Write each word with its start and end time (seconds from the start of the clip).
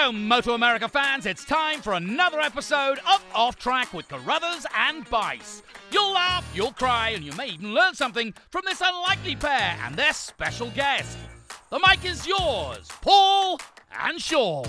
Hello, 0.00 0.12
Moto 0.12 0.54
America 0.54 0.88
fans. 0.88 1.26
It's 1.26 1.44
time 1.44 1.82
for 1.82 1.92
another 1.92 2.40
episode 2.40 2.98
of 3.00 3.22
Off 3.34 3.58
Track 3.58 3.92
with 3.92 4.08
Carruthers 4.08 4.64
and 4.74 5.04
Bice. 5.10 5.62
You'll 5.92 6.14
laugh, 6.14 6.50
you'll 6.54 6.72
cry, 6.72 7.10
and 7.10 7.22
you 7.22 7.32
may 7.32 7.48
even 7.48 7.74
learn 7.74 7.94
something 7.94 8.32
from 8.48 8.62
this 8.64 8.80
unlikely 8.82 9.36
pair 9.36 9.78
and 9.84 9.94
their 9.94 10.14
special 10.14 10.70
guest. 10.70 11.18
The 11.68 11.78
mic 11.86 12.02
is 12.06 12.26
yours, 12.26 12.88
Paul 13.02 13.60
and 14.02 14.18
Sean. 14.18 14.64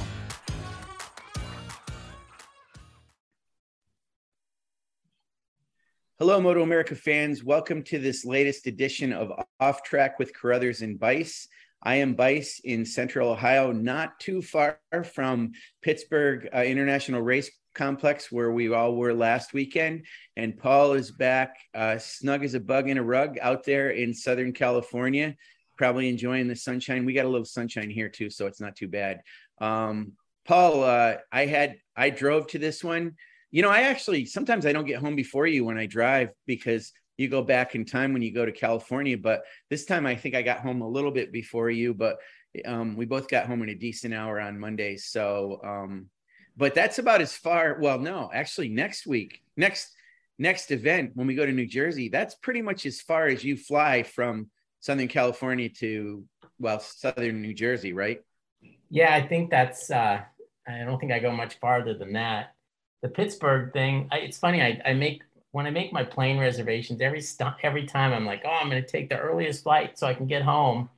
Hello, 6.19 6.41
Moto 6.41 6.61
America 6.61 6.93
fans. 6.93 7.41
Welcome 7.41 7.83
to 7.83 7.99
this 7.99 8.25
latest 8.25 8.67
edition 8.67 9.13
of 9.13 9.31
Off 9.61 9.81
Track 9.83 10.19
with 10.19 10.33
Carruthers 10.33 10.81
and 10.81 10.99
Bice. 10.99 11.47
I 11.83 11.95
am 11.95 12.13
Bice 12.13 12.61
in 12.63 12.85
Central 12.85 13.29
Ohio, 13.29 13.71
not 13.71 14.19
too 14.19 14.41
far 14.41 14.79
from 15.13 15.53
Pittsburgh 15.81 16.47
uh, 16.53 16.59
International 16.59 17.21
Race 17.21 17.49
Complex, 17.73 18.31
where 18.31 18.51
we 18.51 18.71
all 18.71 18.95
were 18.95 19.13
last 19.13 19.53
weekend. 19.53 20.05
And 20.37 20.57
Paul 20.57 20.93
is 20.93 21.11
back, 21.11 21.55
uh, 21.73 21.97
snug 21.97 22.43
as 22.43 22.53
a 22.53 22.59
bug 22.59 22.87
in 22.87 22.97
a 22.97 23.03
rug, 23.03 23.37
out 23.41 23.63
there 23.63 23.89
in 23.89 24.13
Southern 24.13 24.53
California, 24.53 25.35
probably 25.77 26.07
enjoying 26.07 26.47
the 26.47 26.55
sunshine. 26.55 27.05
We 27.05 27.13
got 27.13 27.25
a 27.25 27.29
little 27.29 27.45
sunshine 27.45 27.89
here 27.89 28.09
too, 28.09 28.29
so 28.29 28.45
it's 28.45 28.61
not 28.61 28.75
too 28.75 28.87
bad. 28.87 29.21
Um, 29.59 30.13
Paul, 30.45 30.83
uh, 30.83 31.15
I 31.31 31.45
had 31.45 31.77
I 31.95 32.11
drove 32.11 32.47
to 32.47 32.59
this 32.59 32.83
one. 32.83 33.15
You 33.49 33.63
know, 33.63 33.69
I 33.69 33.81
actually 33.81 34.25
sometimes 34.25 34.65
I 34.65 34.71
don't 34.71 34.87
get 34.87 34.99
home 34.99 35.15
before 35.15 35.47
you 35.47 35.65
when 35.65 35.77
I 35.77 35.87
drive 35.87 36.29
because 36.45 36.93
you 37.21 37.29
go 37.29 37.41
back 37.41 37.75
in 37.75 37.85
time 37.85 38.13
when 38.13 38.21
you 38.21 38.33
go 38.33 38.45
to 38.45 38.51
California. 38.51 39.17
But 39.17 39.43
this 39.69 39.85
time 39.85 40.05
I 40.05 40.15
think 40.15 40.35
I 40.35 40.41
got 40.41 40.59
home 40.59 40.81
a 40.81 40.87
little 40.87 41.11
bit 41.11 41.31
before 41.31 41.69
you, 41.69 41.93
but 41.93 42.17
um, 42.65 42.95
we 42.97 43.05
both 43.05 43.27
got 43.27 43.45
home 43.45 43.61
in 43.63 43.69
a 43.69 43.75
decent 43.75 44.13
hour 44.13 44.39
on 44.39 44.59
Monday. 44.59 44.97
So, 44.97 45.61
um, 45.63 46.07
but 46.57 46.75
that's 46.75 46.99
about 46.99 47.21
as 47.21 47.33
far. 47.33 47.77
Well, 47.79 47.99
no, 47.99 48.29
actually, 48.33 48.69
next 48.69 49.07
week, 49.07 49.41
next 49.55 49.93
next 50.37 50.71
event 50.71 51.11
when 51.13 51.27
we 51.27 51.35
go 51.35 51.45
to 51.45 51.51
New 51.51 51.67
Jersey, 51.67 52.09
that's 52.09 52.35
pretty 52.35 52.61
much 52.61 52.85
as 52.85 52.99
far 52.99 53.27
as 53.27 53.43
you 53.43 53.55
fly 53.55 54.03
from 54.03 54.49
Southern 54.79 55.07
California 55.07 55.69
to 55.69 56.25
well, 56.59 56.79
Southern 56.79 57.41
New 57.41 57.53
Jersey, 57.53 57.93
right? 57.93 58.21
Yeah, 58.89 59.13
I 59.13 59.27
think 59.27 59.49
that's. 59.49 59.89
Uh, 59.89 60.21
I 60.67 60.83
don't 60.85 60.99
think 60.99 61.11
I 61.11 61.19
go 61.19 61.31
much 61.31 61.55
farther 61.59 61.97
than 61.97 62.13
that. 62.13 62.53
The 63.01 63.09
Pittsburgh 63.09 63.73
thing. 63.73 64.07
I, 64.11 64.17
it's 64.19 64.37
funny. 64.37 64.61
I, 64.61 64.79
I 64.85 64.93
make 64.93 65.23
when 65.51 65.65
I 65.65 65.69
make 65.69 65.91
my 65.91 66.03
plane 66.03 66.39
reservations, 66.39 67.01
every 67.01 67.21
st- 67.21 67.53
every 67.63 67.85
time 67.85 68.13
I'm 68.13 68.25
like, 68.25 68.43
oh, 68.45 68.49
I'm 68.49 68.69
going 68.69 68.81
to 68.81 68.87
take 68.87 69.09
the 69.09 69.19
earliest 69.19 69.63
flight 69.63 69.97
so 69.99 70.07
I 70.07 70.13
can 70.13 70.27
get 70.27 70.41
home. 70.41 70.89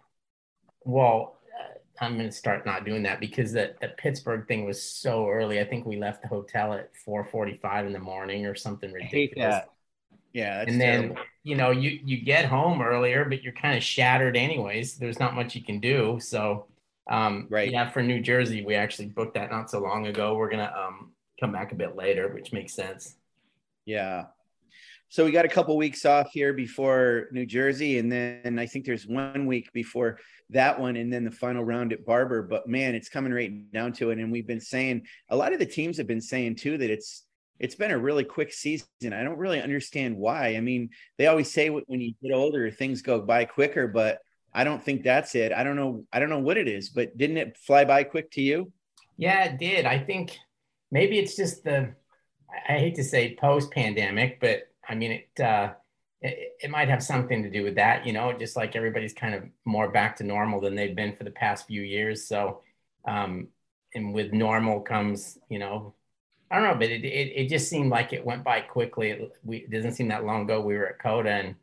Well, 0.86 1.38
uh, 1.60 2.04
I'm 2.04 2.18
going 2.18 2.30
to 2.30 2.36
start 2.36 2.66
not 2.66 2.86
doing 2.86 3.04
that 3.04 3.20
because 3.20 3.52
that 3.54 3.80
that 3.82 3.98
Pittsburgh 3.98 4.48
thing 4.48 4.66
was 4.66 4.82
so 4.82 5.28
early. 5.28 5.60
I 5.60 5.66
think 5.66 5.86
we 5.86 5.98
left 5.98 6.22
the 6.22 6.28
hotel 6.28 6.74
at 6.74 6.92
4:45 7.06 7.88
in 7.88 7.94
the 7.94 8.00
morning 8.00 8.46
or 8.46 8.56
something 8.56 8.92
ridiculous. 8.92 9.66
Yeah, 10.34 10.64
and 10.68 10.80
then 10.80 11.02
terrible. 11.02 11.22
you 11.44 11.56
know 11.56 11.72
you 11.72 12.00
you 12.04 12.24
get 12.24 12.46
home 12.46 12.82
earlier, 12.82 13.26
but 13.26 13.44
you're 13.44 13.54
kind 13.54 13.76
of 13.78 13.84
shattered 13.84 14.38
anyways. 14.38 14.98
There's 14.98 15.20
not 15.20 15.36
much 15.36 15.56
you 15.56 15.64
can 15.64 15.80
do. 15.80 16.20
So, 16.20 16.68
um, 17.10 17.48
right. 17.50 17.72
Yeah, 17.72 17.90
for 17.90 18.04
New 18.04 18.22
Jersey, 18.22 18.64
we 18.64 18.76
actually 18.76 19.08
booked 19.08 19.34
that 19.36 19.52
not 19.52 19.70
so 19.70 19.80
long 19.80 20.08
ago. 20.08 20.36
We're 20.36 20.50
gonna 20.50 20.74
um, 20.78 21.12
come 21.40 21.52
back 21.52 21.72
a 21.72 21.76
bit 21.76 21.96
later, 21.96 22.34
which 22.34 22.54
makes 22.54 22.74
sense. 22.74 23.16
Yeah, 23.86 24.26
so 25.14 25.24
we 25.24 25.30
got 25.30 25.46
a 25.46 25.48
couple 25.48 25.78
weeks 25.78 26.08
off 26.08 26.32
here 26.32 26.54
before 26.54 27.28
New 27.32 27.46
Jersey, 27.46 28.00
and 28.00 28.12
then 28.12 28.58
I 28.58 28.66
think 28.66 28.84
there's 28.84 29.06
one 29.06 29.46
week 29.46 29.72
before 29.72 30.18
that 30.50 30.80
one, 30.80 30.96
and 30.96 31.14
then 31.14 31.24
the 31.24 31.30
final 31.30 31.64
round 31.64 31.94
at 31.94 32.04
Barber. 32.04 32.42
But 32.42 32.68
man, 32.68 32.96
it's 32.96 33.10
coming 33.10 33.32
right 33.32 33.72
down 33.72 33.94
to 33.94 34.10
it. 34.10 34.18
And 34.18 34.32
we've 34.32 34.48
been 34.48 34.60
saying 34.60 35.06
a 35.30 35.36
lot 35.36 35.54
of 35.54 35.60
the 35.60 35.68
teams 35.68 35.98
have 35.98 36.08
been 36.08 36.20
saying 36.20 36.56
too 36.56 36.80
that 36.80 36.90
it's 36.90 37.28
it's 37.60 37.76
been 37.76 37.92
a 37.92 37.98
really 38.00 38.24
quick 38.24 38.52
season. 38.52 38.88
I 39.04 39.22
don't 39.22 39.38
really 39.38 39.62
understand 39.62 40.18
why. 40.18 40.56
I 40.56 40.62
mean, 40.62 40.90
they 41.20 41.28
always 41.28 41.52
say 41.52 41.70
when 41.70 42.02
you 42.02 42.16
get 42.24 42.34
older, 42.34 42.72
things 42.72 43.04
go 43.04 43.22
by 43.22 43.46
quicker, 43.46 43.88
but 43.88 44.18
I 44.52 44.64
don't 44.64 44.84
think 44.84 45.04
that's 45.04 45.36
it. 45.36 45.54
I 45.54 45.64
don't 45.64 45.76
know. 45.76 46.06
I 46.12 46.18
don't 46.18 46.30
know 46.30 46.40
what 46.40 46.58
it 46.58 46.68
is, 46.68 46.90
but 46.90 47.16
didn't 47.16 47.38
it 47.38 47.56
fly 47.60 47.86
by 47.86 48.04
quick 48.04 48.32
to 48.32 48.42
you? 48.42 48.72
Yeah, 49.18 49.44
it 49.44 49.60
did. 49.60 49.86
I 49.86 50.00
think 50.00 50.36
maybe 50.90 51.20
it's 51.20 51.36
just 51.36 51.64
the 51.64 51.94
I 52.68 52.80
hate 52.80 52.96
to 52.96 53.04
say 53.04 53.36
post 53.40 53.70
pandemic, 53.70 54.40
but 54.40 54.73
I 54.88 54.96
mean, 54.96 55.12
it, 55.12 55.42
uh, 55.44 55.74
it, 56.22 56.58
it 56.62 56.70
might 56.72 56.90
have 56.90 57.04
something 57.04 57.44
to 57.44 57.50
do 57.50 57.64
with 57.64 57.76
that, 57.76 58.06
you 58.06 58.14
know, 58.14 58.34
just 58.34 58.56
like 58.56 58.76
everybody's 58.76 59.14
kind 59.14 59.36
of 59.36 59.44
more 59.66 59.90
back 59.90 60.16
to 60.18 60.24
normal 60.24 60.62
than 60.62 60.76
they've 60.76 60.96
been 60.96 61.16
for 61.16 61.24
the 61.24 61.32
past 61.32 61.68
few 61.68 61.82
years. 61.82 62.26
So, 62.26 62.62
um, 63.06 63.50
and 63.94 64.14
with 64.14 64.34
normal 64.34 64.82
comes, 64.82 65.38
you 65.50 65.60
know, 65.60 65.94
I 66.50 66.56
don't 66.56 66.68
know, 66.68 66.76
but 66.76 66.90
it, 66.90 67.04
it, 67.04 67.34
it 67.36 67.50
just 67.50 67.70
seemed 67.70 67.90
like 67.90 68.14
it 68.14 68.26
went 68.26 68.44
by 68.44 68.62
quickly. 68.62 69.10
It, 69.10 69.34
we, 69.44 69.58
it 69.58 69.72
doesn't 69.72 69.94
seem 69.94 70.08
that 70.10 70.26
long 70.26 70.44
ago 70.44 70.62
we 70.62 70.78
were 70.78 70.88
at 70.88 71.00
COTA 71.00 71.30
and, 71.30 71.56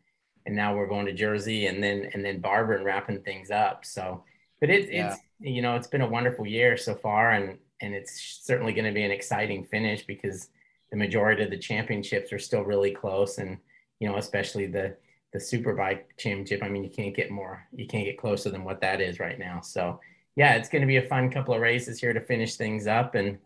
and 0.46 0.56
now 0.56 0.74
we're 0.74 0.88
going 0.88 1.06
to 1.06 1.12
Jersey 1.12 1.66
and 1.66 1.82
then, 1.82 2.10
and 2.12 2.24
then 2.24 2.40
Barber 2.40 2.74
and 2.74 2.84
wrapping 2.84 3.22
things 3.22 3.50
up. 3.50 3.84
So, 3.84 4.24
but 4.60 4.68
it, 4.68 4.92
yeah. 4.92 5.12
it's, 5.12 5.20
you 5.38 5.62
know, 5.62 5.76
it's 5.76 5.86
been 5.86 6.00
a 6.02 6.08
wonderful 6.08 6.46
year 6.46 6.76
so 6.76 6.94
far 6.94 7.30
and, 7.30 7.58
and 7.80 7.94
it's 7.94 8.40
certainly 8.42 8.72
going 8.72 8.84
to 8.84 8.92
be 8.92 9.04
an 9.04 9.10
exciting 9.10 9.64
finish 9.64 10.04
because 10.04 10.48
the 10.90 10.96
majority 10.96 11.42
of 11.42 11.50
the 11.50 11.58
championships 11.58 12.32
are 12.32 12.38
still 12.38 12.62
really 12.62 12.90
close. 12.90 13.38
And 13.38 13.58
you 14.00 14.08
know 14.08 14.16
especially 14.16 14.66
the 14.66 14.96
the 15.32 15.38
superbike 15.38 16.02
championship 16.18 16.60
i 16.64 16.68
mean 16.68 16.82
you 16.82 16.90
can't 16.90 17.14
get 17.14 17.30
more 17.30 17.64
you 17.72 17.86
can't 17.86 18.06
get 18.06 18.18
closer 18.18 18.50
than 18.50 18.64
what 18.64 18.80
that 18.80 19.00
is 19.00 19.20
right 19.20 19.38
now. 19.38 19.60
So 19.60 20.00
yeah 20.36 20.54
it's 20.54 20.68
going 20.68 20.82
to 20.82 20.88
be 20.88 20.96
a 20.96 21.08
fun 21.08 21.30
couple 21.30 21.54
of 21.54 21.60
races 21.60 22.00
here 22.00 22.12
to 22.12 22.20
finish 22.20 22.56
things 22.56 22.86
up. 22.86 23.14
And 23.14 23.38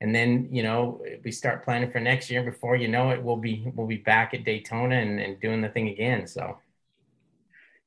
and 0.00 0.12
then 0.12 0.48
you 0.50 0.64
know 0.64 1.00
we 1.24 1.30
start 1.30 1.64
planning 1.64 1.90
for 1.90 2.00
next 2.00 2.28
year. 2.30 2.42
Before 2.42 2.74
you 2.74 2.88
know 2.88 3.10
it 3.10 3.22
we'll 3.22 3.36
be 3.36 3.70
we'll 3.76 3.86
be 3.86 3.98
back 3.98 4.34
at 4.34 4.44
daytona 4.44 4.96
and, 4.96 5.20
and 5.20 5.38
doing 5.40 5.60
the 5.60 5.68
thing 5.68 5.88
again. 5.88 6.26
So 6.26 6.58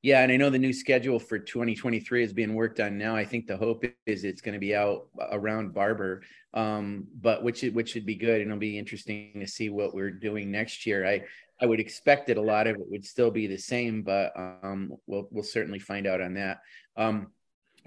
yeah, 0.05 0.21
and 0.21 0.31
I 0.31 0.37
know 0.37 0.51
the 0.51 0.59
new 0.59 0.71
schedule 0.71 1.17
for 1.17 1.39
2023 1.39 2.23
is 2.23 2.31
being 2.31 2.53
worked 2.53 2.79
on 2.79 2.95
now. 2.95 3.15
I 3.15 3.25
think 3.25 3.47
the 3.47 3.57
hope 3.57 3.83
is 4.05 4.23
it's 4.23 4.39
going 4.39 4.53
to 4.53 4.59
be 4.59 4.75
out 4.75 5.07
around 5.31 5.73
Barber, 5.73 6.21
um, 6.53 7.07
but 7.19 7.41
which 7.41 7.63
which 7.63 7.89
should 7.89 8.05
be 8.05 8.13
good, 8.13 8.39
and 8.39 8.51
it'll 8.51 8.59
be 8.59 8.77
interesting 8.77 9.31
to 9.39 9.47
see 9.47 9.69
what 9.69 9.95
we're 9.95 10.11
doing 10.11 10.51
next 10.51 10.85
year. 10.85 11.07
I 11.07 11.23
I 11.59 11.65
would 11.65 11.79
expect 11.79 12.27
that 12.27 12.37
a 12.37 12.41
lot 12.41 12.67
of 12.67 12.75
it 12.75 12.85
would 12.87 13.03
still 13.03 13.31
be 13.31 13.47
the 13.47 13.57
same, 13.57 14.03
but 14.03 14.31
um, 14.37 14.91
we'll 15.07 15.27
we'll 15.31 15.43
certainly 15.43 15.79
find 15.79 16.05
out 16.05 16.21
on 16.21 16.35
that. 16.35 16.59
Um, 16.95 17.31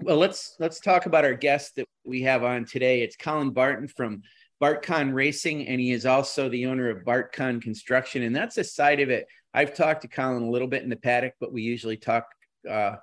well, 0.01 0.17
let's 0.17 0.57
let's 0.59 0.81
talk 0.81 1.05
about 1.05 1.23
our 1.23 1.35
guest 1.35 1.77
that 1.77 1.87
we 2.03 2.23
have 2.23 2.43
on 2.43 2.65
today. 2.65 3.01
It's 3.01 3.15
Colin 3.15 3.51
Barton 3.51 3.87
from 3.87 4.23
BartCon 4.61 5.13
Racing, 5.13 5.69
and 5.69 5.79
he 5.79 5.93
is 5.93 6.05
also 6.05 6.49
the 6.49 6.65
owner 6.65 6.89
of 6.89 7.05
BartCon 7.05 7.61
Construction, 7.61 8.23
and 8.23 8.35
that's 8.35 8.57
a 8.57 8.63
side 8.65 8.99
of 8.99 9.09
it 9.09 9.25
I've 9.53 9.75
talked 9.75 10.03
to 10.03 10.07
Colin 10.07 10.43
a 10.43 10.49
little 10.49 10.67
bit 10.67 10.83
in 10.83 10.89
the 10.89 10.95
paddock, 10.95 11.33
but 11.39 11.51
we 11.51 11.61
usually 11.61 11.97
talk 11.97 12.27
uh, 12.69 12.95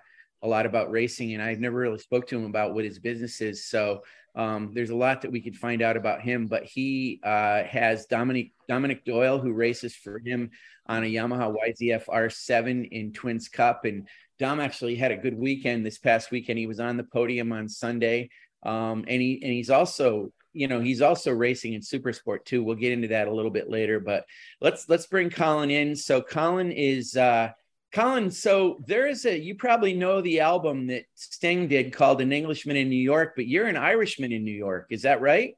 a 0.42 0.48
lot 0.48 0.66
about 0.66 0.90
racing, 0.90 1.34
and 1.34 1.42
I've 1.42 1.60
never 1.60 1.78
really 1.78 1.98
spoke 1.98 2.26
to 2.28 2.36
him 2.36 2.44
about 2.44 2.74
what 2.74 2.84
his 2.84 2.98
business 2.98 3.40
is. 3.40 3.66
So 3.66 4.02
um, 4.36 4.72
there's 4.74 4.90
a 4.90 4.96
lot 4.96 5.22
that 5.22 5.32
we 5.32 5.40
could 5.40 5.56
find 5.56 5.82
out 5.82 5.96
about 5.96 6.20
him. 6.20 6.46
But 6.46 6.64
he 6.64 7.20
uh, 7.24 7.64
has 7.64 8.06
Dominic 8.06 8.52
Dominic 8.68 9.04
Doyle, 9.04 9.38
who 9.38 9.52
races 9.52 9.94
for 9.94 10.18
him 10.18 10.50
on 10.86 11.02
a 11.02 11.06
Yamaha 11.06 11.54
YZF 11.68 12.06
R7 12.06 12.88
in 12.90 13.12
Twins 13.12 13.48
Cup, 13.48 13.84
and 13.84 14.06
Dom 14.38 14.60
actually 14.60 14.94
had 14.94 15.10
a 15.10 15.16
good 15.16 15.36
weekend 15.36 15.84
this 15.84 15.98
past 15.98 16.30
weekend. 16.30 16.58
He 16.58 16.66
was 16.66 16.80
on 16.80 16.96
the 16.96 17.04
podium 17.04 17.52
on 17.52 17.68
Sunday, 17.68 18.28
um, 18.62 19.04
and 19.08 19.22
he 19.22 19.40
and 19.42 19.52
he's 19.52 19.70
also 19.70 20.32
you 20.56 20.68
know 20.68 20.80
he's 20.80 21.02
also 21.02 21.32
racing 21.32 21.74
in 21.74 21.82
super 21.82 22.12
sport 22.12 22.44
too. 22.46 22.64
We'll 22.64 22.76
get 22.76 22.92
into 22.92 23.08
that 23.08 23.28
a 23.28 23.32
little 23.32 23.50
bit 23.50 23.70
later 23.70 24.00
but 24.00 24.24
let's 24.60 24.88
let's 24.88 25.06
bring 25.06 25.30
colin 25.30 25.70
in. 25.70 25.94
So 25.94 26.22
colin 26.22 26.72
is 26.72 27.16
uh 27.16 27.50
colin 27.92 28.30
so 28.30 28.82
there 28.86 29.06
is 29.06 29.24
a 29.26 29.38
you 29.38 29.54
probably 29.54 29.94
know 29.94 30.20
the 30.20 30.40
album 30.40 30.86
that 30.88 31.04
sting 31.14 31.68
did 31.68 31.92
called 31.92 32.20
an 32.20 32.32
englishman 32.32 32.76
in 32.76 32.90
new 32.90 32.96
york 32.96 33.32
but 33.36 33.46
you're 33.46 33.66
an 33.66 33.76
irishman 33.76 34.32
in 34.32 34.44
new 34.44 34.50
york. 34.50 34.86
Is 34.90 35.02
that 35.02 35.20
right? 35.20 35.56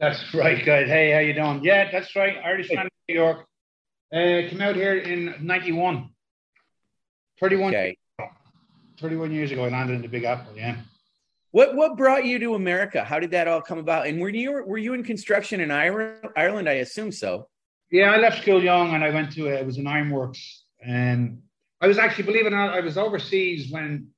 That's 0.00 0.32
right 0.32 0.64
guys. 0.64 0.88
Hey 0.88 1.10
how 1.10 1.18
you 1.18 1.34
doing? 1.34 1.64
Yeah 1.64 1.90
that's 1.90 2.14
right. 2.14 2.36
Irishman 2.44 2.86
in 2.86 3.14
new 3.14 3.14
york. 3.20 3.46
Uh 4.12 4.48
came 4.48 4.62
out 4.62 4.76
here 4.76 4.96
in 4.96 5.34
91 5.40 6.10
31 7.40 7.74
okay. 7.74 7.96
31 9.00 9.32
years 9.32 9.52
ago 9.52 9.64
i 9.64 9.68
landed 9.68 9.94
in 9.94 10.02
the 10.02 10.08
big 10.08 10.24
apple 10.24 10.56
yeah 10.56 10.76
what 11.50 11.74
what 11.74 11.96
brought 11.96 12.24
you 12.24 12.38
to 12.40 12.54
America? 12.54 13.02
How 13.04 13.18
did 13.18 13.30
that 13.30 13.48
all 13.48 13.60
come 13.60 13.78
about? 13.78 14.06
And 14.06 14.20
were 14.20 14.28
you 14.28 14.62
were 14.66 14.78
you 14.78 14.94
in 14.94 15.02
construction 15.02 15.60
in 15.60 15.70
Ireland? 15.70 16.68
I 16.68 16.74
assume 16.74 17.12
so. 17.12 17.48
Yeah, 17.90 18.12
I 18.12 18.18
left 18.18 18.42
school 18.42 18.62
young 18.62 18.94
and 18.94 19.02
I 19.02 19.10
went 19.10 19.32
to 19.32 19.46
it 19.46 19.64
was 19.64 19.78
an 19.78 19.86
ironworks, 19.86 20.64
and 20.84 21.40
I 21.80 21.86
was 21.86 21.98
actually 21.98 22.24
believe 22.24 22.44
it 22.44 22.52
or 22.52 22.56
not, 22.56 22.74
I 22.74 22.80
was 22.80 22.98
overseas 22.98 23.70
when 23.70 24.08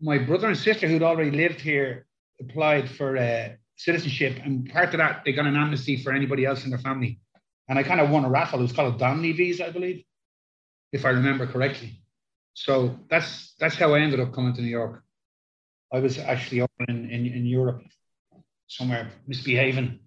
my 0.00 0.18
brother 0.18 0.48
and 0.48 0.56
sister 0.56 0.86
who'd 0.86 1.02
already 1.02 1.30
lived 1.30 1.60
here 1.60 2.06
applied 2.40 2.88
for 2.88 3.16
uh, 3.16 3.48
citizenship, 3.76 4.38
and 4.44 4.70
part 4.70 4.94
of 4.94 4.98
that 4.98 5.22
they 5.24 5.32
got 5.32 5.46
an 5.46 5.56
amnesty 5.56 5.96
for 5.96 6.12
anybody 6.12 6.44
else 6.44 6.64
in 6.64 6.70
their 6.70 6.78
family, 6.78 7.18
and 7.68 7.78
I 7.78 7.82
kind 7.82 8.00
of 8.00 8.10
won 8.10 8.24
a 8.24 8.30
raffle. 8.30 8.60
It 8.60 8.62
was 8.62 8.72
called 8.72 8.94
a 8.94 8.98
Donnelly 8.98 9.32
visa, 9.32 9.66
I 9.66 9.70
believe, 9.70 10.04
if 10.92 11.04
I 11.04 11.10
remember 11.10 11.46
correctly. 11.46 12.00
So 12.54 12.96
that's 13.08 13.54
that's 13.58 13.74
how 13.74 13.94
I 13.94 14.00
ended 14.00 14.20
up 14.20 14.32
coming 14.32 14.54
to 14.54 14.62
New 14.62 14.68
York. 14.68 15.02
I 15.92 15.98
was 16.00 16.18
actually 16.18 16.60
over 16.60 16.70
in, 16.88 17.10
in, 17.10 17.26
in 17.26 17.46
Europe. 17.46 17.82
somewhere 18.68 19.10
misbehaving. 19.26 19.98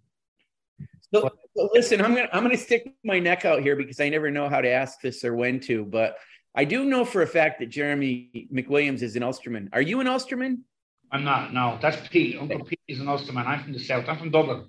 So, 1.14 1.30
listen, 1.74 2.02
I'm 2.02 2.16
gonna 2.16 2.30
I'm 2.34 2.42
gonna 2.44 2.58
stick 2.58 2.92
my 3.04 3.20
neck 3.20 3.46
out 3.46 3.62
here 3.62 3.76
because 3.76 4.00
I 4.00 4.10
never 4.10 4.32
know 4.32 4.50
how 4.50 4.62
to 4.62 4.70
ask 4.70 5.00
this 5.02 5.24
or 5.24 5.36
when 5.36 5.60
to, 5.62 5.86
but 5.86 6.16
I 6.56 6.66
do 6.66 6.86
know 6.86 7.06
for 7.06 7.22
a 7.22 7.28
fact 7.28 7.60
that 7.60 7.68
Jeremy 7.70 8.48
McWilliams 8.52 9.02
is 9.02 9.16
an 9.16 9.24
Ulsterman. 9.24 9.70
Are 9.74 9.82
you 9.82 10.00
an 10.00 10.08
Ulsterman? 10.08 10.60
I'm 11.12 11.24
not. 11.24 11.54
No, 11.54 11.78
that's 11.82 12.08
Pete. 12.08 12.38
Uncle 12.40 12.64
Pete 12.66 12.80
is 12.88 13.00
an 13.00 13.08
Ulsterman. 13.08 13.46
I'm 13.46 13.64
from 13.64 13.74
the 13.74 13.80
south. 13.80 14.06
I'm 14.08 14.18
from 14.18 14.32
Dublin. 14.32 14.66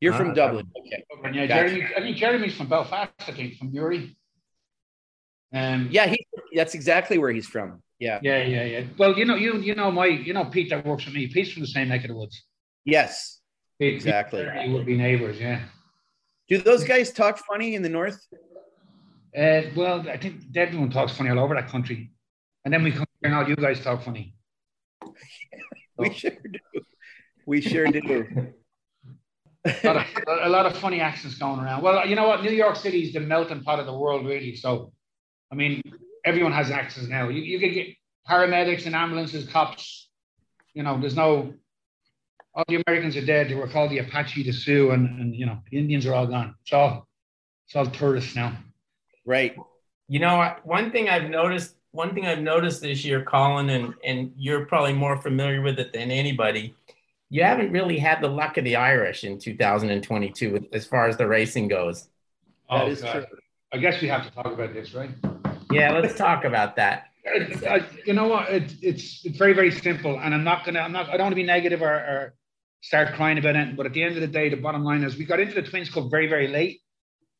You're 0.00 0.12
Ah, 0.14 0.18
from 0.18 0.34
Dublin. 0.34 0.66
Okay. 0.78 1.04
Dublin, 1.14 1.34
yeah, 1.34 1.46
Gotcha. 1.46 1.68
Jeremy. 1.70 1.94
I 1.96 2.00
think 2.00 2.16
Jeremy's 2.16 2.54
from 2.54 2.66
Belfast. 2.68 3.12
I 3.20 3.32
think 3.32 3.56
from 3.56 3.70
Uri. 3.72 4.16
Um, 5.54 5.88
Yeah, 5.90 6.06
he 6.06 6.26
that's 6.54 6.74
exactly 6.74 7.16
where 7.18 7.30
he's 7.30 7.46
from. 7.46 7.82
Yeah. 8.02 8.18
yeah, 8.20 8.42
yeah, 8.42 8.64
yeah. 8.64 8.84
Well, 8.98 9.16
you 9.16 9.24
know, 9.24 9.36
you 9.36 9.58
you 9.60 9.76
know 9.76 9.92
my 9.92 10.06
you 10.06 10.32
know 10.34 10.44
Pete 10.46 10.70
that 10.70 10.84
works 10.84 11.04
with 11.04 11.14
me. 11.14 11.28
Pete's 11.28 11.52
from 11.52 11.62
the 11.62 11.68
same 11.68 11.88
neck 11.88 12.02
of 12.02 12.08
the 12.08 12.16
woods. 12.16 12.36
Yes. 12.84 13.38
Pete, 13.78 13.94
Exactly. 13.94 14.44
Pete 14.44 14.72
would 14.72 14.84
be 14.84 14.96
neighbours. 14.96 15.38
Yeah. 15.38 15.60
Do 16.48 16.58
those 16.58 16.82
guys 16.82 17.12
talk 17.12 17.38
funny 17.38 17.76
in 17.76 17.82
the 17.82 17.88
north? 17.88 18.18
Uh, 19.38 19.62
well, 19.76 20.04
I 20.08 20.16
think 20.16 20.34
everyone 20.56 20.90
talks 20.90 21.12
funny 21.16 21.30
all 21.30 21.38
over 21.38 21.54
that 21.54 21.68
country, 21.68 22.10
and 22.64 22.74
then 22.74 22.82
we 22.82 22.90
come 22.90 23.06
here 23.20 23.30
and 23.30 23.34
all 23.36 23.48
you 23.48 23.54
guys 23.54 23.78
talk 23.80 24.02
funny. 24.02 24.34
We 25.98 26.12
sure 26.12 26.32
do. 26.32 26.80
We 27.46 27.60
sure 27.60 27.86
do. 27.86 28.26
a, 29.64 29.74
lot 29.84 29.96
of, 29.96 30.06
a 30.42 30.48
lot 30.48 30.66
of 30.66 30.76
funny 30.76 31.00
accents 31.00 31.36
going 31.38 31.60
around. 31.60 31.82
Well, 31.82 32.04
you 32.08 32.16
know 32.16 32.26
what? 32.26 32.42
New 32.42 32.50
York 32.50 32.74
City 32.74 33.02
is 33.02 33.12
the 33.12 33.20
melting 33.20 33.62
pot 33.62 33.78
of 33.78 33.86
the 33.86 33.96
world, 33.96 34.26
really. 34.26 34.56
So, 34.56 34.92
I 35.52 35.54
mean, 35.54 35.82
everyone 36.24 36.52
has 36.52 36.70
access 36.70 37.06
now. 37.08 37.28
You, 37.28 37.42
you 37.42 37.58
can 37.58 37.72
get 37.72 37.88
paramedics 38.28 38.86
and 38.86 38.94
ambulances, 38.94 39.48
cops. 39.48 40.08
You 40.74 40.82
know, 40.82 41.00
there's 41.00 41.16
no. 41.16 41.54
All 42.54 42.64
the 42.68 42.82
Americans 42.86 43.16
are 43.16 43.24
dead. 43.24 43.48
They 43.48 43.54
were 43.54 43.66
called 43.68 43.90
the 43.90 43.98
Apache, 43.98 44.42
the 44.42 44.52
Sioux, 44.52 44.90
and, 44.90 45.08
and 45.20 45.34
you 45.34 45.46
know, 45.46 45.58
the 45.70 45.78
Indians 45.78 46.04
are 46.04 46.12
all 46.12 46.26
gone. 46.26 46.54
It's 46.62 46.72
all, 46.74 47.08
it's 47.66 47.74
all 47.74 47.86
tourists 47.86 48.36
now. 48.36 48.54
Right. 49.24 49.56
You 50.08 50.18
know, 50.20 50.54
one 50.62 50.90
thing 50.92 51.08
I've 51.08 51.30
noticed, 51.30 51.76
one 51.92 52.14
thing 52.14 52.26
I've 52.26 52.42
noticed 52.42 52.82
this 52.82 53.04
year, 53.06 53.24
Colin, 53.24 53.70
and 53.70 53.94
and 54.04 54.32
you're 54.36 54.66
probably 54.66 54.92
more 54.92 55.16
familiar 55.16 55.62
with 55.62 55.78
it 55.78 55.92
than 55.94 56.10
anybody. 56.10 56.74
You 57.30 57.42
haven't 57.44 57.72
really 57.72 57.98
had 57.98 58.20
the 58.20 58.28
luck 58.28 58.58
of 58.58 58.64
the 58.64 58.76
Irish 58.76 59.24
in 59.24 59.38
2022 59.38 60.68
as 60.74 60.84
far 60.84 61.08
as 61.08 61.16
the 61.16 61.26
racing 61.26 61.68
goes. 61.68 62.02
That 62.68 62.82
Oh, 62.82 62.86
is 62.88 63.00
God. 63.00 63.12
true. 63.12 63.38
I 63.72 63.78
guess 63.78 64.02
we 64.02 64.08
have 64.08 64.26
to 64.26 64.30
talk 64.30 64.52
about 64.52 64.74
this, 64.74 64.92
right? 64.92 65.10
Yeah, 65.72 65.92
let's 65.92 66.14
talk 66.14 66.44
about 66.44 66.76
that. 66.76 67.08
I- 67.26 67.86
you 68.04 68.14
know 68.14 68.28
what? 68.28 68.48
It, 68.50 68.74
it's 68.82 69.24
it's 69.24 69.38
very 69.38 69.52
very 69.52 69.70
simple, 69.70 70.18
and 70.20 70.34
I'm 70.34 70.44
not 70.44 70.64
gonna. 70.64 70.80
I'm 70.80 70.92
not. 70.92 71.08
I 71.08 71.12
don't 71.16 71.26
want 71.26 71.32
to 71.32 71.36
be 71.36 71.44
negative 71.44 71.82
or, 71.82 71.94
or 71.94 72.34
start 72.80 73.14
crying 73.14 73.38
about 73.38 73.56
it. 73.56 73.76
But 73.76 73.86
at 73.86 73.92
the 73.92 74.02
end 74.02 74.16
of 74.16 74.20
the 74.20 74.26
day, 74.26 74.48
the 74.48 74.56
bottom 74.56 74.84
line 74.84 75.04
is 75.04 75.16
we 75.16 75.24
got 75.24 75.40
into 75.40 75.54
the 75.54 75.62
Twins 75.62 75.88
Cup 75.88 76.10
very 76.10 76.26
very 76.26 76.48
late 76.48 76.80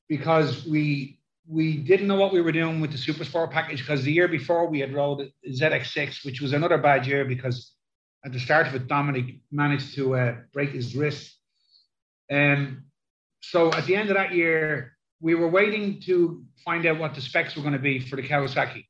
because 0.08 0.64
we 0.67 1.19
we 1.49 1.76
didn't 1.76 2.06
know 2.06 2.17
what 2.17 2.32
we 2.32 2.40
were 2.40 2.52
doing 2.52 2.81
with 2.81 2.93
the 2.93 2.99
Super 2.99 3.25
Sport 3.25 3.50
package 3.50 3.81
because 3.81 4.05
the 4.05 4.12
year 4.12 4.29
before 4.29 4.69
we 4.69 4.79
had 4.79 4.94
rolled 4.94 5.23
ZX6, 5.49 6.25
which 6.25 6.40
was 6.40 6.52
another 6.52 6.79
bad 6.79 7.06
year 7.06 7.25
because 7.25 7.73
at 8.25 8.32
the 8.32 8.38
start 8.38 8.69
of 8.69 8.75
it, 8.76 8.87
Dominic 8.87 9.40
managed 9.50 9.94
to 9.96 10.14
uh, 10.14 10.37
break 10.52 10.70
his 10.70 10.94
wrist. 10.94 11.37
Um, 12.31 12.84
so 13.40 13.73
at 13.73 13.87
the 13.87 13.96
end 13.96 14.11
of 14.11 14.17
that 14.17 14.32
year, 14.32 14.91
we 15.22 15.36
were 15.36 15.48
waiting 15.48 16.00
to 16.00 16.44
find 16.64 16.84
out 16.84 16.98
what 16.98 17.14
the 17.14 17.20
specs 17.20 17.54
were 17.54 17.62
going 17.62 17.74
to 17.74 17.78
be 17.78 18.00
for 18.00 18.16
the 18.16 18.22
Kawasaki 18.22 18.84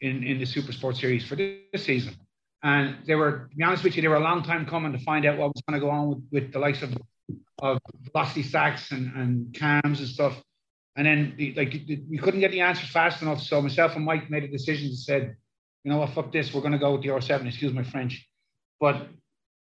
in, 0.00 0.24
in 0.24 0.38
the 0.38 0.44
Super 0.44 0.72
Sport 0.72 0.96
Series 0.96 1.24
for 1.24 1.36
this 1.36 1.60
season. 1.76 2.16
And 2.62 2.96
they 3.06 3.14
were, 3.14 3.48
to 3.50 3.56
be 3.56 3.62
honest 3.62 3.84
with 3.84 3.94
you, 3.94 4.02
they 4.02 4.08
were 4.08 4.16
a 4.16 4.20
long 4.20 4.42
time 4.42 4.66
coming 4.66 4.92
to 4.92 4.98
find 4.98 5.24
out 5.24 5.38
what 5.38 5.54
was 5.54 5.62
going 5.66 5.80
to 5.80 5.86
go 5.86 5.90
on 5.90 6.08
with, 6.08 6.22
with 6.32 6.52
the 6.52 6.58
likes 6.58 6.82
of, 6.82 6.92
of 7.60 7.78
velocity 8.12 8.42
stacks 8.42 8.90
and, 8.90 9.14
and 9.14 9.54
cams 9.54 10.00
and 10.00 10.08
stuff. 10.08 10.42
And 10.96 11.06
then 11.06 11.34
the, 11.36 11.54
like 11.54 11.72
we 12.10 12.18
couldn't 12.18 12.40
get 12.40 12.50
the 12.50 12.62
answers 12.62 12.90
fast 12.90 13.22
enough. 13.22 13.40
So 13.40 13.62
myself 13.62 13.94
and 13.94 14.04
Mike 14.04 14.28
made 14.28 14.42
a 14.42 14.48
decision 14.48 14.88
and 14.88 14.98
said, 14.98 15.36
you 15.84 15.92
know 15.92 15.98
what, 15.98 16.10
fuck 16.10 16.32
this, 16.32 16.52
we're 16.52 16.62
going 16.62 16.72
to 16.72 16.78
go 16.78 16.92
with 16.92 17.02
the 17.02 17.08
R7, 17.08 17.46
excuse 17.46 17.72
my 17.72 17.84
French. 17.84 18.28
But 18.80 19.06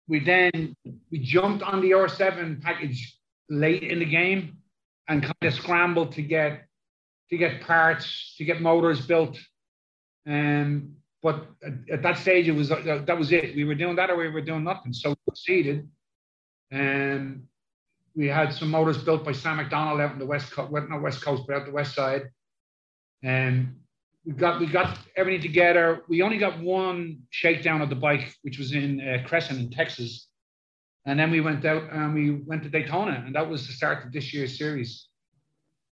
we 0.07 0.21
then, 0.21 0.75
we 1.11 1.19
jumped 1.19 1.61
on 1.61 1.81
the 1.81 1.91
R7 1.91 2.63
package 2.63 3.15
late 3.47 3.83
in 3.83 3.99
the 3.99 4.05
game 4.05 4.57
and 5.07 5.21
kind 5.21 5.35
of 5.41 5.53
scrambled 5.53 6.13
to 6.13 6.21
get, 6.21 6.65
to 7.29 7.37
get 7.37 7.61
parts, 7.61 8.35
to 8.37 8.45
get 8.45 8.61
motors 8.61 9.05
built. 9.05 9.37
Um, 10.27 10.95
but 11.21 11.47
at, 11.65 11.73
at 11.91 12.01
that 12.03 12.17
stage, 12.17 12.47
it 12.47 12.51
was 12.53 12.71
uh, 12.71 13.03
that 13.05 13.17
was 13.17 13.31
it. 13.31 13.55
We 13.55 13.63
were 13.63 13.75
doing 13.75 13.95
that, 13.95 14.09
or 14.09 14.17
we 14.17 14.29
were 14.29 14.41
doing 14.41 14.63
nothing. 14.63 14.93
So 14.93 15.09
we 15.09 15.15
proceeded, 15.27 15.89
and 16.71 17.47
we 18.15 18.27
had 18.27 18.53
some 18.53 18.69
motors 18.69 18.99
built 18.99 19.25
by 19.25 19.33
Sam 19.33 19.57
McDonald 19.57 19.99
out 19.99 20.13
in 20.13 20.19
the 20.19 20.25
west 20.25 20.51
coast, 20.51 20.71
not 20.71 21.01
west 21.01 21.21
coast, 21.21 21.43
but 21.47 21.55
out 21.55 21.65
the 21.65 21.71
west 21.71 21.95
side. 21.95 22.29
And 23.23 23.75
we 24.25 24.33
got 24.33 24.59
we 24.59 24.67
got 24.67 24.97
everything 25.15 25.41
together. 25.41 26.03
We 26.07 26.21
only 26.21 26.37
got 26.37 26.59
one 26.59 27.23
shakedown 27.29 27.81
of 27.81 27.89
the 27.89 27.95
bike, 27.95 28.33
which 28.43 28.57
was 28.57 28.73
in 28.73 29.01
uh, 29.01 29.27
Cresson 29.27 29.59
in 29.59 29.69
Texas, 29.69 30.27
and 31.05 31.19
then 31.19 31.31
we 31.31 31.41
went 31.41 31.63
out 31.65 31.91
and 31.91 32.13
we 32.13 32.31
went 32.31 32.63
to 32.63 32.69
Daytona, 32.69 33.23
and 33.25 33.35
that 33.35 33.49
was 33.49 33.67
the 33.67 33.73
start 33.73 34.05
of 34.05 34.11
this 34.11 34.33
year's 34.33 34.57
series. 34.57 35.07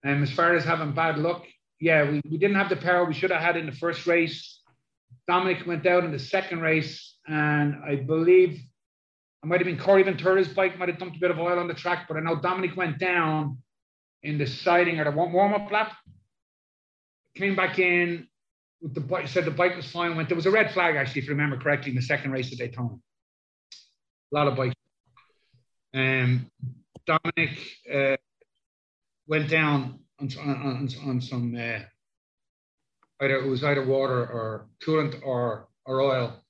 And 0.04 0.24
as 0.24 0.32
far 0.32 0.56
as 0.56 0.64
having 0.64 0.94
bad 0.94 1.18
luck, 1.18 1.44
yeah, 1.80 2.10
we, 2.10 2.22
we 2.30 2.38
didn't 2.38 2.58
have 2.58 2.70
the 2.70 2.76
power 2.76 3.06
we 3.06 3.14
should 3.14 3.32
have 3.32 3.42
had 3.42 3.58
in 3.58 3.66
the 3.66 3.72
first 3.72 4.06
race. 4.06 4.62
Dominic 5.28 5.66
went 5.66 5.86
out 5.86 6.04
in 6.04 6.12
the 6.12 6.20
second 6.20 6.62
race, 6.62 7.16
and 7.28 7.76
I 7.86 7.96
believe 7.96 8.62
it 9.44 9.46
might 9.46 9.60
have 9.60 9.66
been 9.66 9.80
Corey 9.80 10.04
Ventura's 10.04 10.50
bike, 10.50 10.78
might 10.78 10.90
have 10.90 11.00
dumped 11.00 11.18
a 11.18 11.20
bit 11.20 11.32
of 11.32 11.40
oil 11.40 11.60
on 11.60 11.68
the 11.68 11.74
track, 11.74 12.08
but 12.08 12.18
I 12.18 12.20
know 12.20 12.36
Dominic 12.36 12.76
went 12.76 13.00
down 13.00 13.60
in 14.24 14.38
the 14.38 14.46
sighting 14.46 15.00
or 15.00 15.06
the 15.06 15.12
warm 15.12 15.54
up 15.54 15.72
lap, 15.72 15.96
came 17.36 17.56
back 17.56 17.80
in 17.80 18.28
with 18.82 18.94
the 18.94 19.02
bike, 19.02 19.28
said 19.28 19.46
the 19.46 19.52
bike 19.52 19.76
was 19.76 19.90
fine. 19.90 20.16
Went 20.16 20.30
there 20.30 20.36
was 20.36 20.46
a 20.46 20.52
red 20.52 20.72
flag 20.74 20.96
actually, 20.96 21.22
if 21.22 21.28
you 21.28 21.32
remember 21.32 21.58
correctly, 21.58 21.92
in 21.92 21.96
the 21.96 22.02
second 22.02 22.32
race 22.32 22.52
at 22.52 22.58
Daytona. 22.58 22.96
A 24.32 24.36
lot 24.36 24.48
of 24.48 24.56
bikes. 24.56 24.79
Um, 25.94 26.50
Dominic 27.06 27.58
uh, 27.92 28.18
went 29.28 29.50
down 29.50 30.00
on, 30.20 30.30
on, 30.38 30.90
on 31.06 31.22
some 31.22 31.56
uh, 31.56 31.80
either 33.22 33.38
it 33.38 33.48
was 33.48 33.64
either 33.64 33.86
water 33.86 34.20
or 34.20 34.68
coolant 34.86 35.22
or 35.24 35.68
or 35.86 36.02
oil. 36.02 36.44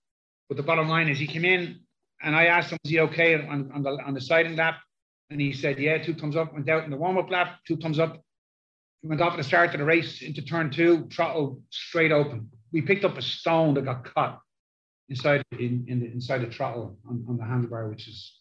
But 0.48 0.58
the 0.58 0.64
bottom 0.64 0.90
line 0.90 1.08
is 1.08 1.20
he 1.20 1.28
came 1.28 1.46
in 1.46 1.80
and 2.22 2.36
I 2.36 2.46
asked 2.46 2.72
him, 2.72 2.80
was 2.84 2.92
he 2.92 3.00
okay 3.00 3.36
on, 3.36 3.72
on 3.74 3.84
the 3.84 3.92
on 4.06 4.14
the 4.14 4.22
sighting 4.22 4.56
lap? 4.56 4.82
And 5.30 5.40
he 5.40 5.54
said, 5.54 5.78
yeah, 5.78 6.00
two 6.00 6.16
thumbs 6.16 6.36
up. 6.36 6.54
Went 6.54 6.68
out 6.70 6.86
in 6.86 6.90
the 6.90 6.98
warm-up 6.98 7.30
lap, 7.30 7.60
two 7.68 7.78
thumbs 7.78 8.00
up. 8.00 8.20
He 9.02 9.08
went 9.08 9.22
off 9.22 9.34
at 9.34 9.38
the 9.38 9.44
start 9.44 9.74
of 9.74 9.80
the 9.80 9.86
race 9.86 10.24
into 10.24 10.42
turn 10.42 10.72
two, 10.72 11.08
throttle 11.14 11.62
straight 11.70 12.12
open. 12.12 12.50
We 12.74 12.82
picked 12.82 13.06
up 13.06 13.18
a 13.18 13.22
stone 13.22 13.76
that 13.76 13.86
got 13.86 14.12
caught 14.14 14.42
inside 15.08 15.44
in, 15.52 15.86
in 15.88 16.00
the 16.00 16.08
inside 16.08 16.40
the 16.40 16.50
throttle 16.52 16.98
on, 17.08 17.24
on 17.30 17.38
the 17.38 17.44
handlebar, 17.44 17.90
which 17.90 18.08
is 18.08 18.39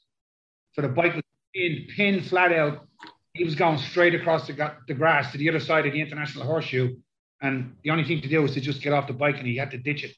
so 0.78 0.82
the 0.82 0.88
bike 0.88 1.14
was 1.14 1.24
pinned, 1.52 1.88
pinned 1.96 2.26
flat 2.26 2.52
out. 2.52 2.86
He 3.32 3.42
was 3.42 3.56
going 3.56 3.78
straight 3.78 4.14
across 4.14 4.46
the, 4.46 4.74
the 4.86 4.94
grass 4.94 5.32
to 5.32 5.38
the 5.38 5.48
other 5.48 5.58
side 5.58 5.86
of 5.86 5.92
the 5.92 6.00
international 6.00 6.46
horseshoe. 6.46 6.96
And 7.42 7.76
the 7.82 7.90
only 7.90 8.04
thing 8.04 8.20
to 8.20 8.28
do 8.28 8.42
was 8.42 8.54
to 8.54 8.60
just 8.60 8.80
get 8.80 8.92
off 8.92 9.08
the 9.08 9.12
bike 9.12 9.38
and 9.38 9.46
he 9.46 9.56
had 9.56 9.72
to 9.72 9.78
ditch 9.78 10.04
it. 10.04 10.14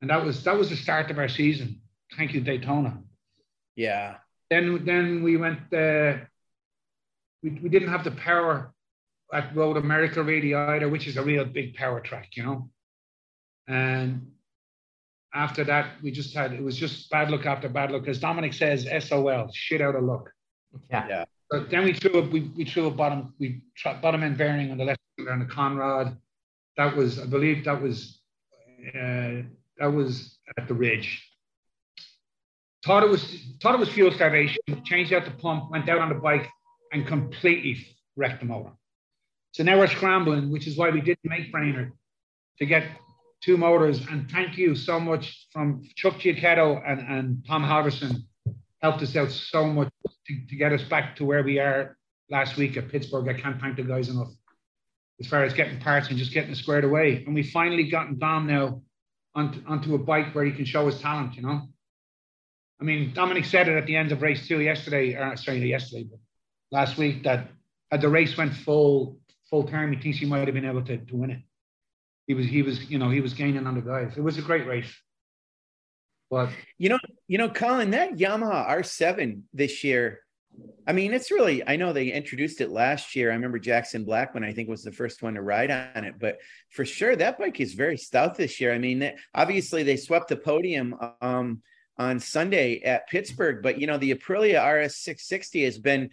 And 0.00 0.08
that 0.08 0.24
was 0.24 0.42
that 0.44 0.56
was 0.56 0.70
the 0.70 0.76
start 0.76 1.10
of 1.10 1.18
our 1.18 1.28
season. 1.28 1.82
Thank 2.16 2.32
you, 2.32 2.40
Daytona. 2.40 3.02
Yeah. 3.76 4.16
Then 4.50 4.84
then 4.86 5.22
we 5.22 5.36
went 5.36 5.60
uh, 5.72 6.16
we, 7.42 7.50
we 7.50 7.68
didn't 7.68 7.88
have 7.88 8.04
the 8.04 8.10
power 8.10 8.72
at 9.32 9.54
Road 9.54 9.76
America 9.76 10.22
really 10.22 10.54
either, 10.54 10.88
which 10.88 11.06
is 11.06 11.18
a 11.18 11.22
real 11.22 11.44
big 11.44 11.74
power 11.74 12.00
track, 12.00 12.30
you 12.36 12.42
know. 12.42 12.70
And 13.68 14.32
after 15.34 15.64
that, 15.64 16.00
we 16.02 16.10
just 16.10 16.34
had 16.34 16.52
it 16.52 16.62
was 16.62 16.76
just 16.76 17.10
bad 17.10 17.30
luck 17.30 17.44
after 17.44 17.68
bad 17.68 17.90
luck. 17.90 18.06
As 18.06 18.20
Dominic 18.20 18.52
says, 18.52 18.86
SOL, 19.06 19.50
shit 19.52 19.80
out 19.80 19.96
of 19.96 20.04
luck. 20.04 20.30
Yeah. 20.90 21.06
Yeah. 21.08 21.24
But 21.50 21.70
then 21.70 21.84
we 21.84 21.92
threw 21.92 22.18
a 22.18 22.22
we, 22.22 22.40
we 22.56 22.64
threw 22.64 22.86
a 22.86 22.90
bottom 22.90 23.34
we 23.38 23.62
tra- 23.76 23.98
bottom 24.00 24.22
end 24.22 24.38
bearing 24.38 24.70
on 24.70 24.78
the 24.78 24.84
left 24.84 25.00
on 25.30 25.40
the 25.40 25.46
con 25.46 25.76
rod. 25.76 26.16
That 26.76 26.96
was 26.96 27.18
I 27.18 27.26
believe 27.26 27.64
that 27.64 27.80
was 27.80 28.20
uh, 28.88 29.42
that 29.78 29.92
was 29.92 30.38
at 30.56 30.68
the 30.68 30.74
ridge. 30.74 31.22
Thought 32.84 33.02
it 33.02 33.10
was 33.10 33.44
thought 33.60 33.74
it 33.74 33.80
was 33.80 33.88
fuel 33.88 34.12
starvation. 34.12 34.58
Changed 34.84 35.12
out 35.12 35.24
the 35.24 35.30
pump, 35.32 35.70
went 35.70 35.88
out 35.88 35.98
on 35.98 36.10
the 36.10 36.14
bike, 36.16 36.48
and 36.92 37.06
completely 37.06 37.86
wrecked 38.16 38.40
the 38.40 38.46
motor. 38.46 38.72
So 39.52 39.62
now 39.62 39.78
we're 39.78 39.86
scrambling, 39.86 40.50
which 40.50 40.66
is 40.66 40.76
why 40.76 40.90
we 40.90 41.00
didn't 41.00 41.24
make 41.24 41.52
Brainerd 41.52 41.92
to 42.58 42.66
get 42.66 42.84
two 43.44 43.56
motors. 43.56 44.06
And 44.10 44.30
thank 44.30 44.56
you 44.56 44.74
so 44.74 44.98
much 44.98 45.46
from 45.52 45.82
Chuck 45.96 46.14
Giacchetto 46.14 46.82
and, 46.86 47.00
and 47.00 47.44
Tom 47.46 47.62
Halverson 47.62 48.24
helped 48.80 49.02
us 49.02 49.14
out 49.16 49.30
so 49.30 49.66
much 49.66 49.88
to, 50.26 50.46
to 50.48 50.56
get 50.56 50.72
us 50.72 50.82
back 50.82 51.16
to 51.16 51.24
where 51.24 51.42
we 51.42 51.58
are 51.58 51.96
last 52.30 52.56
week 52.56 52.76
at 52.76 52.88
Pittsburgh. 52.88 53.28
I 53.28 53.38
can't 53.38 53.60
thank 53.60 53.76
the 53.76 53.82
guys 53.82 54.08
enough 54.08 54.28
as 55.20 55.26
far 55.26 55.44
as 55.44 55.52
getting 55.52 55.78
parts 55.80 56.08
and 56.08 56.18
just 56.18 56.32
getting 56.32 56.50
it 56.50 56.56
squared 56.56 56.84
away. 56.84 57.22
And 57.26 57.34
we 57.34 57.42
finally 57.42 57.88
gotten 57.90 58.18
Dom 58.18 58.46
now 58.46 58.82
onto, 59.34 59.60
onto 59.66 59.94
a 59.94 59.98
bike 59.98 60.34
where 60.34 60.44
he 60.44 60.52
can 60.52 60.64
show 60.64 60.86
his 60.86 60.98
talent, 61.00 61.34
you 61.34 61.42
know. 61.42 61.62
I 62.80 62.84
mean, 62.84 63.12
Dominic 63.14 63.44
said 63.44 63.68
it 63.68 63.76
at 63.76 63.86
the 63.86 63.96
end 63.96 64.10
of 64.10 64.22
race 64.22 64.48
two 64.48 64.60
yesterday, 64.60 65.14
or 65.14 65.36
sorry, 65.36 65.58
yesterday, 65.68 66.06
but 66.10 66.18
last 66.72 66.98
week 66.98 67.22
that 67.24 67.48
had 67.90 68.00
the 68.00 68.08
race 68.08 68.36
went 68.36 68.54
full 68.54 69.18
full 69.48 69.64
term, 69.64 69.92
he 69.92 70.00
thinks 70.00 70.18
he 70.18 70.26
might 70.26 70.46
have 70.46 70.54
been 70.54 70.64
able 70.64 70.84
to, 70.84 70.98
to 70.98 71.16
win 71.16 71.30
it. 71.30 71.42
He 72.26 72.34
was 72.34 72.46
he 72.46 72.62
was 72.62 72.90
you 72.90 72.98
know 72.98 73.10
he 73.10 73.20
was 73.20 73.34
gaining 73.34 73.66
on 73.66 73.74
the 73.74 73.80
guys. 73.80 74.12
It 74.16 74.22
was 74.22 74.38
a 74.38 74.42
great 74.42 74.66
race. 74.66 74.92
But 76.30 76.50
you 76.78 76.88
know, 76.88 76.98
you 77.28 77.38
know, 77.38 77.48
Colin, 77.48 77.90
that 77.90 78.16
Yamaha 78.16 78.68
R7 78.68 79.42
this 79.52 79.84
year, 79.84 80.20
I 80.86 80.92
mean, 80.92 81.12
it's 81.14 81.30
really, 81.30 81.66
I 81.66 81.76
know 81.76 81.92
they 81.92 82.08
introduced 82.08 82.60
it 82.60 82.70
last 82.70 83.16
year. 83.16 83.30
I 83.30 83.34
remember 83.34 83.58
Jackson 83.58 84.04
Black 84.04 84.34
Blackmon, 84.34 84.44
I 84.44 84.52
think, 84.52 84.68
was 84.68 84.82
the 84.82 84.92
first 84.92 85.22
one 85.22 85.34
to 85.34 85.42
ride 85.42 85.70
on 85.70 86.04
it, 86.04 86.14
but 86.18 86.38
for 86.70 86.84
sure, 86.84 87.16
that 87.16 87.38
bike 87.38 87.60
is 87.60 87.74
very 87.74 87.96
stout 87.96 88.36
this 88.36 88.60
year. 88.60 88.72
I 88.72 88.78
mean, 88.78 89.12
obviously, 89.34 89.82
they 89.82 89.96
swept 89.96 90.28
the 90.28 90.36
podium 90.36 90.94
um, 91.20 91.62
on 91.98 92.18
Sunday 92.20 92.80
at 92.80 93.08
Pittsburgh, 93.08 93.62
but 93.62 93.80
you 93.80 93.86
know, 93.86 93.98
the 93.98 94.14
Aprilia 94.14 94.60
RS 94.60 94.96
660 94.96 95.64
has 95.64 95.78
been 95.78 96.10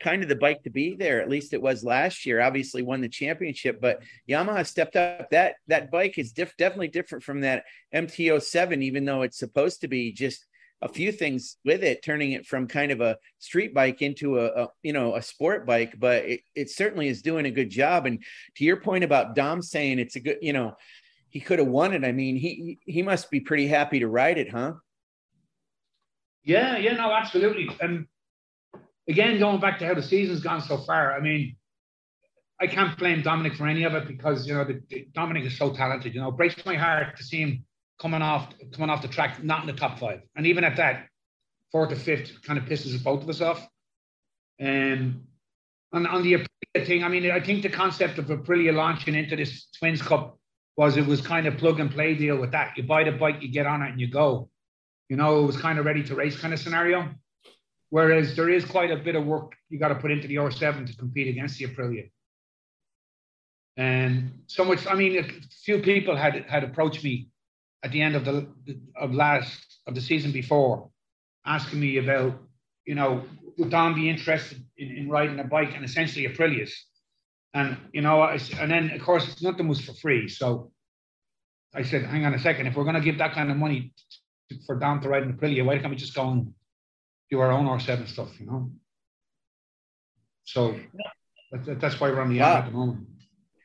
kind 0.00 0.22
of 0.22 0.28
the 0.28 0.36
bike 0.36 0.62
to 0.62 0.70
be 0.70 0.94
there. 0.94 1.20
At 1.20 1.28
least 1.28 1.52
it 1.52 1.62
was 1.62 1.84
last 1.84 2.26
year. 2.26 2.40
Obviously, 2.40 2.82
won 2.82 3.00
the 3.00 3.08
championship, 3.08 3.80
but 3.80 4.02
Yamaha 4.28 4.66
stepped 4.66 4.96
up. 4.96 5.30
That 5.30 5.56
that 5.68 5.90
bike 5.90 6.18
is 6.18 6.32
diff- 6.32 6.56
definitely 6.56 6.88
different 6.88 7.24
from 7.24 7.40
that 7.40 7.64
MT07, 7.94 8.82
even 8.82 9.04
though 9.04 9.22
it's 9.22 9.38
supposed 9.38 9.80
to 9.80 9.88
be 9.88 10.12
just 10.12 10.46
a 10.82 10.88
few 10.88 11.12
things 11.12 11.56
with 11.64 11.82
it, 11.82 12.02
turning 12.02 12.32
it 12.32 12.46
from 12.46 12.68
kind 12.68 12.92
of 12.92 13.00
a 13.00 13.16
street 13.38 13.72
bike 13.72 14.02
into 14.02 14.38
a, 14.38 14.64
a 14.64 14.68
you 14.82 14.92
know 14.92 15.14
a 15.14 15.22
sport 15.22 15.66
bike. 15.66 15.98
But 15.98 16.24
it, 16.24 16.40
it 16.54 16.70
certainly 16.70 17.08
is 17.08 17.22
doing 17.22 17.46
a 17.46 17.50
good 17.50 17.70
job. 17.70 18.06
And 18.06 18.22
to 18.56 18.64
your 18.64 18.76
point 18.76 19.04
about 19.04 19.34
Dom 19.34 19.62
saying 19.62 19.98
it's 19.98 20.16
a 20.16 20.20
good, 20.20 20.38
you 20.42 20.52
know, 20.52 20.76
he 21.30 21.40
could 21.40 21.58
have 21.58 21.68
won 21.68 21.92
it. 21.92 22.04
I 22.04 22.12
mean, 22.12 22.36
he 22.36 22.78
he 22.84 23.02
must 23.02 23.30
be 23.30 23.40
pretty 23.40 23.66
happy 23.66 24.00
to 24.00 24.08
ride 24.08 24.38
it, 24.38 24.50
huh? 24.50 24.74
Yeah, 26.44 26.76
yeah, 26.76 26.92
no, 26.92 27.10
absolutely. 27.12 27.70
And 27.80 28.06
again, 29.08 29.38
going 29.38 29.60
back 29.60 29.78
to 29.78 29.86
how 29.86 29.94
the 29.94 30.02
season's 30.02 30.40
gone 30.40 30.60
so 30.60 30.78
far, 30.78 31.12
I 31.12 31.20
mean, 31.20 31.56
I 32.60 32.66
can't 32.66 32.96
blame 32.96 33.22
Dominic 33.22 33.54
for 33.54 33.66
any 33.66 33.84
of 33.84 33.94
it 33.94 34.06
because 34.06 34.46
you 34.46 34.54
know 34.54 34.64
the, 34.64 34.80
the, 34.88 35.08
Dominic 35.12 35.44
is 35.44 35.58
so 35.58 35.72
talented. 35.72 36.14
You 36.14 36.20
know, 36.20 36.30
breaks 36.30 36.64
my 36.64 36.76
heart 36.76 37.16
to 37.16 37.24
see 37.24 37.40
him 37.40 37.64
coming 38.00 38.22
off 38.22 38.52
coming 38.72 38.90
off 38.90 39.02
the 39.02 39.08
track, 39.08 39.42
not 39.42 39.62
in 39.62 39.66
the 39.66 39.72
top 39.72 39.98
five, 39.98 40.20
and 40.36 40.46
even 40.46 40.64
at 40.64 40.76
that, 40.76 41.08
fourth 41.72 41.92
or 41.92 41.96
fifth 41.96 42.42
kind 42.42 42.58
of 42.58 42.64
pisses 42.66 43.02
both 43.02 43.22
of 43.22 43.28
us 43.28 43.40
off. 43.40 43.66
Um, 44.60 45.24
and 45.92 46.06
on 46.06 46.22
the 46.22 46.34
Aprilia 46.34 46.86
thing, 46.86 47.04
I 47.04 47.08
mean, 47.08 47.30
I 47.30 47.40
think 47.40 47.62
the 47.62 47.68
concept 47.68 48.18
of 48.18 48.26
Aprilia 48.26 48.72
launching 48.72 49.14
into 49.14 49.36
this 49.36 49.66
Twins 49.78 50.00
Cup 50.00 50.38
was 50.76 50.96
it 50.96 51.06
was 51.06 51.20
kind 51.20 51.46
of 51.46 51.56
plug 51.56 51.80
and 51.80 51.90
play 51.90 52.14
deal 52.14 52.36
with 52.36 52.52
that. 52.52 52.76
You 52.76 52.84
buy 52.84 53.04
the 53.04 53.12
bike, 53.12 53.42
you 53.42 53.48
get 53.48 53.66
on 53.66 53.82
it, 53.82 53.90
and 53.90 54.00
you 54.00 54.08
go. 54.08 54.48
You 55.08 55.16
know, 55.16 55.42
it 55.42 55.46
was 55.46 55.56
kind 55.56 55.78
of 55.78 55.84
ready 55.84 56.02
to 56.04 56.14
race 56.14 56.38
kind 56.38 56.54
of 56.54 56.60
scenario. 56.60 57.10
Whereas 57.94 58.34
there 58.34 58.50
is 58.50 58.64
quite 58.64 58.90
a 58.90 58.96
bit 58.96 59.14
of 59.14 59.24
work 59.24 59.52
you 59.68 59.78
got 59.78 59.90
to 59.90 59.94
put 59.94 60.10
into 60.10 60.26
the 60.26 60.34
R7 60.34 60.84
to 60.88 60.96
compete 60.96 61.28
against 61.28 61.58
the 61.58 61.66
Aprilia. 61.66 62.10
And 63.76 64.40
so 64.48 64.64
much, 64.64 64.84
I 64.88 64.96
mean, 64.96 65.16
a 65.16 65.24
few 65.64 65.78
people 65.78 66.16
had 66.16 66.44
had 66.48 66.64
approached 66.64 67.04
me 67.04 67.28
at 67.84 67.92
the 67.92 68.02
end 68.02 68.16
of 68.16 68.24
the 68.24 68.48
of 68.96 69.14
last 69.14 69.78
of 69.86 69.94
the 69.94 70.00
season 70.00 70.32
before, 70.32 70.90
asking 71.46 71.78
me 71.78 71.98
about, 71.98 72.32
you 72.84 72.96
know, 72.96 73.22
would 73.58 73.70
Dom 73.70 73.94
be 73.94 74.10
interested 74.10 74.58
in, 74.76 74.88
in 74.96 75.08
riding 75.08 75.38
a 75.38 75.44
bike 75.44 75.72
and 75.76 75.84
essentially 75.84 76.26
Aprilias? 76.26 76.72
And 77.52 77.76
you 77.92 78.02
know, 78.02 78.22
I, 78.22 78.40
and 78.58 78.72
then 78.72 78.90
of 78.90 79.02
course 79.02 79.28
it's 79.28 79.40
nothing 79.40 79.68
was 79.68 79.80
for 79.80 79.94
free. 79.94 80.26
So 80.26 80.72
I 81.72 81.82
said, 81.82 82.06
hang 82.06 82.24
on 82.24 82.34
a 82.34 82.40
second, 82.40 82.66
if 82.66 82.74
we're 82.74 82.90
going 82.90 83.00
to 83.02 83.08
give 83.08 83.18
that 83.18 83.34
kind 83.34 83.52
of 83.52 83.56
money 83.56 83.92
for 84.66 84.74
Dom 84.80 85.00
to 85.02 85.08
ride 85.08 85.22
an 85.22 85.34
Aprilia, 85.34 85.64
why 85.64 85.78
can't 85.78 85.90
we 85.90 85.96
just 85.96 86.16
go 86.16 86.28
and 86.28 86.52
do 87.30 87.40
our 87.40 87.50
own 87.50 87.66
R7 87.66 88.08
stuff, 88.08 88.38
you 88.38 88.46
know. 88.46 88.70
So 90.44 90.78
that's, 91.50 91.80
that's 91.80 92.00
why 92.00 92.10
we're 92.10 92.20
on 92.20 92.32
the 92.32 92.40
wow. 92.40 92.58
at 92.58 92.66
the 92.66 92.72
moment. 92.72 93.06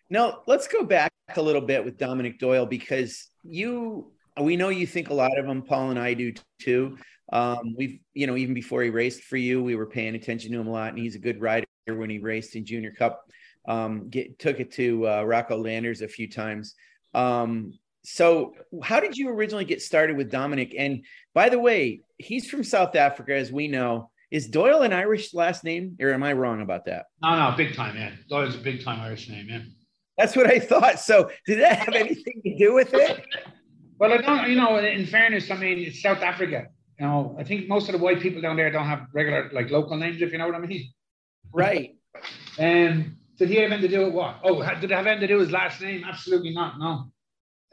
Now 0.09 0.41
let's 0.47 0.67
go 0.67 0.83
back 0.83 1.11
a 1.35 1.41
little 1.41 1.61
bit 1.61 1.83
with 1.83 1.97
Dominic 1.97 2.39
Doyle 2.39 2.65
because 2.65 3.27
you, 3.43 4.11
we 4.39 4.55
know 4.55 4.69
you 4.69 4.87
think 4.87 5.09
a 5.09 5.13
lot 5.13 5.37
of 5.37 5.45
him. 5.45 5.61
Paul 5.61 5.91
and 5.91 5.99
I 5.99 6.13
do 6.13 6.33
too. 6.59 6.97
Um, 7.31 7.75
we've, 7.77 7.99
you 8.13 8.27
know, 8.27 8.37
even 8.37 8.53
before 8.53 8.81
he 8.81 8.89
raced 8.89 9.23
for 9.23 9.37
you, 9.37 9.61
we 9.61 9.75
were 9.75 9.85
paying 9.85 10.15
attention 10.15 10.51
to 10.51 10.59
him 10.59 10.67
a 10.67 10.71
lot, 10.71 10.89
and 10.89 10.97
he's 10.97 11.15
a 11.15 11.19
good 11.19 11.39
rider 11.41 11.65
when 11.87 12.09
he 12.09 12.19
raced 12.19 12.55
in 12.55 12.65
Junior 12.65 12.91
Cup. 12.91 13.29
Um, 13.67 14.09
get 14.09 14.39
took 14.39 14.59
it 14.59 14.71
to 14.73 15.07
uh, 15.07 15.23
Rocco 15.23 15.57
Landers 15.57 16.01
a 16.01 16.07
few 16.07 16.29
times. 16.29 16.75
Um, 17.13 17.73
so 18.11 18.55
how 18.81 18.99
did 18.99 19.15
you 19.15 19.29
originally 19.29 19.65
get 19.65 19.83
started 19.83 20.17
with 20.17 20.31
Dominic? 20.31 20.73
And 20.75 21.05
by 21.35 21.49
the 21.49 21.59
way, 21.59 22.01
he's 22.17 22.49
from 22.49 22.63
South 22.63 22.95
Africa, 22.95 23.35
as 23.35 23.51
we 23.51 23.67
know. 23.67 24.09
Is 24.31 24.47
Doyle 24.47 24.81
an 24.81 24.93
Irish 24.93 25.33
last 25.35 25.63
name, 25.63 25.95
or 26.01 26.11
am 26.11 26.23
I 26.23 26.33
wrong 26.33 26.61
about 26.61 26.85
that? 26.85 27.05
No, 27.21 27.35
no, 27.35 27.55
big 27.55 27.75
time, 27.75 27.93
man. 27.95 28.17
Doyle's 28.27 28.55
a 28.55 28.59
big 28.59 28.83
time 28.83 28.99
Irish 28.99 29.29
name, 29.29 29.47
man. 29.47 29.71
That's 30.17 30.35
what 30.35 30.47
I 30.47 30.59
thought. 30.59 30.99
So 30.99 31.29
did 31.45 31.59
that 31.59 31.77
have 31.79 31.93
anything 31.93 32.41
to 32.43 32.57
do 32.57 32.73
with 32.73 32.95
it? 32.95 33.23
well, 33.99 34.11
I 34.11 34.17
don't. 34.17 34.49
You 34.49 34.55
know, 34.55 34.77
in 34.77 35.05
fairness, 35.05 35.51
I 35.51 35.57
mean, 35.57 35.77
it's 35.77 36.01
South 36.01 36.23
Africa. 36.23 36.67
You 36.99 37.05
know, 37.05 37.35
I 37.39 37.43
think 37.43 37.67
most 37.67 37.89
of 37.89 37.93
the 37.93 37.99
white 37.99 38.21
people 38.21 38.41
down 38.41 38.57
there 38.57 38.71
don't 38.71 38.87
have 38.87 39.05
regular, 39.13 39.51
like, 39.53 39.69
local 39.69 39.97
names, 39.97 40.21
if 40.21 40.31
you 40.31 40.39
know 40.39 40.47
what 40.47 40.55
I 40.55 40.59
mean. 40.59 40.91
Right. 41.53 41.95
And 42.57 43.03
um, 43.03 43.17
did 43.37 43.49
he 43.49 43.55
have 43.55 43.71
anything 43.71 43.89
to 43.89 43.97
do 43.97 44.05
with 44.05 44.13
what? 44.13 44.39
Oh, 44.43 44.63
did 44.63 44.91
it 44.91 44.95
have 44.95 45.05
anything 45.05 45.21
to 45.21 45.27
do 45.27 45.37
with 45.37 45.47
his 45.47 45.53
last 45.53 45.79
name? 45.79 46.03
Absolutely 46.03 46.53
not. 46.53 46.79
No. 46.79 47.11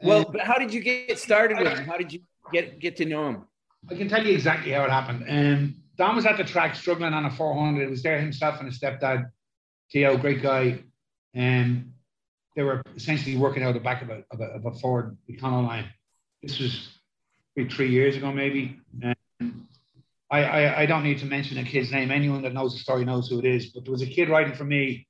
Well, 0.01 0.25
but 0.25 0.41
how 0.41 0.57
did 0.57 0.73
you 0.73 0.81
get 0.81 1.17
started 1.17 1.57
with 1.57 1.67
him? 1.67 1.85
How 1.85 1.97
did 1.97 2.13
you 2.13 2.21
get 2.51 2.79
get 2.79 2.97
to 2.97 3.05
know 3.05 3.29
him? 3.29 3.47
I 3.89 3.95
can 3.95 4.09
tell 4.09 4.25
you 4.25 4.33
exactly 4.33 4.71
how 4.71 4.83
it 4.83 4.89
happened. 4.89 5.25
Um, 5.27 5.75
Dom 5.97 6.15
was 6.15 6.25
at 6.25 6.37
the 6.37 6.43
track 6.43 6.75
struggling 6.75 7.13
on 7.13 7.25
a 7.25 7.31
400. 7.31 7.81
It 7.81 7.89
was 7.89 8.03
there 8.03 8.19
himself 8.19 8.59
and 8.59 8.67
his 8.67 8.79
stepdad, 8.79 9.31
Theo, 9.91 10.17
great 10.17 10.41
guy. 10.41 10.83
And 11.33 11.93
they 12.55 12.63
were 12.63 12.81
essentially 12.95 13.37
working 13.37 13.63
out 13.63 13.73
the 13.73 13.79
back 13.79 14.01
of 14.01 14.09
a, 14.09 14.23
of 14.31 14.39
a, 14.39 14.43
of 14.43 14.65
a 14.65 14.71
Ford 14.73 15.17
Econoline. 15.29 15.87
This 16.41 16.59
was 16.59 16.89
maybe 17.55 17.69
three 17.69 17.89
years 17.89 18.15
ago, 18.15 18.31
maybe. 18.31 18.79
And 19.01 19.15
I, 20.29 20.43
I, 20.43 20.81
I 20.81 20.85
don't 20.85 21.03
need 21.03 21.19
to 21.19 21.25
mention 21.25 21.57
a 21.57 21.63
kid's 21.63 21.91
name. 21.91 22.11
Anyone 22.11 22.43
that 22.43 22.53
knows 22.53 22.73
the 22.73 22.79
story 22.79 23.05
knows 23.05 23.27
who 23.27 23.39
it 23.39 23.45
is. 23.45 23.67
But 23.67 23.85
there 23.85 23.91
was 23.91 24.01
a 24.01 24.07
kid 24.07 24.29
riding 24.29 24.53
for 24.53 24.65
me 24.65 25.07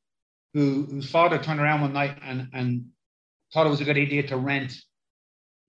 who, 0.54 0.86
whose 0.90 1.10
father 1.10 1.38
turned 1.38 1.60
around 1.60 1.82
one 1.82 1.94
night 1.94 2.18
and, 2.22 2.48
and 2.54 2.86
thought 3.54 3.66
it 3.66 3.70
was 3.70 3.82
a 3.82 3.86
good 3.86 3.98
idea 3.98 4.24
to 4.28 4.38
rent 4.38 4.74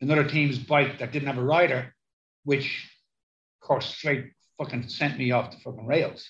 another 0.01 0.25
team's 0.25 0.59
bike 0.59 0.99
that 0.99 1.13
didn't 1.13 1.29
have 1.29 1.39
a 1.39 1.45
rider, 1.45 1.95
which, 2.45 2.89
of 3.61 3.67
course, 3.67 3.87
straight 3.87 4.33
fucking 4.59 4.89
sent 4.89 5.19
me 5.19 5.31
off 5.31 5.51
the 5.51 5.59
fucking 5.59 5.87
rails. 5.87 6.29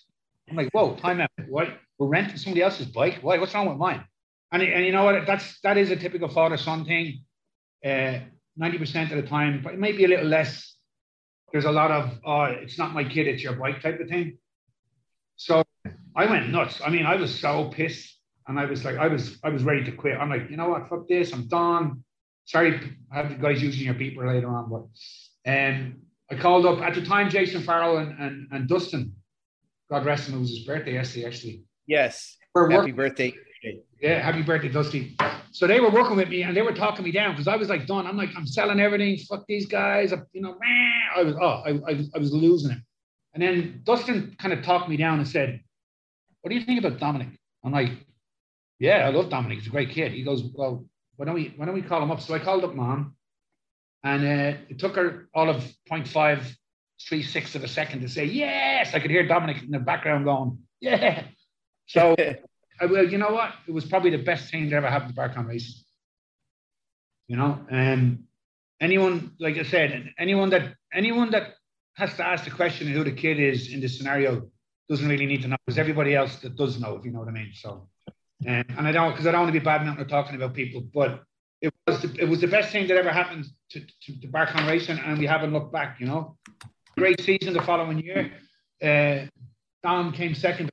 I'm 0.49 0.57
like, 0.57 0.71
whoa, 0.73 0.97
time 0.97 1.21
out. 1.21 1.31
What? 1.49 1.69
We're 1.99 2.09
renting 2.09 2.37
somebody 2.37 2.63
else's 2.63 2.87
bike? 2.87 3.19
Why? 3.23 3.39
What's 3.39 3.55
wrong 3.55 3.69
with 3.69 3.79
mine? 3.79 4.05
And, 4.51 4.63
and 4.63 4.85
you 4.85 4.93
know 4.93 5.05
what? 5.05 5.27
That's 5.27 5.61
that 5.61 5.77
is 5.77 5.91
a 5.91 5.97
typical 5.97 6.29
father 6.29 6.57
son 6.57 6.85
thing. 6.85 7.25
Uh, 7.85 8.21
90% 8.61 9.13
of 9.13 9.23
the 9.23 9.29
time, 9.29 9.61
but 9.63 9.75
it 9.75 9.79
may 9.79 9.93
be 9.93 10.05
a 10.05 10.09
little 10.09 10.27
less. 10.27 10.77
There's 11.53 11.65
a 11.65 11.73
lot 11.73 11.91
of, 11.91 12.19
oh, 12.27 12.45
it's 12.45 12.77
not 12.77 12.93
my 12.93 13.05
kid, 13.05 13.29
it's 13.29 13.43
your 13.43 13.55
bike 13.55 13.81
type 13.81 14.01
of 14.01 14.09
thing. 14.09 14.39
So 15.37 15.63
I 16.17 16.27
went 16.27 16.51
nuts. 16.51 16.81
I 16.85 16.91
mean, 16.91 17.07
I 17.07 17.17
was 17.17 17.39
so 17.39 17.71
pissed 17.71 18.18
and 18.49 18.59
I 18.59 18.65
was 18.65 18.85
like, 18.85 18.97
I 18.97 19.07
was, 19.07 19.39
I 19.45 19.51
was 19.51 19.63
ready 19.63 19.85
to 19.85 19.93
quit. 19.93 20.17
I'm 20.19 20.31
like, 20.31 20.51
you 20.51 20.57
know 20.57 20.71
what? 20.71 20.89
Fuck 20.89 21.07
this. 21.07 21.33
I'm 21.33 21.47
done. 21.49 22.03
Sorry, 22.47 22.81
I 23.13 23.17
have 23.17 23.29
the 23.29 23.37
guys 23.37 23.63
using 23.63 23.85
your 23.85 23.95
beeper 23.95 24.27
later 24.27 24.49
on, 24.49 24.71
but 24.71 25.51
um, 25.51 25.97
I 26.31 26.35
called 26.35 26.65
up 26.65 26.81
at 26.81 26.95
the 26.95 27.03
time. 27.03 27.29
Jason 27.29 27.63
Farrell 27.63 27.99
and, 27.99 28.19
and, 28.19 28.49
and 28.51 28.69
Dustin, 28.69 29.15
God 29.91 30.07
rest 30.07 30.29
him, 30.29 30.37
it 30.37 30.41
was 30.41 30.51
his 30.51 30.65
birthday 30.65 30.95
yesterday, 30.95 31.27
actually. 31.27 31.65
Yes. 31.87 32.39
We're 32.55 32.71
happy 32.71 32.93
birthday. 32.93 33.35
Yeah, 34.01 34.21
happy 34.21 34.43
birthday, 34.43 34.69
Dusty. 34.69 35.17
So 35.51 35.67
they 35.67 35.81
were 35.81 35.91
working 35.91 36.17
with 36.17 36.29
me 36.29 36.43
and 36.43 36.57
they 36.57 36.63
were 36.63 36.73
talking 36.73 37.05
me 37.05 37.11
down 37.11 37.33
because 37.33 37.49
I 37.49 37.57
was 37.57 37.69
like 37.69 37.87
done. 37.87 38.07
I'm 38.07 38.17
like, 38.17 38.31
I'm 38.37 38.47
selling 38.47 38.81
everything. 38.81 39.19
Fuck 39.29 39.45
these 39.47 39.67
guys. 39.67 40.13
I, 40.13 40.19
you 40.33 40.41
know, 40.41 40.57
Man, 40.61 41.03
I 41.17 41.23
was, 41.23 41.35
oh, 41.41 41.63
I, 41.67 41.71
I, 41.91 42.05
I 42.15 42.19
was 42.19 42.33
losing 42.33 42.71
it. 42.71 42.79
And 43.35 43.43
then 43.43 43.83
Dustin 43.85 44.37
kind 44.39 44.55
of 44.55 44.65
talked 44.65 44.89
me 44.89 44.97
down 44.97 45.19
and 45.19 45.29
said, 45.29 45.61
What 46.41 46.51
do 46.51 46.57
you 46.57 46.65
think 46.65 46.79
about 46.79 46.99
Dominic? 46.99 47.29
I'm 47.65 47.73
like, 47.73 47.91
yeah, 48.79 49.07
I 49.07 49.11
love 49.11 49.31
Dominic. 49.31 49.59
He's 49.59 49.67
a 49.67 49.71
great 49.71 49.91
kid. 49.91 50.13
He 50.13 50.23
goes, 50.23 50.43
well, 50.55 50.85
why 51.17 51.27
don't 51.27 51.35
we 51.35 51.53
why 51.57 51.67
don't 51.67 51.75
we 51.75 51.83
call 51.83 52.03
him 52.03 52.11
up? 52.11 52.21
So 52.21 52.35
I 52.35 52.39
called 52.39 52.65
up 52.65 52.75
mom, 52.75 53.17
and 54.05 54.23
uh, 54.23 54.59
it 54.69 54.79
took 54.79 54.97
her 54.97 55.29
all 55.35 55.51
of 55.51 55.65
0.536 55.91 57.55
of 57.55 57.65
a 57.65 57.69
second 57.69 58.03
to 58.03 58.09
say 58.09 58.25
yes. 58.25 58.95
I 58.95 59.01
could 59.01 59.11
hear 59.11 59.27
Dominic 59.27 59.63
in 59.63 59.71
the 59.71 59.81
background 59.81 60.25
going, 60.25 60.59
yeah. 60.81 61.25
So 61.91 62.15
I 62.19 62.87
well, 62.87 63.09
you 63.09 63.19
know 63.19 63.31
what? 63.31 63.55
It 63.67 63.73
was 63.73 63.87
probably 63.87 64.11
the 64.11 64.23
best 64.23 64.51
thing 64.51 64.69
that 64.69 64.77
ever 64.77 64.91
happened 64.91 65.15
to 65.15 65.21
BartCon 65.21 65.49
Racing. 65.49 65.83
You 67.27 67.37
know, 67.37 67.67
and 67.71 68.25
anyone, 68.81 69.33
like 69.41 69.59
I 69.59 69.63
said, 69.63 70.13
anyone 70.19 70.51
that 70.51 70.75
anyone 70.93 71.31
that 71.31 71.55
has 71.95 72.15
to 72.17 72.27
ask 72.27 72.45
the 72.45 72.51
question 72.51 72.87
who 72.89 73.05
the 73.05 73.13
kid 73.13 73.41
is 73.41 73.73
in 73.73 73.81
this 73.81 73.99
scenario 73.99 74.51
doesn't 74.89 75.09
really 75.09 75.27
need 75.27 75.43
to 75.43 75.49
know 75.49 75.57
because 75.67 75.79
everybody 75.79 76.15
else 76.15 76.37
that 76.37 76.57
does 76.57 76.81
know, 76.81 76.97
if 76.97 77.05
you 77.05 77.11
know 77.11 77.19
what 77.19 77.29
I 77.29 77.33
mean. 77.33 77.51
So 77.55 77.89
and, 78.47 78.67
and 78.77 78.87
I 78.87 78.93
don't, 78.93 79.11
because 79.11 79.27
I 79.27 79.33
don't 79.33 79.43
want 79.43 79.53
to 79.53 79.59
be 79.59 79.65
bad 79.65 79.99
or 79.99 80.05
talking 80.05 80.37
about 80.37 80.55
people, 80.55 80.83
but 80.95 81.23
it 81.61 81.73
was 81.87 82.03
the, 82.03 82.15
it 82.19 82.29
was 82.29 82.41
the 82.41 82.47
best 82.47 82.71
thing 82.71 82.87
that 82.87 82.97
ever 82.97 83.11
happened 83.11 83.47
to, 83.71 83.81
to, 83.81 84.21
to 84.21 84.29
BartCon 84.29 84.69
Racing, 84.69 84.99
and 84.99 85.19
we 85.19 85.27
haven't 85.27 85.53
looked 85.53 85.73
back, 85.73 85.99
you 85.99 86.07
know. 86.07 86.37
great 86.97 87.21
season 87.21 87.53
the 87.53 87.63
following 87.63 87.99
year. 87.99 88.33
Uh, 88.83 89.27
Dom 89.83 90.13
came 90.13 90.35
second. 90.35 90.71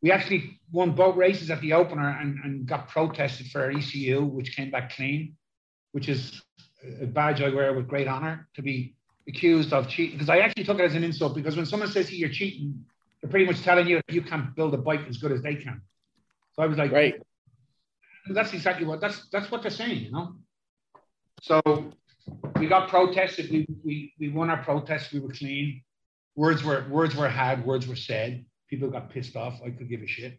We 0.00 0.10
actually 0.10 0.58
won 0.72 0.92
both 0.92 1.16
races 1.16 1.50
at 1.50 1.60
the 1.60 1.74
opener 1.74 2.08
and, 2.20 2.38
and 2.44 2.66
got 2.66 2.88
protested 2.88 3.48
for 3.48 3.62
our 3.62 3.70
ECU, 3.70 4.24
which 4.24 4.56
came 4.56 4.70
back 4.70 4.96
clean, 4.96 5.36
which 5.92 6.08
is 6.08 6.42
a 7.00 7.06
badge 7.06 7.40
I 7.40 7.50
wear 7.50 7.72
with 7.72 7.86
great 7.86 8.08
honor 8.08 8.48
to 8.54 8.62
be 8.62 8.96
accused 9.28 9.72
of 9.72 9.88
cheating. 9.88 10.16
Because 10.16 10.28
I 10.28 10.38
actually 10.38 10.64
took 10.64 10.80
it 10.80 10.84
as 10.84 10.96
an 10.96 11.04
insult 11.04 11.36
because 11.36 11.56
when 11.56 11.66
someone 11.66 11.88
says 11.88 12.12
you're 12.12 12.28
cheating, 12.28 12.84
they're 13.20 13.30
pretty 13.30 13.46
much 13.46 13.62
telling 13.62 13.86
you 13.86 13.96
that 13.96 14.12
you 14.12 14.22
can't 14.22 14.56
build 14.56 14.74
a 14.74 14.78
bike 14.78 15.02
as 15.08 15.18
good 15.18 15.30
as 15.30 15.42
they 15.42 15.54
can. 15.54 15.82
So 16.54 16.62
I 16.62 16.66
was 16.66 16.78
like, 16.78 16.92
right. 16.92 17.14
That's 18.28 18.52
exactly 18.52 18.86
what 18.86 19.00
that's 19.00 19.28
that's 19.32 19.50
what 19.50 19.62
they're 19.62 19.70
saying, 19.70 20.04
you 20.04 20.12
know. 20.12 20.34
So 21.42 21.60
we 22.56 22.68
got 22.68 22.88
protested. 22.88 23.50
We 23.50 23.66
we 23.84 24.12
we 24.20 24.28
won 24.28 24.48
our 24.48 24.62
protest. 24.62 25.12
We 25.12 25.18
were 25.18 25.32
clean. 25.32 25.82
Words 26.36 26.62
were 26.62 26.86
words 26.88 27.16
were 27.16 27.28
had. 27.28 27.64
Words 27.64 27.88
were 27.88 27.96
said. 27.96 28.44
People 28.70 28.90
got 28.90 29.10
pissed 29.10 29.34
off. 29.34 29.60
I 29.64 29.70
could 29.70 29.88
give 29.88 30.02
a 30.02 30.06
shit. 30.06 30.38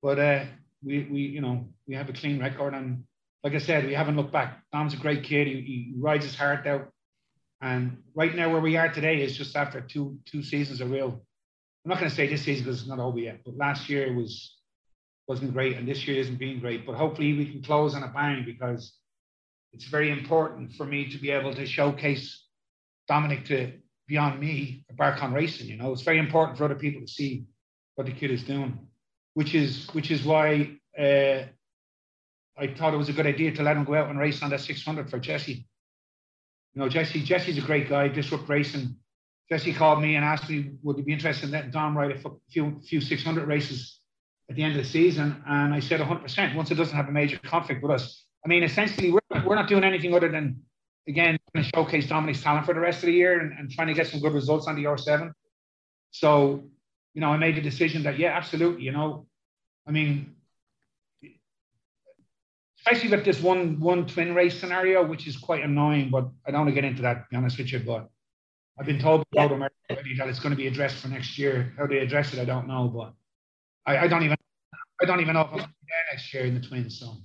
But 0.00 0.18
uh, 0.20 0.44
we 0.84 1.08
we 1.10 1.20
you 1.22 1.40
know 1.40 1.66
we 1.88 1.96
have 1.96 2.08
a 2.08 2.12
clean 2.12 2.38
record 2.38 2.74
and 2.74 3.04
like 3.42 3.54
I 3.54 3.58
said, 3.58 3.86
we 3.86 3.94
haven't 3.94 4.16
looked 4.16 4.32
back. 4.32 4.62
Dom's 4.72 4.94
a 4.94 4.98
great 4.98 5.24
kid. 5.24 5.48
He, 5.48 5.54
he 5.54 5.94
rides 5.98 6.24
his 6.24 6.36
heart 6.36 6.66
out. 6.66 6.88
And 7.60 7.98
right 8.14 8.34
now, 8.34 8.50
where 8.50 8.60
we 8.60 8.76
are 8.76 8.88
today 8.88 9.22
is 9.22 9.36
just 9.36 9.56
after 9.56 9.80
two 9.80 10.18
two 10.26 10.42
seasons 10.42 10.80
of 10.80 10.90
real. 10.90 11.22
I'm 11.84 11.88
not 11.88 11.98
going 11.98 12.10
to 12.10 12.14
say 12.14 12.28
this 12.28 12.42
season 12.42 12.64
because 12.64 12.80
it's 12.80 12.88
not 12.88 13.00
over 13.00 13.18
yet, 13.18 13.40
but 13.44 13.56
last 13.56 13.88
year 13.88 14.12
was 14.14 14.56
wasn't 15.28 15.52
great, 15.52 15.76
and 15.76 15.86
this 15.86 16.06
year 16.06 16.18
isn't 16.18 16.38
being 16.38 16.60
great. 16.60 16.86
But 16.86 16.96
hopefully, 16.96 17.32
we 17.32 17.50
can 17.50 17.62
close 17.62 17.94
on 17.94 18.02
a 18.02 18.08
bang 18.08 18.44
because 18.44 18.92
it's 19.72 19.84
very 19.84 20.10
important 20.10 20.72
for 20.72 20.84
me 20.84 21.10
to 21.10 21.18
be 21.18 21.30
able 21.30 21.54
to 21.54 21.66
showcase 21.66 22.46
Dominic 23.08 23.44
to 23.46 23.72
beyond 24.08 24.40
me 24.40 24.84
BartCon 24.94 25.32
Racing. 25.32 25.68
You 25.68 25.76
know, 25.76 25.92
it's 25.92 26.02
very 26.02 26.18
important 26.18 26.58
for 26.58 26.64
other 26.64 26.74
people 26.74 27.00
to 27.00 27.06
see 27.06 27.44
what 27.94 28.06
the 28.06 28.12
kid 28.12 28.30
is 28.30 28.42
doing, 28.42 28.78
which 29.34 29.54
is 29.54 29.88
which 29.92 30.10
is 30.10 30.24
why 30.24 30.78
uh, 30.98 31.44
I 32.58 32.74
thought 32.76 32.94
it 32.94 32.98
was 32.98 33.08
a 33.08 33.12
good 33.14 33.26
idea 33.26 33.52
to 33.52 33.62
let 33.62 33.76
him 33.76 33.84
go 33.84 33.94
out 33.94 34.10
and 34.10 34.18
race 34.18 34.42
on 34.42 34.50
that 34.50 34.60
600 34.60 35.08
for 35.08 35.18
Jesse. 35.18 35.66
You 36.74 36.80
know, 36.80 36.88
Jesse 36.88 37.22
Jesse's 37.22 37.58
a 37.58 37.62
great 37.62 37.88
guy. 37.88 38.08
Disrupt 38.08 38.48
Racing. 38.48 38.96
Jesse 39.48 39.72
called 39.74 40.00
me 40.00 40.16
and 40.16 40.24
asked 40.24 40.48
me, 40.48 40.72
would 40.82 40.96
he 40.96 41.02
be 41.02 41.12
interested 41.12 41.46
in 41.46 41.50
letting 41.50 41.70
Dom 41.70 41.96
ride 41.96 42.12
a 42.12 42.30
few 42.50 42.80
few 42.86 43.00
600 43.00 43.46
races 43.46 44.01
at 44.52 44.56
the 44.56 44.62
end 44.62 44.76
of 44.76 44.82
the 44.82 44.88
season? 44.88 45.42
And 45.46 45.72
I 45.72 45.80
said 45.80 46.00
100%. 46.00 46.54
Once 46.54 46.70
it 46.70 46.74
doesn't 46.74 46.94
have 46.94 47.08
a 47.08 47.12
major 47.12 47.38
conflict 47.38 47.82
with 47.82 47.90
us, 47.90 48.24
I 48.44 48.48
mean, 48.48 48.62
essentially, 48.62 49.10
we're, 49.10 49.44
we're 49.46 49.54
not 49.54 49.66
doing 49.66 49.82
anything 49.82 50.14
other 50.14 50.28
than, 50.28 50.60
again, 51.08 51.38
going 51.54 51.64
to 51.64 51.70
showcase 51.74 52.06
Dominic's 52.06 52.42
talent 52.42 52.66
for 52.66 52.74
the 52.74 52.80
rest 52.80 52.98
of 52.98 53.06
the 53.06 53.12
year 53.12 53.40
and, 53.40 53.52
and 53.58 53.70
trying 53.70 53.88
to 53.88 53.94
get 53.94 54.08
some 54.08 54.20
good 54.20 54.34
results 54.34 54.66
on 54.66 54.76
the 54.76 54.84
R7. 54.84 55.32
So, 56.10 56.64
you 57.14 57.22
know, 57.22 57.28
I 57.28 57.38
made 57.38 57.56
the 57.56 57.62
decision 57.62 58.02
that, 58.02 58.18
yeah, 58.18 58.36
absolutely. 58.36 58.84
You 58.84 58.92
know, 58.92 59.26
I 59.86 59.90
mean, 59.90 60.34
especially 62.78 63.08
with 63.08 63.24
this 63.24 63.40
one 63.40 63.80
one 63.80 64.06
twin 64.06 64.34
race 64.34 64.58
scenario, 64.58 65.02
which 65.06 65.26
is 65.26 65.38
quite 65.38 65.64
annoying, 65.64 66.10
but 66.10 66.28
I 66.46 66.50
don't 66.50 66.60
want 66.60 66.70
to 66.70 66.74
get 66.74 66.84
into 66.84 67.00
that, 67.02 67.14
to 67.14 67.24
be 67.30 67.36
honest 67.36 67.56
with 67.56 67.72
you. 67.72 67.78
But 67.78 68.10
I've 68.78 68.86
been 68.86 69.00
told 69.00 69.24
by 69.32 69.44
yeah. 69.44 69.52
America 69.52 69.74
already 69.88 70.16
that 70.18 70.28
it's 70.28 70.40
going 70.40 70.50
to 70.50 70.56
be 70.56 70.66
addressed 70.66 70.96
for 70.96 71.08
next 71.08 71.38
year. 71.38 71.72
How 71.78 71.86
they 71.86 71.98
address 71.98 72.34
it, 72.34 72.38
I 72.38 72.44
don't 72.44 72.68
know, 72.68 72.88
but 72.88 73.14
I, 73.86 73.98
I 73.98 74.08
don't 74.08 74.22
even 74.22 74.36
I 75.00 75.04
don't 75.04 75.20
even 75.20 75.34
know 75.34 75.42
if 75.42 75.52
I'm 75.52 75.58
there 75.58 75.66
next 76.12 76.32
year 76.32 76.44
in 76.44 76.54
the 76.54 76.60
twins. 76.60 76.98
So 76.98 77.16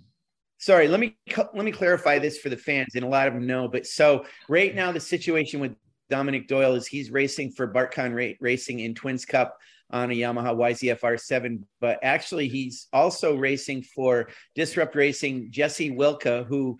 sorry 0.59 0.87
let 0.87 0.99
me 0.99 1.15
let 1.35 1.63
me 1.63 1.71
clarify 1.71 2.17
this 2.19 2.39
for 2.39 2.49
the 2.49 2.57
fans 2.57 2.95
and 2.95 3.03
a 3.03 3.07
lot 3.07 3.27
of 3.27 3.33
them 3.33 3.45
know 3.45 3.67
but 3.67 3.85
so 3.85 4.25
right 4.49 4.73
now 4.73 4.91
the 4.91 4.99
situation 4.99 5.59
with 5.59 5.75
dominic 6.09 6.47
doyle 6.47 6.73
is 6.73 6.87
he's 6.87 7.11
racing 7.11 7.51
for 7.51 7.71
bartcon 7.71 8.13
Ra- 8.13 8.35
racing 8.41 8.79
in 8.79 8.95
twins 8.95 9.25
cup 9.25 9.57
on 9.91 10.11
a 10.11 10.15
yamaha 10.15 10.55
yzf 10.55 10.99
r7 10.99 11.61
but 11.79 11.99
actually 12.01 12.47
he's 12.47 12.87
also 12.91 13.35
racing 13.35 13.83
for 13.83 14.29
disrupt 14.55 14.95
racing 14.95 15.51
jesse 15.51 15.91
wilka 15.91 16.45
who 16.47 16.77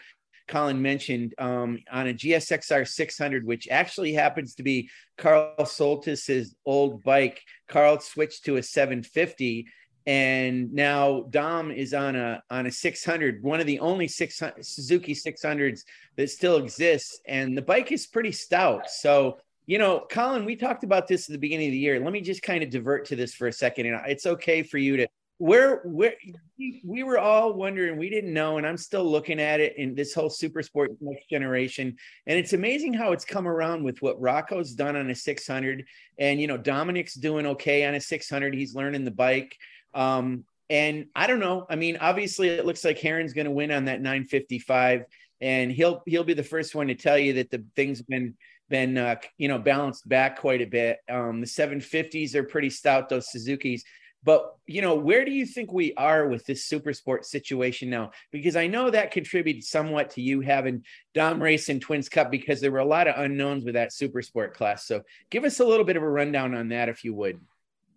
colin 0.48 0.82
mentioned 0.82 1.34
um, 1.38 1.80
on 1.92 2.08
a 2.08 2.14
gsxr 2.14 2.88
600 2.88 3.46
which 3.46 3.68
actually 3.70 4.14
happens 4.14 4.56
to 4.56 4.64
be 4.64 4.90
carl 5.18 5.66
soltisz's 5.66 6.56
old 6.66 7.04
bike 7.04 7.42
carl 7.68 8.00
switched 8.00 8.46
to 8.46 8.58
a 8.58 8.64
750 8.64 9.68
and 10.08 10.74
now 10.74 11.26
Dom 11.32 11.70
is 11.70 11.94
on 11.94 12.16
a 12.16 12.42
on 12.50 12.66
a 12.66 12.72
600, 12.72 13.44
one 13.44 13.60
of 13.60 13.68
the 13.68 13.82
only 13.82 14.08
600 14.08 14.66
Suzuki 14.66 15.14
600s 15.14 15.82
that 16.16 16.30
still 16.30 16.56
exists, 16.56 17.20
and 17.28 17.58
the 17.58 17.62
bike 17.62 17.92
is 17.92 18.08
pretty 18.08 18.32
stout. 18.32 18.90
So 18.90 19.38
you 19.66 19.78
know, 19.78 20.08
Colin, 20.10 20.46
we 20.46 20.56
talked 20.56 20.86
about 20.86 21.10
this 21.10 21.28
at 21.28 21.34
the 21.34 21.38
beginning 21.38 21.68
of 21.68 21.72
the 21.74 21.78
year. 21.78 22.00
Let 22.00 22.14
me 22.14 22.22
just 22.22 22.42
kind 22.42 22.64
of 22.64 22.70
divert 22.70 23.06
to 23.08 23.18
this 23.18 23.34
for 23.36 23.48
a 23.48 23.54
second, 23.54 23.88
and 23.88 24.00
it's 24.08 24.26
okay 24.26 24.64
for 24.64 24.78
you 24.78 24.96
to. 24.98 25.08
Where 25.40 25.82
where 25.84 26.14
we 26.58 27.04
were 27.04 27.20
all 27.20 27.54
wondering, 27.54 27.98
we 27.98 28.10
didn't 28.10 28.34
know, 28.34 28.58
and 28.58 28.66
I'm 28.66 28.78
still 28.78 29.04
looking 29.04 29.40
at 29.40 29.60
it 29.60 29.78
in 29.78 29.94
this 29.94 30.14
whole 30.14 30.30
super 30.30 30.64
sport 30.64 30.92
next 31.00 31.30
generation, 31.30 31.96
and 32.26 32.40
it's 32.40 32.54
amazing 32.54 32.94
how 32.94 33.12
it's 33.12 33.26
come 33.26 33.48
around 33.48 33.84
with 33.84 34.02
what 34.02 34.20
Rocco's 34.20 34.74
done 34.74 34.96
on 34.96 35.12
a 35.12 35.16
600, 35.16 35.86
and 36.18 36.42
you 36.42 36.48
know 36.48 36.58
Dominic's 36.58 37.14
doing 37.14 37.46
okay 37.46 37.86
on 37.86 37.94
a 37.94 38.02
600. 38.02 38.56
He's 38.56 38.74
learning 38.74 39.06
the 39.06 39.12
bike. 39.12 39.56
Um, 39.94 40.46
and 40.70 41.06
I 41.16 41.28
don't 41.28 41.40
know. 41.40 41.66
I 41.70 41.76
mean, 41.76 41.98
obviously, 41.98 42.50
it 42.50 42.66
looks 42.66 42.84
like 42.84 43.00
herrin's 43.00 43.34
going 43.34 43.46
to 43.46 43.52
win 43.52 43.72
on 43.72 43.86
that 43.86 44.02
955, 44.02 45.06
and 45.42 45.72
he'll 45.72 46.02
he'll 46.06 46.24
be 46.24 46.34
the 46.34 46.44
first 46.44 46.76
one 46.76 46.88
to 46.88 46.96
tell 46.96 47.18
you 47.18 47.34
that 47.34 47.52
the 47.52 47.64
thing's 47.76 48.02
been 48.02 48.36
been 48.70 48.98
uh, 48.98 49.16
you 49.38 49.48
know 49.48 49.60
balanced 49.60 50.08
back 50.10 50.40
quite 50.40 50.62
a 50.62 50.66
bit. 50.66 51.00
Um, 51.10 51.42
the 51.42 51.48
750s 51.48 52.36
are 52.36 52.44
pretty 52.44 52.70
stout, 52.70 53.10
those 53.10 53.32
Suzuki's. 53.32 53.84
But 54.28 54.58
you 54.66 54.82
know, 54.82 54.96
where 54.96 55.24
do 55.24 55.32
you 55.32 55.46
think 55.46 55.72
we 55.72 55.94
are 55.94 56.28
with 56.28 56.46
this 56.46 56.66
super 56.66 56.92
sport 56.92 57.26
situation 57.26 57.90
now? 57.90 58.12
Because 58.30 58.58
I 58.58 58.68
know 58.68 58.90
that 58.90 59.12
contributed 59.12 59.64
somewhat 59.64 60.10
to 60.12 60.22
you 60.22 60.42
having 60.42 60.84
Dom 61.14 61.42
race 61.42 61.70
in 61.70 61.80
Twins 61.80 62.10
Cup 62.10 62.30
because 62.30 62.60
there 62.60 62.74
were 62.74 62.80
a 62.80 62.86
lot 62.86 63.08
of 63.08 63.16
unknowns 63.18 63.64
with 63.64 63.76
that 63.76 63.94
super 63.94 64.22
sport 64.22 64.54
class. 64.54 64.86
So 64.86 65.04
give 65.30 65.46
us 65.46 65.62
a 65.62 65.66
little 65.66 65.86
bit 65.86 65.96
of 65.96 66.04
a 66.04 66.10
rundown 66.10 66.56
on 66.56 66.68
that, 66.70 66.90
if 66.90 67.06
you 67.06 67.14
would. 67.14 67.40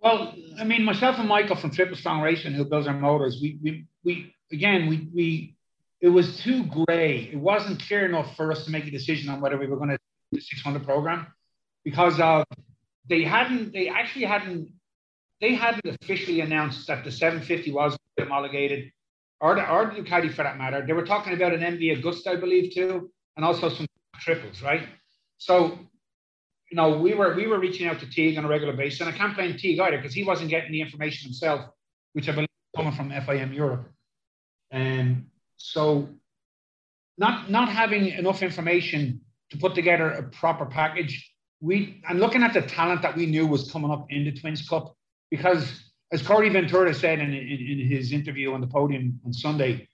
Well, 0.00 0.32
I 0.56 0.62
mean, 0.62 0.84
myself 0.84 1.16
and 1.18 1.28
Michael 1.28 1.56
from 1.56 1.72
Triple 1.72 1.96
Strong 1.96 2.22
Racing, 2.22 2.52
who 2.52 2.64
builds 2.64 2.86
our 2.86 2.94
motors, 2.94 3.40
we 3.42 3.58
we 3.60 3.86
we 4.04 4.32
again 4.52 4.86
we 4.86 5.08
we 5.12 5.56
it 6.00 6.10
was 6.10 6.38
too 6.38 6.62
grey. 6.66 7.28
It 7.32 7.40
wasn't 7.40 7.82
clear 7.82 8.06
enough 8.06 8.36
for 8.36 8.52
us 8.52 8.64
to 8.66 8.70
make 8.70 8.86
a 8.86 8.92
decision 8.92 9.30
on 9.30 9.40
whether 9.40 9.58
we 9.58 9.66
were 9.66 9.76
going 9.76 9.90
to 9.90 9.98
the 10.30 10.40
600 10.40 10.84
program 10.84 11.26
because 11.82 12.20
of 12.20 12.44
they 13.08 13.24
hadn't 13.24 13.72
they 13.72 13.88
actually 13.88 14.26
hadn't 14.26 14.70
they 15.40 15.54
hadn't 15.54 15.86
officially 16.02 16.40
announced 16.40 16.86
that 16.86 17.04
the 17.04 17.10
750 17.10 17.72
was 17.72 17.96
homologated 18.18 18.92
or 19.40 19.54
the, 19.54 19.70
or 19.70 19.86
the 19.86 20.02
Ducati 20.02 20.32
for 20.32 20.42
that 20.42 20.58
matter. 20.58 20.84
They 20.86 20.92
were 20.92 21.06
talking 21.06 21.32
about 21.32 21.54
an 21.54 21.60
MV 21.60 22.02
Agusta, 22.02 22.28
I 22.28 22.36
believe, 22.36 22.74
too, 22.74 23.10
and 23.36 23.44
also 23.44 23.70
some 23.70 23.86
triples, 24.20 24.60
right? 24.62 24.86
So 25.38 25.78
you 26.70 26.76
know, 26.76 26.98
we 26.98 27.14
were 27.14 27.34
we 27.34 27.46
were 27.46 27.58
reaching 27.58 27.88
out 27.88 27.98
to 28.00 28.08
Teague 28.08 28.38
on 28.38 28.44
a 28.44 28.48
regular 28.48 28.72
basis, 28.72 29.00
and 29.00 29.08
I 29.08 29.12
can't 29.12 29.34
blame 29.34 29.56
Teague 29.56 29.80
either 29.80 29.96
because 29.96 30.14
he 30.14 30.22
wasn't 30.22 30.50
getting 30.50 30.70
the 30.70 30.80
information 30.80 31.26
himself, 31.26 31.66
which 32.12 32.28
I 32.28 32.32
believe 32.32 32.48
coming 32.76 32.92
from 32.92 33.10
FIM 33.10 33.52
Europe. 33.52 33.90
And 34.70 35.26
so, 35.56 36.08
not 37.18 37.50
not 37.50 37.68
having 37.68 38.08
enough 38.08 38.42
information 38.42 39.20
to 39.50 39.58
put 39.58 39.74
together 39.74 40.10
a 40.10 40.22
proper 40.22 40.64
package, 40.64 41.32
we 41.60 42.00
and 42.08 42.20
looking 42.20 42.44
at 42.44 42.54
the 42.54 42.62
talent 42.62 43.02
that 43.02 43.16
we 43.16 43.26
knew 43.26 43.46
was 43.46 43.70
coming 43.70 43.90
up 43.90 44.06
in 44.10 44.24
the 44.24 44.32
Twins 44.32 44.68
Cup, 44.68 44.96
because 45.30 45.84
as 46.12 46.22
Corey 46.22 46.48
Ventura 46.48 46.92
said 46.92 47.20
in, 47.20 47.32
in, 47.32 47.80
in 47.80 47.88
his 47.88 48.12
interview 48.12 48.52
on 48.52 48.60
the 48.60 48.66
podium 48.66 49.20
on 49.24 49.32
Sunday, 49.32 49.88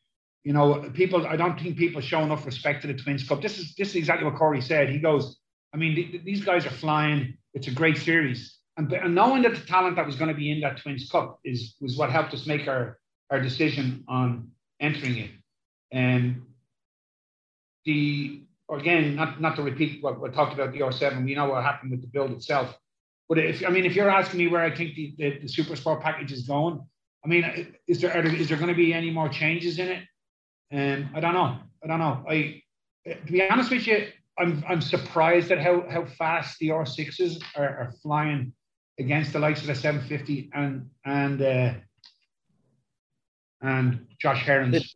you 0.45 0.53
know, 0.53 0.91
people 0.95 1.27
I 1.27 1.37
don't 1.37 1.59
think 1.59 1.77
people 1.77 2.01
show 2.01 2.23
enough 2.23 2.47
respect 2.47 2.83
to 2.83 2.89
the 2.89 2.95
Twins 2.95 3.27
Cup. 3.29 3.43
This 3.43 3.59
is 3.59 3.75
this 3.75 3.91
is 3.91 3.97
exactly 3.97 4.25
what 4.25 4.37
Corey 4.37 4.61
said. 4.61 4.89
He 4.89 4.99
goes 4.99 5.39
I 5.77 5.79
mean, 5.79 5.95
th- 5.95 6.25
these 6.25 6.43
guys 6.43 6.65
are 6.65 6.71
flying. 6.71 7.37
It's 7.53 7.69
a 7.69 7.71
great 7.71 7.99
series. 7.99 8.57
And, 8.79 8.91
and 8.93 9.15
knowing 9.15 9.43
that 9.43 9.55
the 9.55 9.61
talent 9.61 9.97
that 9.97 10.07
was 10.07 10.17
going 10.17 10.29
to 10.29 10.35
be 10.35 10.51
in 10.51 10.61
that 10.61 10.79
Twins 10.79 11.09
Cup 11.11 11.39
is 11.45 11.75
was 11.83 11.99
what 11.99 12.11
helped 12.11 12.33
us 12.33 12.47
make 12.47 12.67
our, 12.67 12.99
our 13.31 13.41
decision 13.41 14.05
on 14.09 14.51
entering 14.81 15.19
it. 15.19 15.31
And 15.93 16.43
the 17.85 18.43
again, 18.71 19.17
not 19.17 19.41
not 19.41 19.57
to 19.57 19.63
repeat 19.63 20.03
what 20.03 20.21
we 20.21 20.31
talked 20.31 20.55
about 20.55 20.73
the 20.73 20.81
R7, 20.81 21.25
we 21.25 21.35
know 21.35 21.51
what 21.51 21.63
happened 21.63 21.91
with 21.91 22.01
the 22.01 22.09
build 22.09 22.31
itself. 22.33 22.75
But 23.29 23.39
if 23.39 23.65
I 23.67 23.71
mean, 23.71 23.85
if 23.85 23.95
you're 23.95 24.11
asking 24.11 24.39
me 24.39 24.47
where 24.47 24.63
I 24.63 24.75
think 24.75 24.95
the, 24.95 25.15
the, 25.19 25.39
the 25.41 25.49
Super 25.49 25.75
Sport 25.77 26.01
package 26.01 26.33
is 26.33 26.47
going, 26.47 26.81
I 27.25 27.29
mean, 27.29 27.75
is 27.89 28.01
there, 28.01 28.11
there 28.11 28.35
is 28.35 28.49
there 28.49 28.57
going 28.57 28.69
to 28.69 28.75
be 28.75 28.95
any 28.95 29.11
more 29.11 29.29
changes 29.29 29.79
in 29.79 29.89
it? 29.89 30.05
Um, 30.73 31.11
I 31.15 31.21
don't 31.21 31.35
know. 31.35 31.59
I 31.83 31.87
don't 31.87 31.99
know. 31.99 32.25
I 32.29 32.63
to 33.07 33.33
be 33.33 33.43
honest 33.49 33.71
with 33.71 33.87
you, 33.87 34.09
I'm 34.39 34.65
I'm 34.69 34.81
surprised 34.81 35.51
at 35.51 35.59
how 35.59 35.89
how 35.89 36.05
fast 36.05 36.59
the 36.59 36.69
R6s 36.69 37.43
are, 37.57 37.65
are 37.65 37.93
flying 38.03 38.53
against 38.99 39.33
the 39.33 39.39
likes 39.39 39.61
of 39.61 39.67
the 39.67 39.75
750 39.75 40.51
and 40.55 40.89
and 41.05 41.43
uh, 41.43 41.75
and 43.61 44.07
Josh 44.21 44.43
Herrin's. 44.45 44.95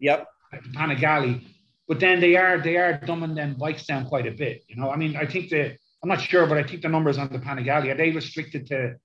Yep. 0.00 0.28
Panigale. 0.74 1.42
But 1.88 2.00
then 2.00 2.20
they 2.20 2.36
are 2.36 2.58
they 2.58 2.76
are 2.76 2.98
dumbing 2.98 3.34
them 3.34 3.56
bikes 3.58 3.86
down 3.86 4.06
quite 4.06 4.26
a 4.26 4.30
bit. 4.30 4.62
You 4.68 4.76
know, 4.76 4.90
I 4.90 4.96
mean, 4.96 5.16
I 5.16 5.26
think 5.26 5.50
the 5.50 5.76
I'm 6.02 6.08
not 6.08 6.20
sure, 6.20 6.46
but 6.46 6.58
I 6.58 6.64
think 6.64 6.82
the 6.82 6.88
numbers 6.88 7.18
on 7.18 7.32
the 7.32 7.38
Panigale 7.38 7.92
are 7.92 7.96
they 7.96 8.10
restricted 8.10 8.66
to 8.68 8.96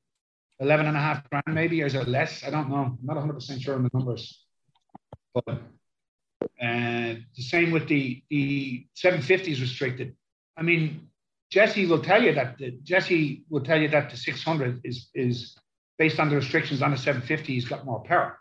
11 0.59 0.87
and 0.87 0.97
a 0.97 0.99
half 0.99 1.29
grand 1.29 1.43
maybe, 1.47 1.83
or 1.83 1.85
is 1.85 1.93
it 1.93 2.07
less? 2.07 2.43
I 2.43 2.49
don't 2.49 2.69
know. 2.69 2.97
I'm 2.97 2.97
not 3.03 3.17
100 3.17 3.33
percent 3.33 3.61
sure 3.61 3.75
on 3.75 3.83
the 3.83 3.89
numbers. 3.93 4.43
But 5.33 5.61
and 6.59 7.17
uh, 7.17 7.21
the 7.35 7.43
same 7.43 7.71
with 7.71 7.87
the 7.87 8.23
the 8.29 8.87
750 8.95 9.51
is 9.51 9.61
restricted. 9.61 10.15
I 10.57 10.63
mean, 10.63 11.09
Jesse 11.51 11.85
will 11.85 12.01
tell 12.01 12.23
you 12.23 12.33
that 12.33 12.57
the, 12.57 12.71
Jesse 12.83 13.43
will 13.49 13.61
tell 13.61 13.79
you 13.79 13.89
that 13.89 14.09
the 14.09 14.17
600 14.17 14.81
is 14.83 15.09
is 15.13 15.55
based 15.99 16.19
on 16.19 16.29
the 16.29 16.35
restrictions 16.35 16.81
on 16.81 16.91
the 16.91 16.97
750. 16.97 17.53
He's 17.53 17.65
got 17.65 17.85
more 17.85 18.03
power, 18.03 18.39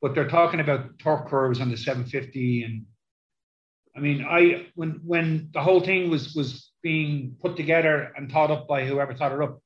but 0.00 0.14
they're 0.14 0.28
talking 0.28 0.60
about 0.60 0.98
torque 0.98 1.28
curves 1.28 1.60
on 1.60 1.70
the 1.70 1.76
750. 1.76 2.62
And 2.62 2.86
I 3.96 4.00
mean, 4.00 4.24
I 4.28 4.66
when 4.76 5.00
when 5.04 5.50
the 5.52 5.60
whole 5.60 5.80
thing 5.80 6.08
was 6.08 6.34
was 6.34 6.69
being 6.82 7.36
put 7.40 7.56
together 7.56 8.12
and 8.16 8.30
thought 8.30 8.50
up 8.50 8.66
by 8.66 8.84
whoever 8.86 9.14
thought 9.14 9.32
it 9.32 9.42
up. 9.42 9.56
To 9.56 9.62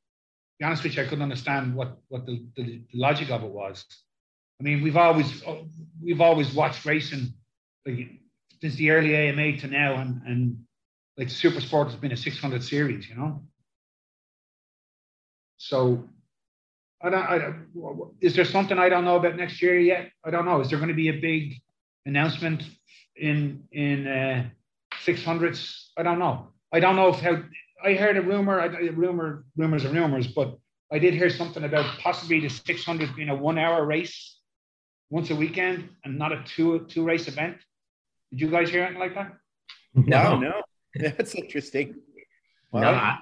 be 0.59 0.65
honest 0.65 0.85
with 0.85 0.97
you, 0.97 1.03
I 1.03 1.07
couldn't 1.07 1.23
understand 1.23 1.75
what 1.75 1.99
what 2.09 2.27
the, 2.27 2.45
the, 2.57 2.83
the 2.93 2.99
logic 2.99 3.31
of 3.31 3.43
it 3.43 3.51
was. 3.51 3.85
I 4.61 4.63
mean, 4.63 4.83
we've 4.83 4.97
always 4.97 5.43
we've 6.03 6.21
always 6.21 6.55
watched 6.55 6.85
racing 6.85 7.35
like 7.87 8.09
since 8.61 8.77
the 8.77 8.91
early 8.91 9.15
AMA 9.15 9.59
to 9.59 9.67
now, 9.67 9.97
and 9.97 10.23
and 10.27 10.65
like 11.19 11.29
Super 11.29 11.61
Sport 11.61 11.89
has 11.89 11.97
been 11.97 12.13
a 12.13 12.17
600 12.17 12.63
series, 12.63 13.09
you 13.09 13.17
know. 13.17 13.43
So, 15.59 16.09
I 17.03 17.11
don't. 17.11 17.23
I, 17.23 17.55
is 18.21 18.35
there 18.35 18.45
something 18.45 18.79
I 18.79 18.89
don't 18.89 19.05
know 19.05 19.17
about 19.17 19.37
next 19.37 19.61
year 19.61 19.79
yet? 19.79 20.11
I 20.25 20.31
don't 20.31 20.45
know. 20.45 20.61
Is 20.61 20.71
there 20.71 20.79
going 20.79 20.89
to 20.89 20.95
be 20.95 21.09
a 21.09 21.21
big 21.21 21.61
announcement 22.07 22.63
in 23.17 23.65
in 23.73 24.07
uh, 24.07 24.49
600s? 25.05 25.89
I 25.97 26.03
don't 26.03 26.19
know. 26.19 26.54
I 26.75 26.81
don't 26.81 26.97
know 26.97 27.09
if 27.09 27.21
how. 27.21 27.41
I 27.85 27.95
heard 27.95 28.17
a 28.17 28.23
rumor. 28.23 28.61
I, 28.61 28.67
rumor 28.67 29.45
rumors 29.57 29.85
are 29.85 29.91
rumors, 29.91 30.27
but 30.27 30.59
I 30.93 30.99
did 30.99 31.15
hear 31.15 31.31
something 31.31 31.63
about 31.63 31.87
possibly 32.01 32.41
the 32.41 32.49
600 32.49 33.15
being 33.15 33.29
a 33.29 33.35
one-hour 33.35 33.87
race 33.87 34.41
once 35.09 35.31
a 35.31 35.37
weekend 35.37 35.89
and 36.05 36.19
not 36.19 36.33
a 36.33 36.43
two 36.45 36.85
two 36.89 37.05
race 37.05 37.29
event. 37.29 37.59
Did 38.33 38.41
you 38.41 38.51
guys 38.51 38.71
hear 38.71 38.83
anything 38.83 39.01
like 39.01 39.15
that? 39.15 39.33
No, 39.95 40.37
no. 40.37 40.63
That's 40.97 41.37
interesting. 41.37 41.95
Wow. 42.73 42.81
No, 42.81 42.89
I, 42.89 43.19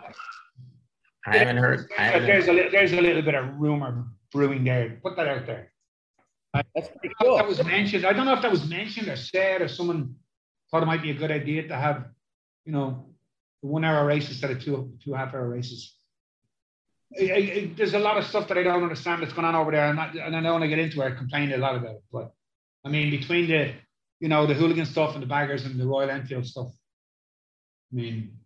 I 1.26 1.36
haven't 1.36 1.58
heard. 1.58 1.86
I 1.98 2.04
haven't 2.04 2.26
there's 2.26 2.46
heard. 2.46 2.68
a 2.68 2.70
there's 2.70 2.92
a 2.92 3.00
little 3.02 3.22
bit 3.22 3.34
of 3.34 3.54
rumor 3.58 4.06
brewing 4.32 4.64
there. 4.64 4.98
Put 5.02 5.16
that 5.16 5.28
out 5.28 5.46
there. 5.46 5.72
That's 6.54 6.88
pretty 6.88 7.14
cool. 7.20 7.36
That 7.36 7.46
was 7.46 7.62
mentioned. 7.62 8.06
I 8.06 8.14
don't 8.14 8.24
know 8.24 8.32
if 8.32 8.40
that 8.40 8.50
was 8.50 8.66
mentioned 8.66 9.08
or 9.08 9.16
said 9.16 9.60
or 9.60 9.68
someone 9.68 10.14
thought 10.70 10.82
it 10.82 10.86
might 10.86 11.02
be 11.02 11.10
a 11.10 11.14
good 11.14 11.30
idea 11.30 11.68
to 11.68 11.76
have, 11.76 12.06
you 12.64 12.72
know, 12.72 13.12
one 13.62 13.84
hour 13.84 14.04
race 14.06 14.28
instead 14.28 14.50
of 14.50 14.62
two 14.62 14.92
two 15.02 15.14
half 15.14 15.34
hour 15.34 15.48
races. 15.48 15.94
I, 17.18 17.24
I, 17.24 17.72
there's 17.76 17.94
a 17.94 17.98
lot 17.98 18.16
of 18.16 18.24
stuff 18.24 18.48
that 18.48 18.56
I 18.56 18.62
don't 18.62 18.82
understand 18.82 19.22
that's 19.22 19.34
going 19.34 19.44
on 19.44 19.54
over 19.54 19.70
there, 19.70 19.86
and, 19.86 19.96
not, 19.96 20.14
and 20.14 20.34
I 20.34 20.40
don't 20.40 20.52
want 20.52 20.62
to 20.62 20.68
get 20.68 20.78
into 20.78 21.02
it. 21.02 21.12
I 21.12 21.14
complain 21.14 21.52
a 21.52 21.58
lot 21.58 21.76
about 21.76 21.96
it, 21.96 22.04
but 22.10 22.32
I 22.84 22.88
mean, 22.88 23.10
between 23.10 23.48
the 23.48 23.74
you 24.22 24.28
know, 24.28 24.46
the 24.46 24.54
hooligan 24.54 24.86
stuff 24.86 25.14
and 25.14 25.22
the 25.22 25.26
baggers 25.26 25.64
and 25.64 25.78
the 25.78 25.86
Royal 25.86 26.08
Enfield 26.08 26.46
stuff. 26.46 26.68
I 27.92 27.96
mean, 27.96 28.38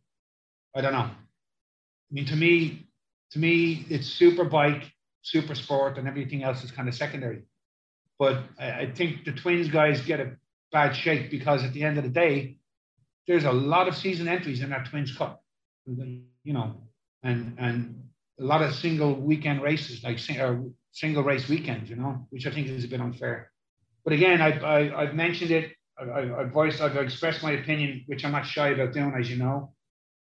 I 0.74 0.80
don't 0.80 0.94
know. 0.94 1.10
I 1.10 2.10
mean, 2.10 2.24
to 2.26 2.34
me, 2.34 2.86
to 3.32 3.38
me, 3.38 3.84
it's 3.90 4.06
super 4.06 4.44
bike, 4.44 4.90
super 5.20 5.54
sport, 5.54 5.98
and 5.98 6.08
everything 6.08 6.42
else 6.42 6.64
is 6.64 6.70
kind 6.70 6.88
of 6.88 6.94
secondary. 6.94 7.42
But 8.18 8.42
I, 8.58 8.70
I 8.70 8.92
think 8.92 9.26
the 9.26 9.32
twins 9.32 9.68
guys 9.68 10.00
get 10.00 10.18
a 10.18 10.36
bad 10.72 10.96
shake 10.96 11.30
because 11.30 11.62
at 11.62 11.74
the 11.74 11.84
end 11.84 11.98
of 11.98 12.04
the 12.04 12.10
day, 12.10 12.56
there's 13.26 13.44
a 13.44 13.52
lot 13.52 13.88
of 13.88 13.96
season 13.96 14.28
entries 14.28 14.62
in 14.62 14.70
that 14.70 14.86
twins 14.86 15.16
cup. 15.16 15.42
You 15.86 16.52
know, 16.52 16.76
and 17.22 17.56
and 17.58 18.02
a 18.38 18.44
lot 18.44 18.62
of 18.62 18.74
single 18.74 19.14
weekend 19.14 19.62
races, 19.62 20.02
like 20.04 20.18
single 20.18 21.22
race 21.22 21.48
weekends, 21.48 21.88
you 21.88 21.96
know, 21.96 22.26
which 22.30 22.46
I 22.46 22.50
think 22.50 22.68
is 22.68 22.84
a 22.84 22.88
bit 22.88 23.00
unfair. 23.00 23.50
But 24.04 24.12
again, 24.12 24.40
I, 24.40 24.58
I, 24.58 25.02
I've 25.02 25.14
mentioned 25.14 25.50
it. 25.50 25.72
I, 25.98 26.20
I've 26.40 26.50
voiced, 26.52 26.80
I've 26.80 26.96
expressed 26.96 27.42
my 27.42 27.52
opinion, 27.52 28.04
which 28.06 28.24
I'm 28.24 28.32
not 28.32 28.46
shy 28.46 28.68
about 28.68 28.92
doing, 28.92 29.14
as 29.18 29.30
you 29.30 29.36
know. 29.36 29.72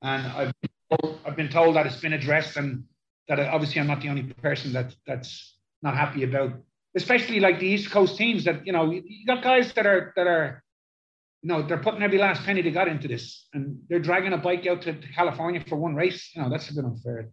And 0.02 0.26
I've, 0.26 0.52
I've 1.24 1.36
been 1.36 1.48
told 1.48 1.76
that 1.76 1.86
it's 1.86 2.00
been 2.00 2.12
addressed 2.12 2.56
and 2.56 2.84
that 3.28 3.40
obviously 3.40 3.80
I'm 3.80 3.86
not 3.86 4.02
the 4.02 4.08
only 4.08 4.24
person 4.24 4.72
that 4.74 4.94
that's 5.06 5.56
not 5.80 5.96
happy 5.96 6.24
about, 6.24 6.52
especially 6.94 7.40
like 7.40 7.58
the 7.58 7.66
East 7.66 7.90
Coast 7.90 8.16
teams 8.16 8.44
that, 8.44 8.66
you 8.66 8.72
know, 8.72 8.90
you 8.90 9.26
got 9.26 9.42
guys 9.42 9.72
that 9.72 9.86
are, 9.86 10.12
that 10.16 10.26
are, 10.26 10.61
you 11.42 11.48
know, 11.48 11.62
they're 11.62 11.78
putting 11.78 12.02
every 12.02 12.18
last 12.18 12.44
penny 12.44 12.62
they 12.62 12.70
got 12.70 12.88
into 12.88 13.08
this 13.08 13.46
and 13.52 13.78
they're 13.88 13.98
dragging 13.98 14.32
a 14.32 14.38
bike 14.38 14.66
out 14.66 14.82
to, 14.82 14.92
to 14.92 15.08
California 15.08 15.62
for 15.68 15.76
one 15.76 15.94
race. 15.94 16.30
You 16.34 16.42
know, 16.42 16.50
that's 16.50 16.70
a 16.70 16.74
bit 16.74 16.84
unfair. 16.84 17.30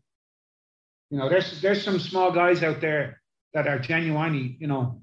You 1.12 1.20
know, 1.20 1.30
there's, 1.30 1.62
there's 1.62 1.84
some 1.84 2.00
small 2.00 2.32
guys 2.32 2.64
out 2.64 2.82
there 2.82 3.22
that 3.54 3.68
are 3.68 3.80
genuinely, 3.80 4.58
you 4.60 4.68
know, 4.68 5.02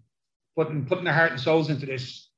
putting 0.57 0.87
putting 0.87 1.05
their 1.05 1.14
heart 1.14 1.33
and 1.33 1.40
souls 1.40 1.71
into 1.71 1.87
this. 1.87 2.31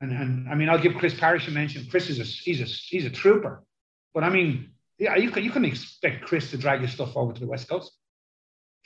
And 0.00 0.12
and 0.12 0.48
I 0.48 0.54
mean, 0.54 0.68
I'll 0.68 0.78
give 0.78 0.94
Chris 0.94 1.18
Parrish 1.18 1.48
a 1.48 1.50
mention. 1.50 1.86
Chris 1.90 2.10
is 2.10 2.20
a 2.20 2.24
he's 2.24 2.60
a 2.60 2.64
he's 2.64 3.06
a 3.06 3.10
trooper. 3.10 3.64
But 4.12 4.24
I 4.24 4.28
mean, 4.28 4.70
yeah, 4.98 5.16
you 5.16 5.30
can 5.30 5.42
you 5.42 5.50
can 5.50 5.64
expect 5.64 6.24
Chris 6.24 6.50
to 6.50 6.58
drag 6.58 6.80
his 6.80 6.92
stuff 6.92 7.16
over 7.16 7.32
to 7.32 7.40
the 7.40 7.46
West 7.46 7.68
Coast 7.68 7.92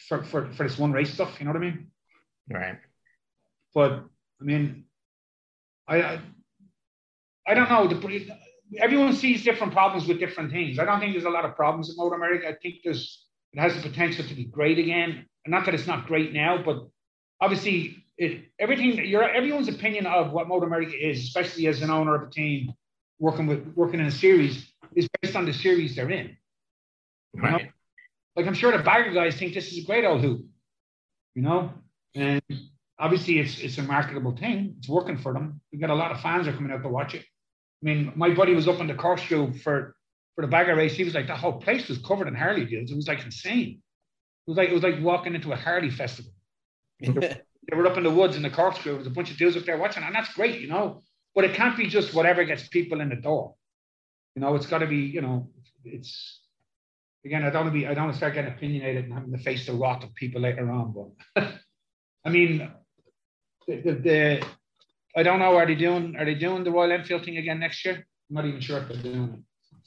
for 0.09 0.23
for 0.23 0.53
for 0.53 0.63
this 0.63 0.79
one 0.79 0.93
race 0.93 1.13
stuff. 1.13 1.37
You 1.39 1.47
know 1.47 1.53
what 1.53 1.63
I 1.63 1.65
mean? 1.65 1.91
Right. 2.51 2.79
But 3.75 4.05
I 4.41 4.45
mean, 4.45 4.85
I 5.89 6.03
I, 6.03 6.21
I 7.51 7.55
don't 7.55 7.69
know. 7.69 7.89
The, 7.89 8.39
everyone 8.79 9.13
sees 9.13 9.43
different 9.43 9.73
problems 9.73 10.07
with 10.07 10.21
different 10.21 10.53
things. 10.53 10.79
I 10.79 10.85
don't 10.85 11.01
think 11.01 11.15
there's 11.15 11.25
a 11.25 11.31
lot 11.31 11.45
of 11.45 11.57
problems 11.57 11.91
in 11.91 11.97
Moto 11.97 12.15
America. 12.15 12.49
I 12.49 12.55
think 12.63 12.77
there's 12.85 13.27
it 13.53 13.59
has 13.59 13.75
the 13.75 13.83
potential 13.83 14.25
to 14.25 14.35
be 14.35 14.45
great 14.45 14.79
again. 14.79 15.27
And 15.45 15.51
not 15.51 15.65
that 15.65 15.75
it's 15.75 15.87
not 15.87 16.07
great 16.07 16.33
now, 16.33 16.63
but 16.65 16.87
obviously 17.41 17.97
it, 18.17 18.45
everything 18.61 19.05
your 19.05 19.29
everyone's 19.29 19.69
opinion 19.69 20.07
of 20.07 20.33
what 20.33 20.47
Moto 20.47 20.67
America 20.67 20.95
is, 20.97 21.25
especially 21.25 21.67
as 21.67 21.83
an 21.83 21.91
owner 21.91 22.15
of 22.15 22.29
a 22.29 22.31
team 22.31 22.73
working 23.19 23.49
with 23.49 23.67
working 23.75 23.99
in 23.99 24.07
a 24.07 24.13
series, 24.13 24.73
is 24.95 25.09
based 25.21 25.35
on 25.35 25.45
the 25.45 25.53
series 25.53 25.97
they're 25.97 26.11
in. 26.11 26.37
Right. 27.35 27.53
You 27.53 27.67
know? 27.67 27.73
Like 28.37 28.47
I'm 28.47 28.55
sure 28.55 28.71
the 28.71 28.85
bagger 28.85 29.13
guys 29.13 29.37
think 29.37 29.55
this 29.55 29.73
is 29.73 29.79
a 29.79 29.87
great 29.87 30.05
old 30.05 30.21
hoop, 30.21 30.45
you 31.35 31.43
know, 31.43 31.73
and 32.15 32.41
obviously 32.97 33.41
it's 33.41 33.59
it's 33.59 33.79
a 33.79 33.83
marketable 33.83 34.37
thing. 34.37 34.77
It's 34.79 34.89
working 34.89 35.19
for 35.19 35.33
them. 35.33 35.61
We've 35.73 35.81
got 35.81 35.91
a 35.91 35.95
lot 35.95 36.13
of 36.13 36.21
fans 36.21 36.47
are 36.47 36.53
coming 36.53 36.71
out 36.71 36.83
to 36.83 36.89
watch 36.89 37.15
it. 37.15 37.25
I 37.83 37.87
mean, 37.87 38.13
my 38.15 38.35
buddy 38.35 38.55
was 38.55 38.69
up 38.69 38.81
on 38.81 38.87
the 38.87 38.95
corkscrew 38.95 39.55
for 39.55 39.95
for 40.35 40.43
the 40.43 40.51
bagger 40.51 40.75
race. 40.75 40.95
He 40.95 41.05
was 41.05 41.15
like, 41.15 41.27
the 41.27 41.37
whole 41.37 41.61
place 41.61 41.89
was 41.89 41.99
covered 41.99 42.29
in 42.29 42.35
Harley 42.35 42.65
deals. 42.65 42.91
It 42.91 42.97
was 42.97 43.09
like 43.09 43.25
insane. 43.25 43.83
It 44.47 44.51
was 44.51 44.57
like 44.57 44.69
it 44.69 44.75
was 44.75 44.83
like 44.83 45.01
walking 45.01 45.35
into 45.35 45.53
a 45.53 45.57
Harley 45.57 45.91
festival. 45.91 46.33
they 47.01 47.77
were 47.77 47.87
up 47.87 47.97
in 47.97 48.05
the 48.05 48.11
woods 48.11 48.37
in 48.37 48.43
the 48.43 48.51
corkscrew. 48.51 48.95
There's 48.95 49.07
a 49.07 49.11
bunch 49.11 49.31
of 49.31 49.39
dudes 49.39 49.57
up 49.57 49.65
there 49.65 49.79
watching, 49.79 50.03
and 50.03 50.15
that's 50.15 50.33
great, 50.35 50.61
you 50.61 50.69
know. 50.69 51.03
But 51.35 51.45
it 51.45 51.55
can't 51.55 51.77
be 51.77 51.87
just 51.87 52.15
whatever 52.15 52.45
gets 52.45 52.69
people 52.69 53.01
in 53.01 53.09
the 53.09 53.17
door. 53.17 53.55
You 54.35 54.43
know, 54.43 54.55
it's 54.55 54.67
got 54.67 54.79
to 54.79 54.87
be, 54.87 54.97
you 54.97 55.21
know, 55.21 55.51
it's 55.85 56.41
again. 57.25 57.45
I 57.45 57.51
don't 57.51 57.65
want 57.65 57.75
to 57.75 57.81
be. 57.81 57.87
I 57.87 57.95
don't 57.95 58.05
want 58.05 58.15
to 58.15 58.19
start 58.19 58.35
getting 58.35 58.53
opinionated 58.53 59.05
and 59.05 59.15
having 59.15 59.33
to 59.33 59.39
face 59.39 59.67
the 59.67 59.73
wrath 59.73 60.05
of 60.05 60.15
people 60.15 60.43
later 60.43 60.71
on. 60.71 60.95
But 61.35 61.53
I 62.25 62.31
mean, 62.31 62.71
the, 63.67 63.81
the, 63.81 63.93
the 63.93 64.47
I 65.17 65.23
don't 65.23 65.39
know. 65.39 65.57
Are 65.57 65.67
they 65.67 65.75
doing? 65.75 66.17
Are 66.17 66.25
they 66.25 66.35
doing 66.35 66.65
the 66.65 66.71
Royal 66.71 66.93
Enfield 66.93 67.25
thing 67.25 67.37
again 67.37 67.59
next 67.61 67.85
year? 67.85 67.95
I'm 67.95 68.37
not 68.37 68.45
even 68.45 68.61
sure 68.61 68.79
if 68.79 68.89
they're 68.89 69.03
doing 69.03 69.35
it. 69.35 69.41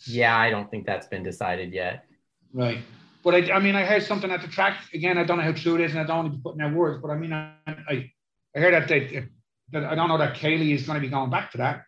Yeah, 0.08 0.38
I 0.38 0.50
don't 0.50 0.70
think 0.70 0.86
that's 0.86 1.08
been 1.08 1.24
decided 1.24 1.74
yet. 1.74 2.06
Right. 2.54 2.80
But 3.24 3.36
I, 3.36 3.54
I 3.54 3.60
mean, 3.60 3.76
I 3.76 3.86
heard 3.86 4.04
something 4.04 4.30
at 4.32 4.42
the 4.42 4.50
track 4.50 4.78
again. 4.94 5.18
I 5.18 5.24
don't 5.24 5.38
know 5.38 5.44
how 5.44 5.54
true 5.54 5.76
it 5.76 5.82
is, 5.82 5.92
and 5.92 6.02
I 6.02 6.04
don't 6.04 6.18
want 6.18 6.32
to 6.32 6.38
be 6.38 6.42
putting 6.44 6.62
out 6.62 6.74
words. 6.74 7.02
But 7.02 7.12
I 7.12 7.16
mean, 7.16 7.32
I, 7.32 7.54
I, 7.68 8.12
I 8.56 8.60
heard 8.60 8.74
that 8.74 8.88
they, 8.90 9.28
that 9.72 9.86
I 9.86 9.96
don't 9.96 10.10
know 10.10 10.18
that 10.18 10.36
Kaylee 10.36 10.74
is 10.74 10.86
going 10.86 10.96
to 10.96 11.02
be 11.02 11.10
going 11.10 11.30
back 11.30 11.52
to 11.52 11.58
that 11.60 11.84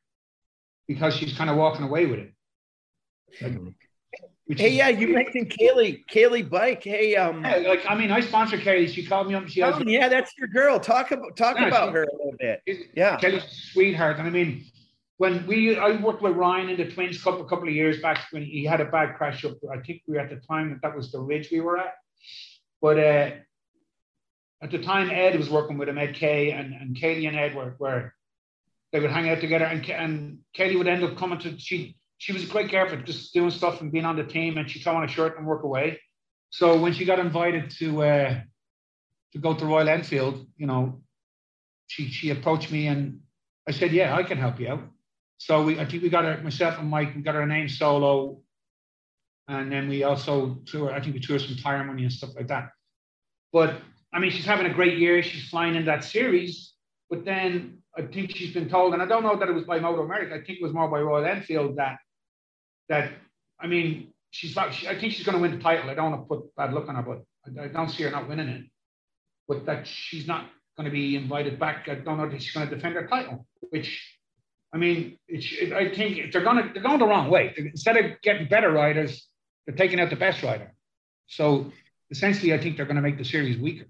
because 0.87 1.15
she's 1.15 1.37
kind 1.37 1.49
of 1.49 1.57
walking 1.57 1.83
away 1.83 2.05
with 2.05 2.19
it. 2.19 2.33
Like, 3.41 3.53
hmm. 3.53 3.69
Hey, 4.47 4.67
is, 4.67 4.73
yeah, 4.75 4.89
you 4.89 5.07
mentioned 5.07 5.49
Kaylee, 5.49 6.05
Kaylee 6.05 6.47
Buyck. 6.47 6.83
Hey, 6.83 7.15
um, 7.15 7.43
yeah, 7.43 7.57
like 7.67 7.83
I 7.89 7.95
mean, 7.95 8.11
I 8.11 8.19
sponsor 8.19 8.57
Kaylee. 8.57 8.89
She 8.89 9.03
called 9.03 9.27
me 9.27 9.33
up. 9.33 9.47
She 9.47 9.59
has, 9.61 9.75
oh, 9.75 9.83
yeah, 9.87 10.07
that's 10.07 10.37
your 10.37 10.47
girl. 10.47 10.79
Talk 10.79 11.11
about 11.11 11.35
talk 11.35 11.59
yeah, 11.59 11.67
about 11.67 11.89
she, 11.89 11.93
her 11.93 12.03
a 12.03 12.11
little 12.11 12.35
bit. 12.37 12.61
Yeah, 12.95 13.17
Kaylee's 13.17 13.71
sweetheart, 13.71 14.19
and 14.19 14.27
I 14.27 14.29
mean, 14.29 14.65
when 15.17 15.47
we 15.47 15.77
I 15.77 15.99
worked 15.99 16.21
with 16.21 16.35
Ryan 16.35 16.69
in 16.69 16.77
the 16.77 16.91
Twins 16.91 17.21
Cup 17.23 17.39
a 17.39 17.45
couple 17.45 17.67
of 17.67 17.73
years 17.73 18.01
back 18.01 18.19
when 18.29 18.43
he 18.43 18.63
had 18.65 18.81
a 18.81 18.85
bad 18.85 19.15
crash 19.15 19.43
up. 19.45 19.53
I 19.71 19.79
think 19.79 20.03
we 20.07 20.13
were 20.13 20.19
at 20.19 20.29
the 20.29 20.35
time 20.47 20.69
that 20.69 20.81
that 20.83 20.95
was 20.95 21.11
the 21.11 21.19
ridge 21.19 21.49
we 21.51 21.61
were 21.61 21.79
at. 21.79 21.95
But 22.81 22.99
uh, 22.99 23.31
at 24.61 24.71
the 24.71 24.79
time, 24.79 25.09
Ed 25.09 25.37
was 25.37 25.49
working 25.49 25.79
with 25.79 25.89
him, 25.89 25.97
Ed 25.97 26.13
Kay, 26.13 26.51
and, 26.51 26.73
and 26.73 26.95
Kaylee 26.95 27.27
and 27.27 27.37
Ed 27.37 27.55
were, 27.55 27.75
were 27.79 28.13
they 28.91 28.99
would 28.99 29.11
hang 29.11 29.27
out 29.29 29.41
together, 29.41 29.65
and 29.65 29.89
and 29.89 30.39
Kaylee 30.55 30.77
would 30.77 30.87
end 30.87 31.03
up 31.03 31.17
coming 31.17 31.39
to 31.39 31.57
she 31.57 31.97
she 32.25 32.33
was 32.33 32.43
a 32.43 32.47
great 32.47 32.71
girl 32.71 32.89
for 32.89 32.97
just 32.97 33.35
doing 33.35 33.51
stuff 33.51 33.81
and 33.81 33.91
being 33.91 34.03
on 34.03 34.15
the 34.15 34.23
team, 34.23 34.57
and 34.57 34.67
she'd 34.67 34.81
throw 34.81 34.95
on 34.95 35.03
a 35.03 35.07
shirt 35.07 35.37
and 35.37 35.45
work 35.45 35.61
away. 35.61 36.01
So 36.49 36.75
when 36.75 36.91
she 36.91 37.05
got 37.05 37.19
invited 37.19 37.69
to 37.77 37.87
uh, 38.01 38.41
to 39.33 39.37
go 39.39 39.53
to 39.53 39.63
Royal 39.63 39.87
Enfield, 39.87 40.43
you 40.57 40.65
know, 40.65 41.03
she 41.85 42.09
she 42.09 42.31
approached 42.31 42.71
me 42.71 42.87
and 42.87 43.19
I 43.69 43.73
said, 43.73 43.91
yeah, 43.91 44.15
I 44.15 44.23
can 44.23 44.39
help 44.39 44.59
you 44.59 44.69
out. 44.69 44.83
So 45.37 45.63
we, 45.65 45.79
I 45.79 45.85
think 45.85 46.01
we 46.01 46.09
got 46.09 46.25
our, 46.25 46.41
myself 46.41 46.79
and 46.79 46.89
Mike, 46.89 47.13
we 47.15 47.21
got 47.21 47.35
our 47.35 47.45
name 47.45 47.69
solo 47.69 48.41
and 49.47 49.71
then 49.71 49.87
we 49.87 50.03
also 50.03 50.57
her, 50.73 50.91
I 50.91 51.01
think 51.01 51.13
we 51.13 51.21
her 51.33 51.37
some 51.37 51.57
tire 51.57 51.83
money 51.83 52.03
and 52.03 52.11
stuff 52.11 52.31
like 52.35 52.47
that. 52.47 52.69
But 53.53 53.75
I 54.11 54.17
mean, 54.17 54.31
she's 54.31 54.45
having 54.45 54.65
a 54.65 54.73
great 54.73 54.97
year. 54.97 55.21
She's 55.21 55.47
flying 55.47 55.75
in 55.75 55.85
that 55.85 56.03
series. 56.03 56.73
But 57.11 57.23
then 57.23 57.83
I 57.95 58.01
think 58.01 58.35
she's 58.35 58.53
been 58.53 58.67
told, 58.67 58.93
and 58.93 59.03
I 59.03 59.05
don't 59.05 59.21
know 59.21 59.35
that 59.35 59.47
it 59.47 59.53
was 59.53 59.65
by 59.65 59.79
Moto 59.79 60.01
America. 60.01 60.33
I 60.33 60.43
think 60.43 60.57
it 60.59 60.63
was 60.63 60.73
more 60.73 60.87
by 60.87 61.01
Royal 61.01 61.25
Enfield 61.25 61.75
that 61.77 61.97
that 62.89 63.11
I 63.59 63.67
mean, 63.67 64.13
she's 64.31 64.57
I 64.57 64.71
think 64.71 65.13
she's 65.13 65.25
going 65.25 65.37
to 65.37 65.41
win 65.41 65.51
the 65.57 65.63
title. 65.63 65.89
I 65.89 65.93
don't 65.93 66.11
want 66.11 66.23
to 66.23 66.27
put 66.27 66.55
bad 66.55 66.73
look 66.73 66.87
on 66.89 66.95
her, 66.95 67.01
but 67.01 67.23
I, 67.45 67.65
I 67.65 67.67
don't 67.67 67.89
see 67.89 68.03
her 68.03 68.11
not 68.11 68.27
winning 68.27 68.49
it. 68.49 68.63
But 69.47 69.65
that 69.65 69.87
she's 69.87 70.27
not 70.27 70.45
going 70.75 70.85
to 70.85 70.91
be 70.91 71.15
invited 71.15 71.59
back. 71.59 71.87
I 71.87 71.95
don't 71.95 72.17
know 72.17 72.29
that 72.29 72.41
she's 72.41 72.53
going 72.53 72.67
to 72.67 72.75
defend 72.75 72.95
her 72.95 73.07
title, 73.07 73.45
which 73.69 74.17
I 74.73 74.77
mean, 74.77 75.17
it, 75.27 75.71
I 75.71 75.93
think 75.95 76.33
they're 76.33 76.43
going 76.43 76.57
to 76.57 76.73
they're 76.73 76.83
going 76.83 76.99
the 76.99 77.07
wrong 77.07 77.29
way. 77.29 77.53
Instead 77.57 77.97
of 77.97 78.21
getting 78.21 78.47
better 78.47 78.71
riders, 78.71 79.27
they're 79.65 79.75
taking 79.75 79.99
out 79.99 80.09
the 80.09 80.15
best 80.15 80.43
rider. 80.43 80.73
So 81.27 81.71
essentially, 82.11 82.53
I 82.53 82.57
think 82.57 82.75
they're 82.75 82.85
going 82.85 82.97
to 82.97 83.01
make 83.01 83.17
the 83.17 83.25
series 83.25 83.57
weaker. 83.57 83.85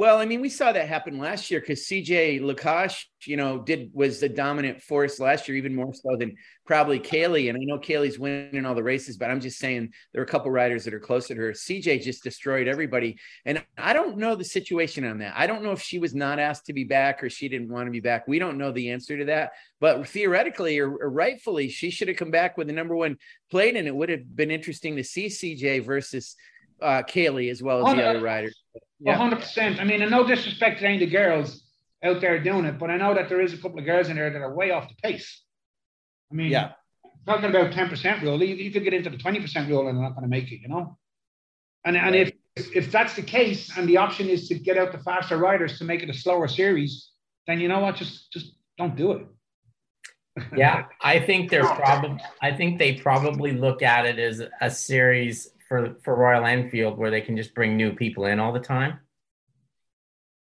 Well, 0.00 0.16
I 0.16 0.24
mean, 0.24 0.40
we 0.40 0.48
saw 0.48 0.72
that 0.72 0.88
happen 0.88 1.18
last 1.18 1.50
year 1.50 1.60
because 1.60 1.80
CJ 1.80 2.40
Lukash, 2.40 3.04
you 3.26 3.36
know, 3.36 3.58
did 3.58 3.90
was 3.92 4.18
the 4.18 4.30
dominant 4.30 4.80
force 4.80 5.20
last 5.20 5.46
year, 5.46 5.58
even 5.58 5.74
more 5.74 5.92
so 5.92 6.16
than 6.16 6.36
probably 6.64 6.98
Kaylee. 6.98 7.50
And 7.50 7.58
I 7.58 7.60
know 7.64 7.78
Kaylee's 7.78 8.18
winning 8.18 8.64
all 8.64 8.74
the 8.74 8.82
races, 8.82 9.18
but 9.18 9.30
I'm 9.30 9.40
just 9.40 9.58
saying 9.58 9.92
there 10.14 10.22
are 10.22 10.24
a 10.24 10.26
couple 10.26 10.50
riders 10.50 10.86
that 10.86 10.94
are 10.94 11.00
closer 11.00 11.34
to 11.34 11.40
her. 11.42 11.52
CJ 11.52 12.00
just 12.00 12.22
destroyed 12.22 12.66
everybody. 12.66 13.18
And 13.44 13.62
I 13.76 13.92
don't 13.92 14.16
know 14.16 14.34
the 14.34 14.42
situation 14.42 15.04
on 15.04 15.18
that. 15.18 15.34
I 15.36 15.46
don't 15.46 15.62
know 15.62 15.72
if 15.72 15.82
she 15.82 15.98
was 15.98 16.14
not 16.14 16.38
asked 16.38 16.64
to 16.66 16.72
be 16.72 16.84
back 16.84 17.22
or 17.22 17.28
she 17.28 17.50
didn't 17.50 17.68
want 17.68 17.84
to 17.84 17.92
be 17.92 18.00
back. 18.00 18.26
We 18.26 18.38
don't 18.38 18.56
know 18.56 18.72
the 18.72 18.92
answer 18.92 19.18
to 19.18 19.26
that. 19.26 19.52
But 19.80 20.08
theoretically 20.08 20.78
or, 20.78 20.96
or 20.96 21.10
rightfully, 21.10 21.68
she 21.68 21.90
should 21.90 22.08
have 22.08 22.16
come 22.16 22.30
back 22.30 22.56
with 22.56 22.68
the 22.68 22.72
number 22.72 22.96
one 22.96 23.18
plate, 23.50 23.76
and 23.76 23.86
it 23.86 23.94
would 23.94 24.08
have 24.08 24.34
been 24.34 24.50
interesting 24.50 24.96
to 24.96 25.04
see 25.04 25.26
CJ 25.26 25.84
versus 25.84 26.36
uh, 26.82 27.02
Kaylee 27.02 27.50
as 27.50 27.62
well 27.62 27.86
as 27.86 27.94
the 27.94 28.02
other 28.02 28.20
riders. 28.20 28.58
Yeah. 28.98 29.18
100%. 29.18 29.80
I 29.80 29.84
mean, 29.84 30.02
and 30.02 30.10
no 30.10 30.26
disrespect 30.26 30.80
to 30.80 30.86
any 30.86 30.94
of 30.94 31.00
the 31.00 31.06
girls 31.06 31.62
out 32.04 32.20
there 32.20 32.42
doing 32.42 32.64
it, 32.64 32.78
but 32.78 32.90
I 32.90 32.96
know 32.96 33.14
that 33.14 33.28
there 33.28 33.40
is 33.40 33.52
a 33.52 33.58
couple 33.58 33.78
of 33.78 33.84
girls 33.84 34.08
in 34.08 34.16
there 34.16 34.30
that 34.30 34.40
are 34.40 34.54
way 34.54 34.70
off 34.70 34.88
the 34.88 34.94
pace. 35.02 35.42
I 36.30 36.34
mean, 36.34 36.50
yeah. 36.50 36.72
talking 37.26 37.46
about 37.46 37.72
10% 37.72 38.22
rule, 38.22 38.42
you, 38.42 38.54
you 38.54 38.70
could 38.70 38.84
get 38.84 38.94
into 38.94 39.10
the 39.10 39.16
20% 39.16 39.68
rule 39.68 39.88
and 39.88 39.96
they're 39.96 40.04
not 40.04 40.14
going 40.14 40.22
to 40.22 40.28
make 40.28 40.52
it, 40.52 40.60
you 40.60 40.68
know? 40.68 40.98
And, 41.84 41.96
and 41.96 42.14
if, 42.14 42.32
if 42.56 42.92
that's 42.92 43.16
the 43.16 43.22
case 43.22 43.76
and 43.76 43.88
the 43.88 43.96
option 43.96 44.28
is 44.28 44.48
to 44.48 44.54
get 44.54 44.76
out 44.76 44.92
the 44.92 44.98
faster 44.98 45.36
riders 45.36 45.78
to 45.78 45.84
make 45.84 46.02
it 46.02 46.10
a 46.10 46.14
slower 46.14 46.48
series, 46.48 47.10
then 47.46 47.60
you 47.60 47.68
know 47.68 47.80
what? 47.80 47.96
Just 47.96 48.32
just 48.32 48.52
don't 48.78 48.96
do 48.96 49.12
it. 49.12 49.26
yeah, 50.56 50.84
I 51.00 51.18
think 51.18 51.50
they're 51.50 51.64
probably 51.64 52.18
I 52.40 52.52
think 52.52 52.78
they 52.78 52.94
probably 52.94 53.52
look 53.52 53.82
at 53.82 54.06
it 54.06 54.18
as 54.18 54.42
a 54.60 54.70
series 54.70 55.50
for 55.70 55.94
for 56.02 56.16
Royal 56.16 56.44
Enfield 56.44 56.98
where 56.98 57.12
they 57.12 57.20
can 57.20 57.36
just 57.36 57.54
bring 57.54 57.76
new 57.76 57.92
people 57.94 58.26
in 58.26 58.40
all 58.40 58.52
the 58.52 58.58
time. 58.58 58.98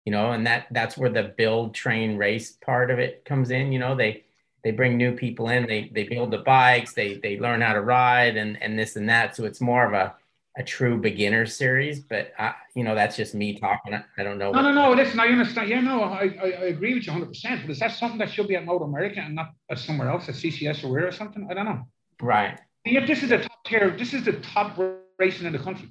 You 0.07 0.13
know, 0.13 0.33
and 0.33 0.47
that 0.47 0.67
that's 0.71 0.97
where 0.97 1.11
the 1.11 1.35
build, 1.37 1.75
train, 1.75 2.17
race 2.17 2.53
part 2.53 2.91
of 2.91 2.99
it 2.99 3.25
comes 3.27 3.51
in. 3.51 3.71
You 3.71 3.79
know, 3.79 3.95
they 3.95 4.25
they 4.65 4.71
bring 4.71 4.97
new 4.97 5.13
people 5.13 5.51
in, 5.51 5.67
they 5.67 5.91
they 5.95 6.05
build 6.05 6.31
the 6.31 6.39
bikes, 6.39 6.95
they 6.95 7.19
they 7.23 7.39
learn 7.39 7.61
how 7.61 7.75
to 7.75 7.83
ride 7.83 8.39
and 8.39 8.61
and 8.63 8.79
this 8.79 8.97
and 8.97 9.09
that. 9.11 9.37
So 9.37 9.45
it's 9.45 9.61
more 9.61 9.87
of 9.87 9.93
a 9.93 10.15
a 10.57 10.65
true 10.65 10.99
beginner 10.99 11.47
series, 11.47 12.01
but 12.01 12.33
I, 12.39 12.55
you 12.75 12.83
know 12.83 12.95
that's 12.95 13.17
just 13.17 13.35
me 13.35 13.59
talking. 13.59 13.95
I 13.95 14.23
don't 14.23 14.39
know. 14.39 14.53
No, 14.53 14.63
no, 14.63 14.73
no. 14.73 14.93
Listen, 14.93 15.21
I 15.21 15.29
understand. 15.29 15.69
Yeah, 15.69 15.81
no, 15.81 16.03
I, 16.03 16.35
I, 16.43 16.47
I 16.47 16.65
agree 16.75 16.95
with 16.95 17.07
you 17.07 17.13
100. 17.13 17.29
percent 17.29 17.61
But 17.63 17.71
is 17.73 17.79
that 17.81 17.93
something 17.93 18.19
that 18.19 18.31
should 18.31 18.49
be 18.49 18.57
at 18.57 18.65
Moto 18.65 18.87
America 18.87 19.21
and 19.21 19.35
not 19.35 19.53
at 19.71 19.79
somewhere 19.79 20.09
else, 20.09 20.29
at 20.31 20.35
CCS 20.35 20.83
or 20.83 20.89
where 20.89 21.07
or 21.07 21.13
something? 21.13 21.47
I 21.51 21.55
don't 21.55 21.67
know. 21.67 21.87
Right. 22.23 22.59
If 22.87 23.07
this 23.07 23.23
is 23.23 23.29
the 23.29 23.39
top 23.39 23.65
tier, 23.67 23.91
this 23.91 24.15
is 24.15 24.25
the 24.25 24.33
top 24.41 24.79
racing 25.21 25.47
in 25.47 25.53
the 25.53 25.59
country. 25.59 25.89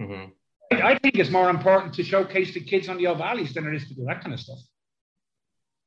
Mm-hmm. 0.00 0.30
I, 0.72 0.92
I, 0.92 0.98
think 0.98 1.16
it's 1.16 1.30
more 1.30 1.50
important 1.50 1.94
to 1.94 2.02
showcase 2.04 2.54
the 2.54 2.60
kids 2.60 2.88
on 2.88 2.96
the 2.98 3.04
Ohvales 3.04 3.52
than 3.54 3.66
it 3.66 3.74
is 3.74 3.88
to 3.88 3.94
do 3.94 4.04
that 4.04 4.22
kind 4.22 4.34
of 4.34 4.40
stuff. 4.40 4.58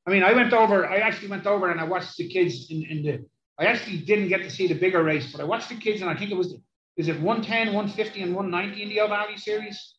I 0.05 0.11
mean, 0.11 0.23
I 0.23 0.33
went 0.33 0.51
over, 0.53 0.85
I 0.87 0.97
actually 0.97 1.29
went 1.29 1.45
over 1.47 1.71
and 1.71 1.79
I 1.79 1.85
watched 1.85 2.17
the 2.17 2.27
kids 2.27 2.67
in, 2.69 2.83
in 2.83 3.03
the, 3.03 3.25
I 3.57 3.65
actually 3.65 3.97
didn't 3.97 4.27
get 4.27 4.41
to 4.43 4.49
see 4.49 4.67
the 4.67 4.75
bigger 4.75 5.01
race, 5.03 5.31
but 5.31 5.41
I 5.41 5.45
watched 5.45 5.69
the 5.69 5.75
kids 5.75 6.01
and 6.01 6.09
I 6.09 6.15
think 6.15 6.31
it 6.31 6.37
was, 6.37 6.55
is 6.97 7.07
it 7.07 7.19
110, 7.19 7.73
150, 7.73 8.21
and 8.21 8.35
190 8.35 8.83
in 8.83 8.89
the 8.89 8.97
Ohvale 8.97 9.39
series? 9.39 9.95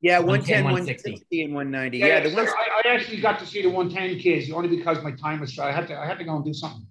Yeah, 0.00 0.18
110, 0.18 0.64
160, 0.64 1.42
and 1.42 1.54
190. 1.54 1.98
Yeah, 1.98 2.06
yeah 2.06 2.20
the 2.20 2.34
ones- 2.34 2.50
I, 2.50 2.88
I, 2.88 2.94
actually 2.94 3.20
got 3.20 3.38
to 3.38 3.46
see 3.46 3.62
the 3.62 3.70
110 3.70 4.20
kids 4.20 4.50
only 4.52 4.68
because 4.68 5.02
my 5.02 5.12
time 5.12 5.40
was 5.40 5.58
I 5.58 5.72
had 5.72 5.88
to 5.88 5.98
I 5.98 6.06
had 6.06 6.18
to 6.18 6.24
go 6.24 6.36
and 6.36 6.44
do 6.44 6.52
something. 6.52 6.86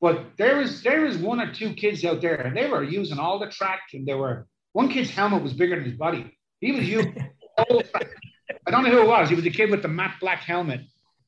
But 0.00 0.16
there 0.38 0.56
was 0.56 0.82
there 0.82 1.02
was 1.02 1.16
one 1.18 1.40
or 1.40 1.52
two 1.52 1.74
kids 1.74 2.04
out 2.04 2.20
there, 2.20 2.36
and 2.36 2.56
they 2.56 2.66
were 2.66 2.82
using 2.82 3.18
all 3.18 3.38
the 3.38 3.50
track, 3.58 3.82
and 3.92 4.06
they 4.06 4.14
were 4.14 4.46
one 4.76 4.90
kid's 4.90 5.08
helmet 5.08 5.42
was 5.42 5.54
bigger 5.54 5.74
than 5.76 5.86
his 5.86 5.94
body. 5.94 6.36
He 6.60 6.70
was 6.70 6.86
you. 6.86 7.00
I 7.58 7.64
don't 8.70 8.84
know 8.84 8.90
who 8.90 9.00
it 9.00 9.08
was. 9.08 9.30
He 9.30 9.34
was 9.34 9.46
a 9.46 9.50
kid 9.50 9.70
with 9.70 9.80
the 9.80 9.88
matte 9.88 10.16
black 10.20 10.40
helmet, 10.40 10.82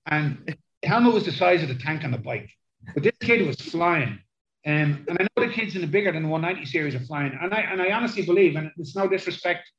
and 0.04 0.54
the 0.82 0.86
helmet 0.86 1.14
was 1.14 1.24
the 1.24 1.32
size 1.32 1.62
of 1.62 1.68
the 1.68 1.74
tank 1.74 2.04
on 2.04 2.10
the 2.10 2.18
bike. 2.18 2.50
But 2.92 3.04
this 3.04 3.14
kid 3.20 3.46
was 3.46 3.58
flying. 3.58 4.18
Um, 4.66 5.06
and 5.08 5.16
I 5.18 5.22
know 5.22 5.46
the 5.46 5.50
kids 5.50 5.76
in 5.76 5.80
the 5.80 5.86
bigger 5.86 6.12
than 6.12 6.24
the 6.24 6.28
190 6.28 6.70
series 6.70 6.94
are 6.94 7.00
flying. 7.06 7.38
And 7.40 7.54
I 7.54 7.60
and 7.60 7.80
I 7.80 7.90
honestly 7.92 8.22
believe, 8.22 8.54
and 8.54 8.70
it's 8.76 8.94
no 8.94 9.08
disrespect 9.08 9.72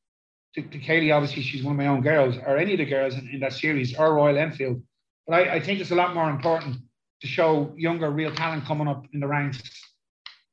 to, 0.56 0.64
to 0.64 0.80
Kaylee, 0.80 1.14
obviously 1.16 1.44
she's 1.44 1.64
one 1.64 1.74
of 1.74 1.78
my 1.78 1.86
own 1.86 2.02
girls, 2.02 2.38
or 2.38 2.58
any 2.58 2.72
of 2.72 2.80
the 2.80 2.86
girls 2.86 3.14
in, 3.14 3.30
in 3.30 3.40
that 3.42 3.54
series, 3.54 3.96
or 3.96 4.16
Royal 4.16 4.40
Enfield. 4.40 4.82
But 5.28 5.34
I, 5.36 5.54
I 5.58 5.60
think 5.60 5.80
it's 5.80 5.92
a 5.92 5.96
lot 6.04 6.16
more 6.16 6.32
important 6.32 6.78
to 7.22 7.28
show 7.28 7.72
younger, 7.78 8.10
real 8.10 8.34
talent 8.34 8.66
coming 8.66 8.88
up 8.88 9.06
in 9.14 9.20
the 9.20 9.28
ranks 9.28 9.62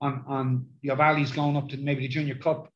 on, 0.02 0.22
on 0.26 0.66
the 0.82 0.90
Ohvales 0.90 1.34
going 1.34 1.56
up 1.56 1.70
to 1.70 1.78
maybe 1.78 2.02
the 2.02 2.08
Junior 2.08 2.34
Cup 2.34 2.70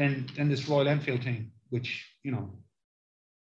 than 0.00 0.26
than 0.34 0.48
this 0.48 0.66
Royal 0.66 0.88
Enfield 0.88 1.22
team, 1.22 1.52
which 1.68 2.08
you 2.24 2.32
know 2.32 2.50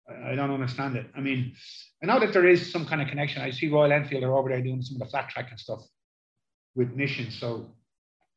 I, 0.09 0.33
I, 0.33 0.35
don't 0.35 0.51
understand 0.51 0.97
it. 0.97 1.07
I 1.17 1.21
mean, 1.21 1.55
I 2.03 2.07
know 2.07 2.19
that 2.19 2.33
there 2.33 2.49
is 2.49 2.71
some 2.71 2.85
kind 2.85 3.01
of 3.01 3.09
connection. 3.09 3.41
I 3.43 3.51
see 3.51 3.69
Royal 3.69 3.93
Enfield 3.93 4.25
are 4.25 4.37
over 4.37 4.49
there 4.49 4.61
doing 4.61 4.83
some 4.83 4.97
of 4.97 5.07
the 5.07 5.11
flat 5.11 5.31
track 5.31 5.51
and 5.51 5.61
stuff 5.61 5.81
with 6.75 6.91
missions. 6.93 7.39
So 7.39 7.71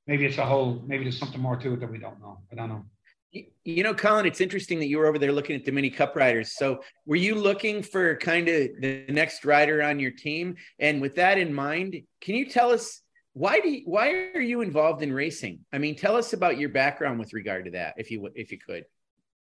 maybe 0.05 0.25
it's 0.25 0.37
a 0.37 0.45
whole. 0.45 0.83
Maybe 0.85 1.03
there's 1.03 1.17
something 1.17 1.41
more 1.41 1.57
to 1.57 1.73
it 1.73 1.79
that 1.79 1.91
we 1.91 1.97
don't 1.97 2.21
know. 2.21 2.37
I 2.51 2.55
don't 2.55 2.69
know. 2.69 2.85
You 3.65 3.83
know, 3.83 3.93
Colin, 3.93 4.25
it's 4.25 4.39
interesting 4.39 4.79
that 4.79 4.87
you 4.87 4.97
were 4.97 5.07
over 5.07 5.19
there 5.19 5.33
looking 5.33 5.57
at 5.57 5.65
the 5.65 5.71
mini 5.71 5.89
cup 5.89 6.15
riders. 6.15 6.55
So, 6.55 6.81
were 7.05 7.17
you 7.17 7.35
looking 7.35 7.81
for 7.81 8.15
kind 8.17 8.47
of 8.47 8.69
the 8.79 9.05
next 9.09 9.43
rider 9.43 9.81
on 9.81 9.99
your 9.99 10.11
team? 10.11 10.55
And 10.79 11.01
with 11.01 11.15
that 11.15 11.37
in 11.37 11.53
mind, 11.53 12.01
can 12.21 12.35
you 12.35 12.45
tell 12.47 12.69
us 12.69 13.01
why 13.35 13.59
do 13.59 13.69
you, 13.69 13.81
why 13.83 14.31
are 14.33 14.41
you 14.41 14.61
involved 14.61 15.03
in 15.03 15.11
racing? 15.11 15.59
I 15.73 15.77
mean, 15.77 15.97
tell 15.97 16.15
us 16.15 16.31
about 16.31 16.57
your 16.57 16.69
background 16.69 17.19
with 17.19 17.33
regard 17.33 17.65
to 17.65 17.71
that, 17.71 17.95
if 17.97 18.09
you 18.09 18.29
if 18.33 18.49
you 18.49 18.57
could. 18.57 18.85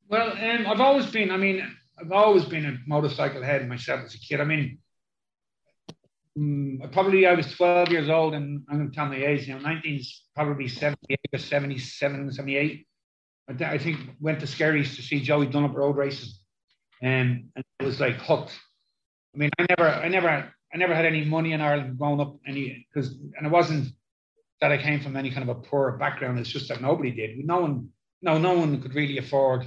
Well, 0.09 0.33
um, 0.33 0.67
I've 0.67 0.81
always 0.81 1.07
been. 1.07 1.31
I 1.31 1.37
mean, 1.37 1.65
I've 1.97 2.11
always 2.11 2.45
been 2.45 2.67
a 2.67 2.77
motorcycle 2.89 3.43
head 3.43 3.67
myself 3.69 4.01
as 4.05 4.15
a 4.17 4.19
kid. 4.19 4.41
I 4.41 4.45
mean, 4.45 4.79
um, 6.37 6.81
probably 6.91 7.29
I 7.29 7.35
was 7.35 7.55
12 7.55 7.91
years 7.91 8.09
old, 8.09 8.35
and 8.35 8.65
I'm 8.69 8.79
going 8.79 8.91
to 8.91 8.97
tell 8.97 9.07
my 9.07 9.25
age. 9.25 9.47
You 9.47 9.55
know, 9.55 9.61
19 9.61 10.03
probably 10.35 10.67
78 10.67 11.21
or 11.33 11.39
77, 11.39 12.33
78. 12.33 12.87
I, 13.49 13.79
think 13.79 14.01
went 14.21 14.41
to 14.41 14.47
Skerries 14.49 14.97
to 14.97 15.03
see 15.03 15.21
Joey 15.21 15.47
Dunlop 15.47 15.77
road 15.77 15.97
um, 15.97 16.11
and 17.03 17.65
it 17.79 17.85
was 17.85 18.01
like 18.01 18.17
hooked. 18.17 18.59
I 19.33 19.39
mean, 19.39 19.51
I 19.61 19.67
never, 19.69 19.89
I 19.89 20.09
never 20.09 20.53
I 20.77 20.79
never 20.79 20.95
had 20.95 21.07
any 21.07 21.25
money 21.25 21.53
in 21.53 21.63
Ireland 21.63 21.97
growing 21.97 22.21
up, 22.21 22.37
any 22.47 22.87
because 22.93 23.13
and 23.39 23.47
it 23.47 23.51
wasn't 23.51 23.89
that 24.61 24.73
I 24.73 24.77
came 24.77 25.01
from 25.01 25.17
any 25.17 25.31
kind 25.31 25.49
of 25.49 25.57
a 25.57 25.59
poor 25.59 25.93
background. 25.93 26.39
It's 26.39 26.51
just 26.51 26.69
that 26.69 26.83
nobody 26.83 27.13
did. 27.13 27.39
No 27.47 27.61
one, 27.61 27.89
no, 28.21 28.37
no 28.37 28.53
one 28.53 28.83
could 28.83 28.95
really 28.95 29.17
afford 29.17 29.63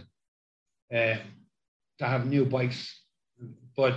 uh, 0.94 1.16
to 1.98 2.06
have 2.06 2.28
new 2.28 2.46
bikes. 2.46 2.96
But 3.76 3.96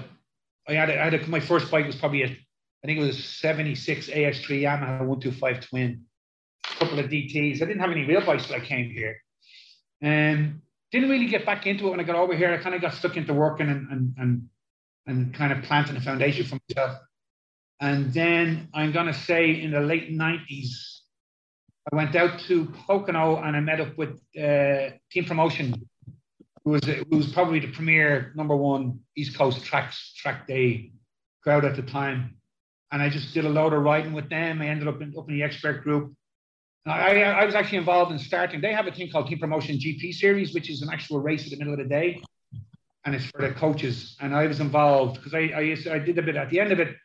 I 0.67 0.73
had, 0.73 0.89
a, 0.89 0.99
I 0.99 1.05
had 1.05 1.15
a, 1.15 1.27
my 1.27 1.41
first 1.41 1.71
bike 1.71 1.87
was 1.87 1.97
probably 1.97 2.23
a, 2.23 2.29
I 2.29 2.87
think 2.87 2.99
it 2.99 3.03
was 3.03 3.19
a 3.19 3.23
76 3.23 4.09
AS3 4.09 4.63
Yamaha 4.63 5.01
125 5.01 5.69
twin, 5.69 6.05
a 6.65 6.79
couple 6.79 6.99
of 6.99 7.11
DTs. 7.11 7.57
I 7.57 7.67
didn't 7.67 7.81
have 7.81 7.91
any 7.91 8.07
real 8.07 8.25
bikes 8.25 8.47
till 8.47 8.57
I 8.57 8.61
came 8.61 8.91
here. 8.91 9.19
And 10.01 10.39
um, 10.39 10.63
didn't 10.93 11.11
really 11.11 11.29
get 11.29 11.45
back 11.45 11.67
into 11.67 11.89
it 11.89 11.91
when 11.91 12.01
I 12.01 12.05
got 12.05 12.17
over 12.17 12.35
here. 12.35 12.55
I 12.55 12.57
kind 12.57 12.75
of 12.75 12.81
got 12.81 12.95
stuck 12.95 13.19
into 13.19 13.35
working 13.35 13.69
and, 13.69 13.91
and, 13.91 14.15
and 14.17 14.49
and 15.07 15.35
kind 15.35 15.53
of 15.53 15.63
planting 15.65 15.97
a 15.97 16.01
foundation 16.01 16.47
for 16.47 16.59
myself. 16.69 16.99
And 17.81 18.13
then 18.15 18.69
I'm 18.73 18.93
going 18.93 19.07
to 19.07 19.15
say 19.15 19.61
in 19.61 19.73
the 19.73 19.81
late 19.81 20.11
90s, 20.11 20.69
I 21.93 21.97
went 21.97 22.15
out 22.15 22.39
to 22.47 22.67
Pocono 22.87 23.39
and 23.43 23.57
I 23.57 23.61
met 23.61 23.81
up 23.81 23.99
with 23.99 24.21
uh, 24.39 24.95
Team 25.11 25.25
Promotion, 25.27 25.75
who 26.65 26.71
was, 26.71 26.85
who 26.85 27.17
was 27.17 27.33
probably 27.33 27.59
the 27.59 27.73
premier 27.73 28.33
number 28.37 28.55
one 28.55 29.01
East 29.17 29.37
Coast 29.37 29.65
tracks, 29.65 30.15
track 30.17 30.47
day 30.47 30.93
crowd 31.43 31.65
at 31.65 31.75
the 31.75 31.83
time. 31.83 32.37
And 32.93 33.03
I 33.03 33.09
just 33.09 33.35
did 33.35 33.45
a 33.45 33.49
load 33.49 33.73
of 33.73 33.83
riding 33.83 34.13
with 34.13 34.29
them. 34.29 34.63
I 34.63 34.69
ended 34.69 34.87
up 34.87 35.03
in, 35.03 35.15
up 35.19 35.29
in 35.29 35.35
the 35.35 35.43
expert 35.43 35.83
group. 35.83 36.15
I, 36.87 37.23
I 37.23 37.45
was 37.45 37.55
actually 37.55 37.79
involved 37.79 38.13
in 38.13 38.19
starting. 38.19 38.61
They 38.61 38.73
have 38.73 38.87
a 38.87 38.93
thing 38.93 39.11
called 39.11 39.29
Team 39.29 39.39
Promotion 39.39 39.77
GP 39.77 40.15
Series, 40.15 40.53
which 40.53 40.69
is 40.69 40.83
an 40.83 40.91
actual 40.93 41.21
race 41.21 41.45
in 41.45 41.51
the 41.51 41.57
middle 41.57 41.73
of 41.73 41.79
the 41.79 41.89
day 41.89 42.21
and 43.05 43.15
it's 43.15 43.27
for 43.27 43.43
the 43.43 43.53
coaches. 43.55 44.17
And 44.21 44.35
I 44.35 44.47
was 44.47 44.61
involved 44.61 45.17
because 45.17 45.35
I, 45.35 45.53
I, 45.57 45.61
used 45.61 45.85
to, 45.85 45.95
I 45.95 45.99
did 45.99 46.19
a 46.19 46.23
bit 46.23 46.37
at 46.37 46.51
the 46.51 46.61
end 46.61 46.73
of 46.73 46.81
it. 46.81 46.97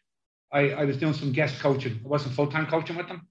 I, 0.52 0.70
I 0.70 0.86
was 0.86 0.98
doing 0.98 1.14
some 1.14 1.32
guest 1.32 1.60
coaching. 1.60 2.00
I 2.04 2.08
wasn't 2.08 2.36
full 2.36 2.48
time 2.48 2.68
coaching 2.68 2.96
with 2.96 3.08
them, 3.08 3.28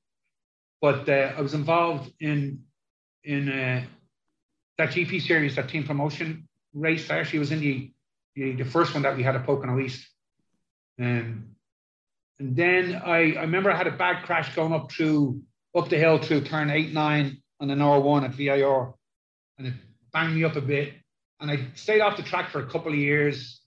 but 0.80 1.08
uh, 1.08 1.32
I 1.36 1.40
was 1.40 1.54
involved 1.54 2.12
in 2.20 2.62
in 3.24 3.48
uh, 3.48 3.84
that 4.78 4.90
GP 4.90 5.22
series, 5.22 5.56
that 5.56 5.68
team 5.68 5.84
promotion 5.84 6.48
race. 6.74 7.10
I 7.10 7.18
actually 7.18 7.38
was 7.38 7.52
in 7.52 7.60
the 7.60 7.90
the, 8.34 8.52
the 8.52 8.64
first 8.64 8.92
one 8.92 9.02
that 9.02 9.16
we 9.16 9.22
had 9.22 9.34
at 9.34 9.46
Pocono 9.46 9.80
East. 9.80 10.06
Um, 11.00 11.56
and 12.38 12.54
then 12.54 12.94
I, 12.94 13.34
I 13.34 13.42
remember 13.42 13.70
I 13.70 13.76
had 13.76 13.86
a 13.86 13.96
bad 13.96 14.24
crash 14.24 14.54
going 14.54 14.72
up 14.72 14.92
through 14.92 15.40
up 15.74 15.88
the 15.88 15.96
hill 15.96 16.18
through 16.18 16.42
turn 16.42 16.70
eight, 16.70 16.92
nine 16.92 17.42
on 17.60 17.70
an 17.70 17.78
R1 17.78 18.24
at 18.24 18.34
VIR. 18.34 18.92
And 19.58 19.68
it 19.68 19.74
banged 20.12 20.34
me 20.34 20.44
up 20.44 20.56
a 20.56 20.60
bit. 20.60 20.94
And 21.40 21.50
I 21.50 21.68
stayed 21.74 22.00
off 22.00 22.16
the 22.16 22.22
track 22.22 22.50
for 22.50 22.60
a 22.60 22.66
couple 22.66 22.92
of 22.92 22.98
years. 22.98 23.60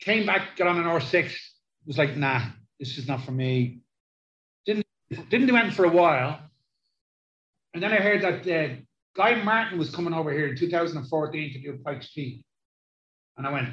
Came 0.00 0.26
back, 0.26 0.56
got 0.56 0.68
on 0.68 0.78
an 0.78 0.84
R6. 0.84 1.32
Was 1.86 1.98
like, 1.98 2.16
nah, 2.16 2.42
this 2.78 2.98
is 2.98 3.06
not 3.06 3.24
for 3.24 3.32
me. 3.32 3.80
Didn't 4.64 4.86
didn't 5.10 5.46
do 5.46 5.56
anything 5.56 5.74
for 5.74 5.84
a 5.84 5.90
while. 5.90 6.40
And 7.74 7.82
then 7.82 7.92
I 7.92 7.96
heard 7.96 8.22
that 8.22 8.40
uh, 8.48 8.74
Guy 9.14 9.42
Martin 9.42 9.78
was 9.78 9.94
coming 9.94 10.14
over 10.14 10.32
here 10.32 10.48
in 10.48 10.56
2014 10.56 11.52
to 11.52 11.60
do 11.60 11.78
Pikes 11.84 12.10
Peak. 12.14 12.44
And 13.36 13.46
I 13.46 13.52
went, 13.52 13.72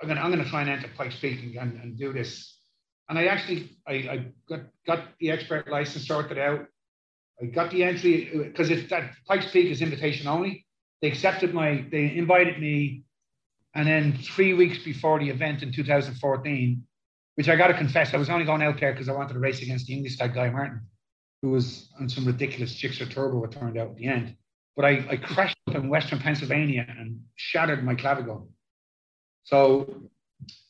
I'm 0.00 0.08
gonna 0.08 0.20
I'm 0.20 0.30
gonna 0.30 0.44
try 0.44 0.60
and 0.60 0.70
enter 0.70 0.88
Pikes 0.96 1.16
Peak 1.16 1.42
and, 1.42 1.56
and, 1.56 1.82
and 1.82 1.98
do 1.98 2.12
this. 2.12 2.58
And 3.08 3.18
I 3.18 3.26
actually 3.26 3.78
I, 3.86 3.92
I 3.92 4.26
got 4.48 4.60
got 4.86 5.04
the 5.18 5.30
expert 5.30 5.68
license 5.68 6.06
sorted 6.06 6.38
out. 6.38 6.66
I 7.40 7.46
got 7.46 7.70
the 7.70 7.84
entry 7.84 8.30
because 8.32 8.70
it's 8.70 8.88
that 8.90 9.12
Pikes 9.26 9.50
Peak 9.50 9.70
is 9.70 9.80
invitation 9.80 10.26
only. 10.26 10.65
They 11.02 11.08
accepted 11.08 11.52
my 11.52 11.84
they 11.90 12.16
invited 12.16 12.58
me, 12.58 13.04
and 13.74 13.86
then 13.86 14.16
three 14.16 14.54
weeks 14.54 14.78
before 14.78 15.18
the 15.18 15.28
event 15.28 15.62
in 15.62 15.72
2014, 15.72 16.82
which 17.34 17.48
I 17.48 17.56
got 17.56 17.68
to 17.68 17.74
confess, 17.74 18.14
I 18.14 18.16
was 18.16 18.30
only 18.30 18.44
going 18.44 18.62
out 18.62 18.80
there 18.80 18.92
because 18.92 19.08
I 19.08 19.12
wanted 19.12 19.34
to 19.34 19.38
race 19.38 19.62
against 19.62 19.86
the 19.86 19.94
English 19.94 20.16
guy 20.16 20.28
Guy 20.28 20.50
Martin, 20.50 20.80
who 21.42 21.50
was 21.50 21.90
on 22.00 22.08
some 22.08 22.24
ridiculous 22.24 22.74
Gixxer 22.80 23.10
turbo. 23.10 23.44
It 23.44 23.52
turned 23.52 23.76
out 23.76 23.90
at 23.90 23.96
the 23.96 24.06
end, 24.06 24.36
but 24.74 24.84
I, 24.84 25.06
I 25.10 25.16
crashed 25.16 25.56
up 25.68 25.74
in 25.74 25.88
Western 25.88 26.18
Pennsylvania 26.18 26.86
and 26.88 27.20
shattered 27.34 27.84
my 27.84 27.94
clavicle. 27.94 28.48
So 29.44 30.08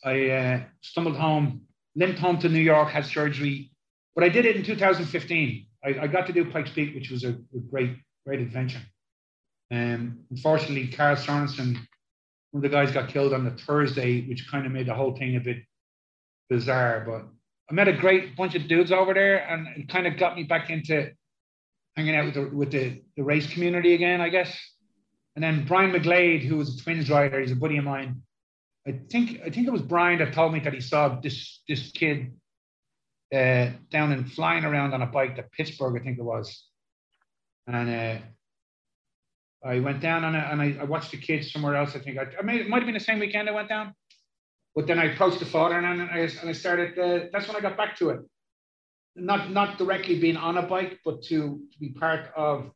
I 0.05 0.31
uh, 0.31 0.61
stumbled 0.83 1.17
home, 1.17 1.63
limped 1.95 2.19
home 2.19 2.39
to 2.41 2.49
New 2.49 2.61
York, 2.61 2.89
had 2.91 3.07
surgery, 3.07 3.71
but 4.15 4.25
I 4.25 4.29
did 4.29 4.45
it 4.45 4.57
in 4.57 4.65
2015. 4.65 5.67
I, 5.85 5.89
I 6.03 6.07
got 6.09 6.27
to 6.27 6.33
do 6.33 6.45
Pikes 6.51 6.71
Peak, 6.71 6.95
which 6.95 7.11
was 7.11 7.25
a, 7.25 7.31
a 7.31 7.59
great, 7.71 7.97
great 8.27 8.41
adventure. 8.41 8.81
Um, 9.71 10.21
unfortunately, 10.31 10.89
Carl 10.89 11.17
Sorensen, 11.17 11.75
one 12.53 12.63
of 12.63 12.63
the 12.63 12.69
guys, 12.69 12.93
got 12.93 13.09
killed 13.09 13.33
on 13.33 13.45
the 13.45 13.51
Thursday, 13.51 14.23
which 14.29 14.51
kind 14.51 14.67
of 14.67 14.73
made 14.73 14.87
the 14.87 14.95
whole 14.95 15.17
thing 15.17 15.37
a 15.37 15.41
bit 15.41 15.59
bizarre. 16.49 17.05
But 17.07 17.27
I 17.71 17.75
met 17.75 17.89
a 17.89 17.93
great 17.93 18.37
bunch 18.37 18.55
of 18.55 18.69
dudes 18.69 18.93
over 18.93 19.13
there, 19.13 19.39
and 19.49 19.67
it 19.77 19.89
kind 19.89 20.07
of 20.07 20.17
got 20.17 20.37
me 20.37 20.45
back 20.45 20.71
into 20.71 21.11
hanging 21.97 22.15
out 22.15 22.27
with 22.27 22.35
the, 22.35 22.57
with 22.57 22.71
the, 22.71 23.03
the 23.17 23.25
race 23.25 23.53
community 23.53 23.95
again, 23.95 24.21
I 24.21 24.29
guess. 24.29 24.57
And 25.35 25.43
then 25.43 25.67
Brian 25.67 25.93
McGlade, 25.93 26.45
who 26.45 26.57
was 26.57 26.79
a 26.79 26.83
twins 26.83 27.11
rider, 27.11 27.41
he's 27.41 27.53
a 27.53 27.57
buddy 27.57 27.77
of 27.77 27.85
mine. 27.85 28.23
I 28.87 29.01
think 29.11 29.41
I 29.45 29.51
think 29.51 29.67
it 29.67 29.73
was 29.73 29.83
Brian 29.83 30.21
that 30.21 30.33
told 30.33 30.53
me 30.53 30.61
that 30.61 30.73
he 30.73 30.81
saw 30.81 31.21
this 31.21 31.61
this 31.67 31.91
kid 31.91 32.33
uh, 33.35 33.71
down 33.91 34.13
and 34.13 34.33
flying 34.33 34.65
around 34.65 34.95
on 34.95 35.03
a 35.03 35.07
bike 35.07 35.37
at 35.39 35.51
Pittsburgh, 35.51 36.01
I 36.01 36.05
think 36.05 36.19
it 36.19 36.23
was. 36.23 36.65
And 37.67 37.91
uh, 37.91 38.25
I 39.67 39.81
went 39.81 40.01
down 40.01 40.25
on 40.25 40.35
it 40.35 40.45
and 40.51 40.61
I, 40.63 40.77
I, 40.81 40.85
watched 40.85 41.11
the 41.11 41.17
kids 41.17 41.53
somewhere 41.53 41.77
else. 41.77 41.97
I 41.97 41.99
think 41.99 42.19
I, 42.19 42.23
I 42.23 42.53
it 42.55 42.69
might 42.69 42.79
have 42.79 42.87
been 42.87 42.95
the 42.95 43.01
same 43.01 43.19
weekend 43.19 43.49
I 43.49 43.53
went 43.53 43.69
down. 43.69 43.95
But 44.75 44.87
then 44.87 44.99
I 44.99 45.05
approached 45.05 45.39
the 45.41 45.47
father 45.47 45.77
and 45.77 45.87
I, 45.87 46.19
and 46.19 46.49
I 46.49 46.53
started, 46.53 46.99
uh, 46.99 47.27
that's 47.33 47.49
when 47.49 47.57
I 47.57 47.61
got 47.61 47.77
back 47.77 47.97
to 47.99 48.11
it. 48.11 48.21
Not, 49.17 49.51
not 49.51 49.79
directly 49.79 50.21
being 50.21 50.37
on 50.37 50.59
a 50.59 50.63
bike, 50.63 51.01
but 51.05 51.23
to, 51.25 51.61
to 51.73 51.79
be 51.81 51.91
part 51.91 52.31
of, 52.37 52.71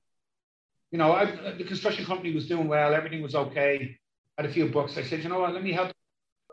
you 0.90 0.98
know, 0.98 1.12
I, 1.12 1.26
the 1.52 1.64
construction 1.64 2.04
company 2.06 2.34
was 2.34 2.48
doing 2.48 2.66
well. 2.66 2.94
Everything 2.94 3.22
was 3.22 3.34
okay. 3.34 3.96
I 4.38 4.42
Had 4.42 4.50
a 4.50 4.52
few 4.52 4.68
books. 4.68 4.96
I 4.96 5.02
said, 5.02 5.22
you 5.22 5.28
know 5.28 5.40
what, 5.40 5.52
let 5.52 5.62
me 5.62 5.72
help 5.72 5.92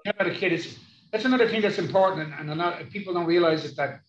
about 0.05 0.27
a 0.27 0.35
kid. 0.35 0.51
It's, 0.51 0.77
that's 1.11 1.25
another 1.25 1.47
thing 1.47 1.61
that's 1.61 1.77
important, 1.77 2.33
and, 2.37 2.49
and 2.49 2.59
lot, 2.59 2.89
people 2.89 3.13
don't 3.13 3.25
realize 3.25 3.63
is 3.63 3.75
that 3.75 4.01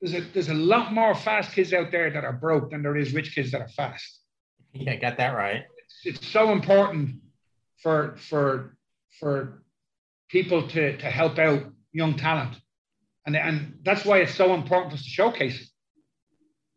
there's 0.00 0.14
a 0.14 0.20
there's 0.32 0.48
a 0.48 0.54
lot 0.54 0.92
more 0.92 1.14
fast 1.14 1.52
kids 1.52 1.72
out 1.72 1.90
there 1.90 2.10
that 2.10 2.24
are 2.24 2.32
broke 2.32 2.70
than 2.70 2.82
there 2.82 2.96
is 2.96 3.14
rich 3.14 3.34
kids 3.34 3.52
that 3.52 3.60
are 3.60 3.68
fast. 3.68 4.18
Yeah, 4.74 4.96
got 4.96 5.18
that 5.18 5.34
right. 5.36 5.64
It's, 6.04 6.26
so 6.26 6.52
important 6.52 7.16
for 7.82 8.16
for 8.16 8.76
for 9.20 9.62
people 10.28 10.68
to 10.68 10.96
to 10.96 11.10
help 11.10 11.38
out 11.38 11.64
young 11.92 12.16
talent, 12.16 12.56
and 13.26 13.36
and 13.36 13.78
that's 13.84 14.04
why 14.04 14.18
it's 14.18 14.34
so 14.34 14.54
important 14.54 14.92
for 14.92 14.96
us 14.96 15.04
to 15.04 15.10
showcase 15.10 15.60
it. 15.60 15.68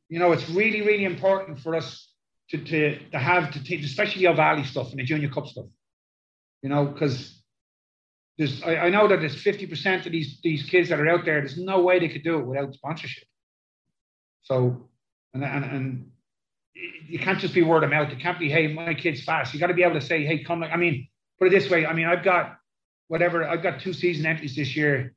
You 0.10 0.20
know, 0.20 0.32
it's 0.32 0.50
really 0.50 0.82
really 0.82 1.06
important 1.06 1.60
for 1.60 1.76
us 1.76 2.12
to 2.50 2.58
to 2.58 3.10
to 3.10 3.20
have 3.20 3.52
to 3.52 3.64
take, 3.64 3.84
especially 3.84 4.26
the 4.26 4.34
Ohvale 4.34 4.66
stuff 4.66 4.92
and 4.92 5.00
the 5.00 5.04
Junior 5.04 5.30
Cup 5.30 5.48
stuff. 5.48 5.66
You 6.62 6.70
know, 6.70 6.86
because 6.86 7.44
there's 8.38 8.62
I, 8.64 8.76
I 8.76 8.90
know 8.90 9.08
that 9.08 9.20
there's 9.20 9.42
50% 9.44 10.06
of 10.06 10.12
these 10.12 10.40
these 10.44 10.64
kids 10.64 10.90
that 10.90 11.00
are 11.00 11.10
out 11.10 11.26
there, 11.26 11.40
there's 11.40 11.58
no 11.58 11.82
way 11.82 12.00
they 12.00 12.10
could 12.10 12.24
do 12.24 12.40
it 12.40 12.46
without 12.46 12.74
sponsorship. 12.74 13.28
So 14.44 14.90
and 15.34 15.44
and, 15.44 15.66
and 15.66 16.12
you 16.76 17.20
can't 17.20 17.40
just 17.40 17.54
be 17.54 17.64
word 17.64 17.84
of 17.84 17.90
mouth. 17.90 18.12
It 18.12 18.20
can't 18.20 18.38
be, 18.38 18.50
hey, 18.50 18.74
my 18.74 18.94
kid's 18.94 19.24
fast. 19.24 19.54
You 19.54 19.60
got 19.60 19.68
to 19.68 19.74
be 19.74 19.84
able 19.84 20.00
to 20.00 20.06
say, 20.06 20.26
hey, 20.26 20.44
come. 20.44 20.64
I 20.64 20.76
mean, 20.76 21.08
put 21.40 21.48
it 21.48 21.52
this 21.52 21.70
way. 21.70 21.86
I 21.86 21.94
mean, 21.94 22.06
I've 22.06 22.24
got 22.24 22.58
whatever. 23.08 23.48
I've 23.48 23.64
got 23.64 23.80
two 23.80 23.94
season 23.94 24.26
entries 24.26 24.56
this 24.56 24.76
year, 24.76 25.14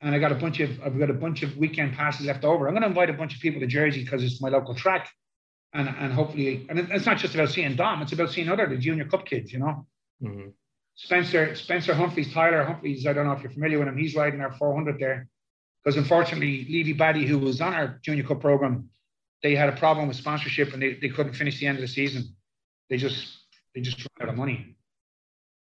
and 0.00 0.14
I 0.14 0.18
got 0.18 0.32
a 0.32 0.36
bunch 0.36 0.60
of. 0.60 0.80
I've 0.84 0.98
got 0.98 1.10
a 1.10 1.14
bunch 1.14 1.42
of 1.42 1.56
weekend 1.56 1.94
passes 1.94 2.26
left 2.26 2.44
over. 2.44 2.68
I'm 2.68 2.74
going 2.74 2.82
to 2.82 2.88
invite 2.88 3.10
a 3.10 3.14
bunch 3.14 3.34
of 3.34 3.40
people 3.40 3.60
to 3.60 3.66
Jersey 3.66 4.04
because 4.04 4.22
it's 4.22 4.40
my 4.40 4.48
local 4.48 4.74
track, 4.74 5.10
and 5.72 5.88
and 5.88 6.12
hopefully, 6.12 6.66
and 6.68 6.78
it's 6.78 7.06
not 7.06 7.18
just 7.18 7.34
about 7.34 7.50
seeing 7.50 7.74
Dom. 7.74 8.02
It's 8.02 8.12
about 8.12 8.30
seeing 8.30 8.48
other 8.48 8.66
the 8.66 8.76
Junior 8.76 9.06
Cup 9.06 9.26
kids. 9.26 9.52
You 9.52 9.58
know. 9.60 9.86
Mm-hmm. 10.22 10.48
Spencer 10.96 11.56
Spencer 11.56 11.92
Humphreys, 11.92 12.32
Tyler 12.32 12.62
Humphreys. 12.62 13.04
I 13.06 13.12
don't 13.12 13.26
know 13.26 13.32
if 13.32 13.42
you're 13.42 13.50
familiar 13.50 13.80
with 13.80 13.88
him. 13.88 13.96
He's 13.96 14.14
riding 14.14 14.40
our 14.40 14.52
400 14.52 15.00
there, 15.00 15.26
because 15.82 15.96
unfortunately, 15.96 16.66
Levy 16.70 16.94
Baddy, 16.94 17.26
who 17.26 17.38
was 17.38 17.60
on 17.60 17.74
our 17.74 17.98
Junior 18.02 18.22
Cup 18.22 18.40
program, 18.40 18.88
they 19.44 19.54
had 19.54 19.68
a 19.68 19.76
problem 19.76 20.08
with 20.08 20.16
sponsorship 20.16 20.72
and 20.72 20.82
they, 20.82 20.94
they 20.94 21.10
couldn't 21.10 21.34
finish 21.34 21.60
the 21.60 21.66
end 21.66 21.76
of 21.76 21.82
the 21.82 21.88
season. 21.88 22.34
They 22.88 22.96
just 22.96 23.36
they 23.74 23.82
just 23.82 23.98
ran 23.98 24.22
out 24.22 24.32
of 24.32 24.36
money. 24.36 24.74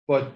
But 0.06 0.32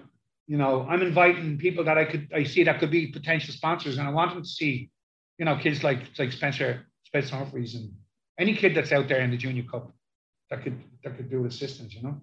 you 0.47 0.57
know, 0.57 0.85
I'm 0.89 1.03
inviting 1.03 1.57
people 1.57 1.83
that 1.85 1.97
I 1.97 2.05
could 2.05 2.27
I 2.35 2.43
see 2.43 2.63
that 2.63 2.79
could 2.79 2.91
be 2.91 3.07
potential 3.07 3.53
sponsors, 3.53 3.99
and 3.99 4.07
I 4.07 4.11
want 4.11 4.33
them 4.33 4.43
to 4.43 4.49
see, 4.49 4.89
you 5.37 5.45
know, 5.45 5.57
kids 5.57 5.83
like 5.83 6.01
like 6.17 6.31
Spencer 6.31 6.87
Spencer 7.03 7.35
Humphreys 7.35 7.75
and 7.75 7.93
any 8.39 8.55
kid 8.55 8.75
that's 8.75 8.91
out 8.91 9.07
there 9.07 9.21
in 9.21 9.29
the 9.29 9.37
Junior 9.37 9.63
Cup 9.71 9.93
that 10.49 10.63
could 10.63 10.81
that 11.03 11.15
could 11.15 11.29
do 11.29 11.45
assistance, 11.45 11.93
you 11.93 12.01
know. 12.01 12.19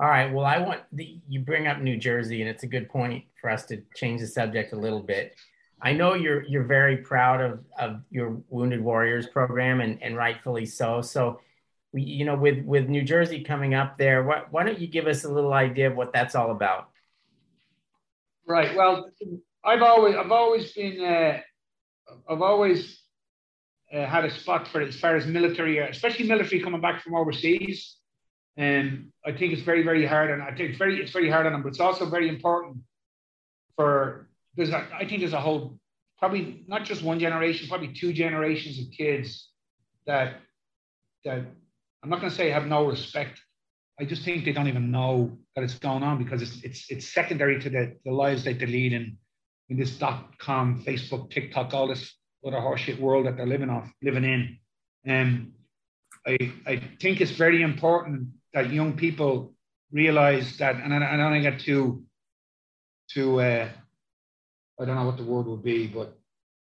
All 0.00 0.08
right. 0.08 0.32
Well, 0.32 0.46
I 0.46 0.58
want 0.58 0.80
the, 0.92 1.20
you 1.28 1.40
bring 1.40 1.66
up 1.66 1.78
New 1.78 1.96
Jersey, 1.96 2.40
and 2.40 2.50
it's 2.50 2.62
a 2.62 2.66
good 2.66 2.88
point 2.88 3.24
for 3.40 3.50
us 3.50 3.66
to 3.66 3.82
change 3.94 4.20
the 4.20 4.26
subject 4.26 4.72
a 4.72 4.76
little 4.76 5.02
bit. 5.02 5.34
I 5.82 5.92
know 5.92 6.14
you're 6.14 6.42
you're 6.44 6.64
very 6.64 6.98
proud 6.98 7.40
of 7.40 7.60
of 7.78 8.02
your 8.10 8.42
Wounded 8.48 8.82
Warriors 8.82 9.26
program, 9.26 9.80
and 9.80 10.02
and 10.02 10.16
rightfully 10.16 10.66
so. 10.66 11.00
So, 11.00 11.40
you 11.92 12.24
know, 12.24 12.36
with 12.36 12.64
with 12.64 12.88
New 12.88 13.02
Jersey 13.02 13.42
coming 13.42 13.74
up 13.74 13.98
there, 13.98 14.22
why, 14.22 14.42
why 14.50 14.64
don't 14.64 14.78
you 14.78 14.88
give 14.88 15.06
us 15.06 15.24
a 15.24 15.32
little 15.32 15.52
idea 15.52 15.90
of 15.90 15.96
what 15.96 16.12
that's 16.12 16.34
all 16.34 16.50
about? 16.50 16.90
Right. 18.46 18.76
Well, 18.76 19.10
I've 19.64 19.82
always 19.82 20.16
I've 20.16 20.32
always 20.32 20.72
been 20.72 21.04
uh, 21.04 21.40
I've 22.28 22.42
always 22.42 23.00
uh, 23.92 24.06
had 24.06 24.24
a 24.24 24.30
spot 24.30 24.68
for 24.68 24.80
as 24.80 24.98
far 24.98 25.16
as 25.16 25.26
military, 25.26 25.78
especially 25.78 26.28
military 26.28 26.62
coming 26.62 26.80
back 26.80 27.02
from 27.02 27.14
overseas. 27.14 27.96
And 28.56 29.10
I 29.24 29.32
think 29.32 29.52
it's 29.52 29.62
very, 29.62 29.82
very 29.82 30.04
hard, 30.04 30.30
and 30.30 30.42
I 30.42 30.48
think 30.48 30.70
it's 30.70 30.78
very, 30.78 31.00
it's 31.00 31.12
very 31.12 31.30
hard 31.30 31.46
on 31.46 31.52
them. 31.52 31.62
But 31.62 31.70
it's 31.70 31.80
also 31.80 32.04
very 32.06 32.28
important 32.28 32.78
for 33.76 34.29
there's, 34.56 34.70
a, 34.70 34.86
I 34.94 35.06
think 35.06 35.20
there's 35.20 35.32
a 35.32 35.40
whole, 35.40 35.78
probably 36.18 36.64
not 36.66 36.84
just 36.84 37.02
one 37.02 37.18
generation, 37.18 37.68
probably 37.68 37.92
two 37.92 38.12
generations 38.12 38.78
of 38.78 38.86
kids 38.96 39.48
that 40.06 40.36
that 41.24 41.38
I'm 42.02 42.08
not 42.08 42.20
going 42.20 42.30
to 42.30 42.36
say 42.36 42.50
have 42.50 42.66
no 42.66 42.86
respect. 42.86 43.40
I 44.00 44.04
just 44.04 44.24
think 44.24 44.44
they 44.44 44.52
don't 44.52 44.68
even 44.68 44.90
know 44.90 45.38
that 45.54 45.62
it's 45.62 45.78
going 45.78 46.02
on 46.02 46.22
because 46.22 46.40
it's 46.42 46.62
it's 46.62 46.90
it's 46.90 47.08
secondary 47.12 47.60
to 47.60 47.70
the, 47.70 47.96
the 48.04 48.12
lives 48.12 48.44
that 48.44 48.58
they 48.58 48.66
lead 48.66 48.92
in 48.92 49.18
in 49.68 49.76
this 49.76 49.98
dot 49.98 50.38
com, 50.38 50.82
Facebook, 50.84 51.30
TikTok, 51.30 51.74
all 51.74 51.88
this 51.88 52.12
other 52.44 52.56
horseshit 52.56 52.98
world 52.98 53.26
that 53.26 53.36
they're 53.36 53.46
living 53.46 53.70
off, 53.70 53.88
living 54.02 54.24
in. 54.24 54.58
And 55.04 55.52
I 56.26 56.52
I 56.66 56.82
think 57.00 57.20
it's 57.20 57.32
very 57.32 57.62
important 57.62 58.28
that 58.54 58.72
young 58.72 58.96
people 58.96 59.54
realize 59.92 60.56
that, 60.58 60.76
and 60.76 60.92
I, 60.94 61.14
I 61.14 61.16
don't 61.16 61.42
get 61.42 61.60
too, 61.60 62.04
too, 63.10 63.40
uh, 63.40 63.68
I 64.80 64.86
don't 64.86 64.94
know 64.96 65.04
what 65.04 65.18
the 65.18 65.24
word 65.24 65.46
would 65.46 65.62
be, 65.62 65.86
but 65.86 66.18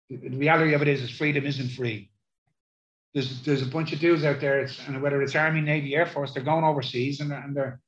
the 0.09 0.29
reality 0.29 0.73
of 0.73 0.81
it 0.81 0.87
is, 0.87 1.01
is 1.01 1.09
freedom 1.09 1.45
isn't 1.45 1.69
free. 1.69 2.11
There's 3.13 3.41
there's 3.43 3.61
a 3.61 3.65
bunch 3.65 3.93
of 3.93 3.99
dudes 3.99 4.23
out 4.23 4.41
there, 4.41 4.59
it's, 4.59 4.79
and 4.87 5.01
whether 5.01 5.21
it's 5.21 5.35
Army, 5.35 5.61
Navy, 5.61 5.95
Air 5.95 6.05
Force, 6.05 6.33
they're 6.33 6.43
going 6.43 6.63
overseas, 6.63 7.21
and, 7.21 7.31
and 7.31 7.55
they're 7.55 7.79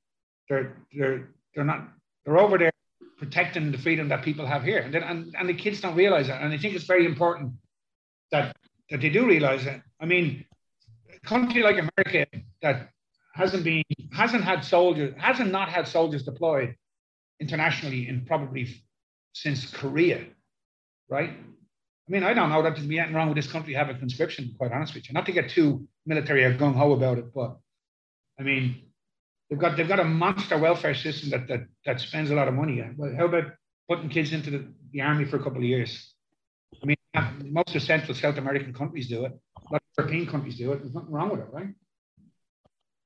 they're 0.50 0.78
they're 0.94 1.30
they're 1.54 1.66
not 1.66 1.90
they're 2.26 2.40
over 2.40 2.58
there 2.58 2.72
protecting 3.18 3.72
the 3.72 3.78
freedom 3.78 4.08
that 4.10 4.24
people 4.24 4.48
have 4.48 4.64
here, 4.64 4.80
and 4.80 4.94
then, 4.94 5.04
and, 5.04 5.36
and 5.38 5.50
the 5.50 5.54
kids 5.54 5.82
don't 5.82 5.96
realize 5.96 6.28
that, 6.28 6.42
and 6.42 6.52
I 6.54 6.58
think 6.58 6.74
it's 6.76 6.86
very 6.86 7.06
important 7.06 7.54
that 8.32 8.56
that 8.90 9.02
they 9.02 9.10
do 9.10 9.28
realize 9.28 9.66
that. 9.66 9.82
I 10.00 10.06
mean, 10.06 10.46
a 11.14 11.20
country 11.28 11.62
like 11.62 11.76
America 11.76 12.26
that 12.62 12.90
hasn't 13.36 13.64
been 13.64 13.84
hasn't 14.14 14.44
had 14.44 14.64
soldiers 14.64 15.14
hasn't 15.18 15.52
not 15.52 15.70
had 15.70 15.88
soldiers 15.88 16.24
deployed 16.24 16.76
internationally 17.40 18.08
in 18.08 18.26
probably 18.26 18.82
since 19.34 19.70
Korea, 19.70 20.26
right? 21.10 21.30
I 21.30 22.12
mean, 22.12 22.24
I 22.24 22.34
don't 22.34 22.50
know 22.50 22.62
that 22.64 22.76
there's 22.76 22.86
anything 22.86 23.14
wrong 23.14 23.30
with 23.30 23.38
this 23.38 23.52
country 23.52 23.74
having 23.74 23.98
conscription, 23.98 24.54
quite 24.58 24.72
honest 24.72 24.94
with 24.94 25.08
you. 25.08 25.14
Not 25.14 25.26
to 25.28 25.32
get 25.32 25.50
too 25.50 25.88
military 26.06 26.44
or 26.44 26.58
gung 26.58 26.76
ho 26.76 26.92
about 26.94 27.20
it, 27.20 27.34
but 27.34 27.58
I 28.40 28.44
mean, 28.44 28.82
they've 29.50 29.60
got 29.60 29.78
they've 29.78 29.88
got 29.88 30.00
a 30.00 30.04
monster 30.04 30.58
welfare 30.58 30.96
system 30.96 31.30
that 31.30 31.48
that 31.48 31.68
that 31.86 32.02
spends 32.02 32.32
a 32.32 32.36
lot 32.36 32.48
of 32.48 32.54
money. 32.54 32.84
Well, 32.98 33.14
how 33.16 33.26
about 33.26 33.52
putting 33.88 34.10
kids 34.10 34.34
into 34.34 34.50
the, 34.52 34.74
the 34.92 35.02
army 35.02 35.26
for 35.26 35.38
a 35.38 35.44
couple 35.44 35.60
of 35.60 35.64
years? 35.64 36.14
I 36.82 36.86
mean, 36.86 36.98
most 37.52 37.76
of 37.76 37.82
Central 37.82 38.16
South 38.16 38.38
American 38.38 38.74
countries 38.74 39.08
do 39.08 39.26
it. 39.26 39.34
A 39.58 39.74
lot 39.74 39.82
of 39.82 39.98
European 39.98 40.28
countries 40.28 40.58
do 40.58 40.72
it. 40.72 40.82
There's 40.82 40.94
nothing 40.94 41.12
wrong 41.12 41.30
with 41.30 41.42
it, 41.42 41.48
right? 41.52 41.70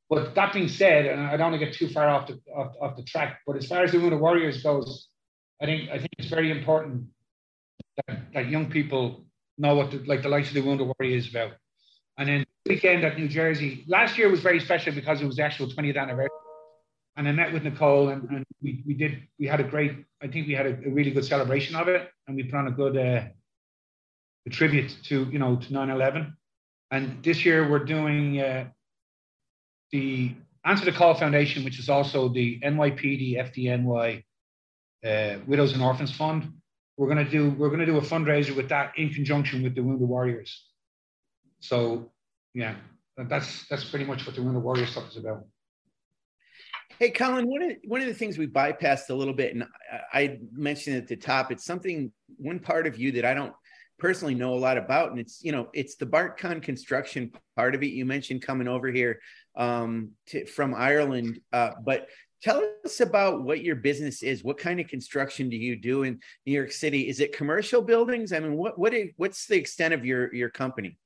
But 0.09 0.35
that 0.35 0.53
being 0.53 0.67
said, 0.67 1.07
and 1.07 1.21
I 1.21 1.35
don't 1.35 1.51
want 1.51 1.59
to 1.59 1.65
get 1.65 1.75
too 1.75 1.89
far 1.89 2.07
off 2.07 2.27
the 2.27 2.39
off, 2.55 2.73
off 2.79 2.95
the 2.95 3.03
track, 3.03 3.41
but 3.45 3.55
as 3.55 3.67
far 3.67 3.83
as 3.83 3.91
the 3.91 3.99
Wounded 3.99 4.19
Warriors 4.19 4.61
goes, 4.61 5.09
I 5.61 5.65
think 5.65 5.89
I 5.89 5.97
think 5.97 6.09
it's 6.17 6.27
very 6.27 6.51
important 6.51 7.05
that, 8.07 8.33
that 8.33 8.49
young 8.49 8.69
people 8.69 9.25
know 9.57 9.75
what 9.75 9.91
the, 9.91 9.99
like 10.05 10.21
the 10.21 10.29
likes 10.29 10.49
of 10.49 10.53
the 10.53 10.61
Wounded 10.61 10.87
Warriors 10.97 11.25
is 11.25 11.31
about. 11.31 11.53
And 12.17 12.29
then 12.29 12.45
weekend 12.65 13.03
at 13.03 13.17
New 13.17 13.27
Jersey, 13.27 13.85
last 13.87 14.17
year 14.17 14.29
was 14.29 14.41
very 14.41 14.59
special 14.59 14.93
because 14.93 15.21
it 15.21 15.25
was 15.25 15.37
the 15.37 15.43
actual 15.43 15.67
20th 15.67 15.97
anniversary. 15.97 16.29
And 17.17 17.27
I 17.27 17.31
met 17.31 17.53
with 17.53 17.63
Nicole 17.63 18.09
and, 18.09 18.29
and 18.29 18.45
we, 18.61 18.83
we 18.85 18.93
did, 18.93 19.21
we 19.39 19.47
had 19.47 19.61
a 19.61 19.63
great, 19.63 20.05
I 20.21 20.27
think 20.27 20.47
we 20.47 20.53
had 20.53 20.65
a, 20.65 20.73
a 20.85 20.89
really 20.89 21.11
good 21.11 21.23
celebration 21.23 21.75
of 21.75 21.87
it. 21.87 22.09
And 22.27 22.35
we 22.35 22.43
put 22.43 22.55
on 22.55 22.67
a 22.67 22.71
good 22.71 22.97
uh, 22.97 23.23
a 24.45 24.49
tribute 24.49 24.95
to, 25.05 25.25
you 25.31 25.39
know, 25.39 25.55
to 25.55 25.67
9-11. 25.67 26.33
And 26.91 27.23
this 27.23 27.45
year 27.45 27.69
we're 27.69 27.85
doing 27.85 28.39
uh, 28.41 28.65
the 29.91 30.35
Answer 30.65 30.85
the 30.85 30.91
Call 30.91 31.13
Foundation, 31.13 31.63
which 31.63 31.79
is 31.79 31.89
also 31.89 32.29
the 32.29 32.59
NYPD 32.59 33.37
FDNY 33.37 34.23
uh, 35.05 35.37
Widows 35.45 35.73
and 35.73 35.81
Orphans 35.81 36.11
Fund. 36.11 36.51
We're 36.97 37.09
gonna 37.09 37.29
do 37.29 37.51
we're 37.51 37.69
gonna 37.69 37.85
do 37.85 37.97
a 37.97 38.01
fundraiser 38.01 38.55
with 38.55 38.69
that 38.69 38.93
in 38.97 39.09
conjunction 39.09 39.63
with 39.63 39.75
the 39.75 39.81
Wounded 39.81 40.07
Warriors. 40.07 40.65
So 41.59 42.11
yeah, 42.53 42.75
that's 43.17 43.67
that's 43.67 43.83
pretty 43.83 44.05
much 44.05 44.25
what 44.25 44.35
the 44.35 44.41
Wounded 44.41 44.63
Warrior 44.63 44.85
stuff 44.85 45.09
is 45.09 45.17
about. 45.17 45.43
Hey, 46.99 47.09
Colin, 47.09 47.45
one 47.45 47.61
of, 47.61 47.71
one 47.85 48.01
of 48.01 48.07
the 48.07 48.13
things 48.13 48.37
we 48.37 48.47
bypassed 48.47 49.09
a 49.09 49.13
little 49.13 49.33
bit, 49.33 49.53
and 49.53 49.65
I, 50.13 50.19
I 50.19 50.39
mentioned 50.53 50.95
at 50.95 51.09
the 51.09 51.17
top, 51.17 51.51
it's 51.51 51.65
something, 51.65 52.09
one 52.37 52.59
part 52.59 52.87
of 52.87 52.97
you 52.97 53.11
that 53.13 53.25
I 53.25 53.33
don't 53.33 53.53
personally 53.97 54.35
know 54.35 54.53
a 54.53 54.55
lot 54.55 54.77
about 54.77 55.11
and 55.11 55.19
it's 55.19 55.41
you 55.43 55.51
know 55.51 55.69
it's 55.73 55.95
the 55.95 56.05
bartcon 56.05 56.61
construction 56.61 57.31
part 57.55 57.75
of 57.75 57.83
it 57.83 57.87
you 57.87 58.05
mentioned 58.05 58.41
coming 58.41 58.67
over 58.67 58.91
here 58.91 59.19
um, 59.55 60.11
to, 60.27 60.45
from 60.45 60.73
ireland 60.73 61.39
uh, 61.53 61.71
but 61.85 62.07
tell 62.45 62.63
us 62.85 62.99
about 62.99 63.41
what 63.41 63.63
your 63.63 63.75
business 63.75 64.21
is. 64.21 64.43
What 64.43 64.59
kind 64.59 64.79
of 64.79 64.87
construction 64.87 65.49
do 65.49 65.57
you 65.57 65.75
do 65.75 66.03
in 66.03 66.19
new 66.45 66.53
york 66.53 66.71
city? 66.71 67.09
Is 67.09 67.19
it 67.19 67.35
commercial 67.35 67.81
buildings? 67.81 68.31
I 68.31 68.39
mean 68.39 68.55
what 68.55 68.77
what 68.77 68.93
is, 68.93 69.09
what's 69.17 69.47
the 69.47 69.57
extent 69.57 69.93
of 69.95 70.05
your 70.05 70.33
your 70.33 70.49
company? 70.49 70.97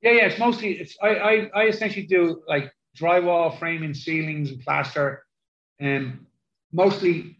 Yeah 0.00 0.12
yeah 0.12 0.26
it's 0.26 0.38
mostly 0.38 0.70
it's 0.80 0.96
i 1.02 1.10
i, 1.30 1.32
I 1.54 1.62
essentially 1.66 2.06
do 2.06 2.42
like 2.48 2.72
drywall 2.98 3.58
framing 3.58 3.92
ceilings 3.92 4.50
and 4.50 4.60
plaster 4.62 5.26
and 5.78 6.24
mostly 6.72 7.36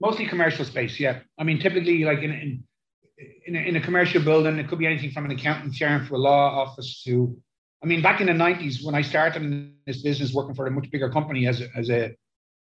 mostly 0.00 0.26
commercial 0.26 0.64
space 0.64 0.98
yeah. 0.98 1.20
I 1.38 1.44
mean 1.44 1.60
typically 1.60 2.04
like 2.04 2.22
in, 2.26 2.32
in 2.32 2.64
in 3.46 3.54
a, 3.54 3.58
in 3.58 3.76
a 3.76 3.80
commercial 3.80 4.22
building, 4.22 4.58
it 4.58 4.66
could 4.68 4.78
be 4.78 4.86
anything 4.86 5.10
from 5.10 5.26
an 5.26 5.30
accountant 5.32 5.74
firm 5.76 6.06
to 6.06 6.16
a 6.16 6.22
law 6.30 6.62
office 6.62 7.02
to, 7.04 7.36
I 7.82 7.86
mean, 7.86 8.02
back 8.02 8.20
in 8.20 8.26
the 8.26 8.32
90s, 8.32 8.84
when 8.84 8.94
I 8.94 9.02
started 9.02 9.42
in 9.42 9.74
this 9.86 10.02
business 10.02 10.34
working 10.34 10.54
for 10.54 10.66
a 10.66 10.70
much 10.70 10.90
bigger 10.90 11.10
company 11.10 11.46
as 11.46 11.60
a, 11.62 11.68
as 11.74 11.88
a, 11.90 12.14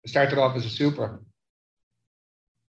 started 0.06 0.38
off 0.38 0.56
as 0.56 0.64
a 0.64 0.70
super. 0.70 1.22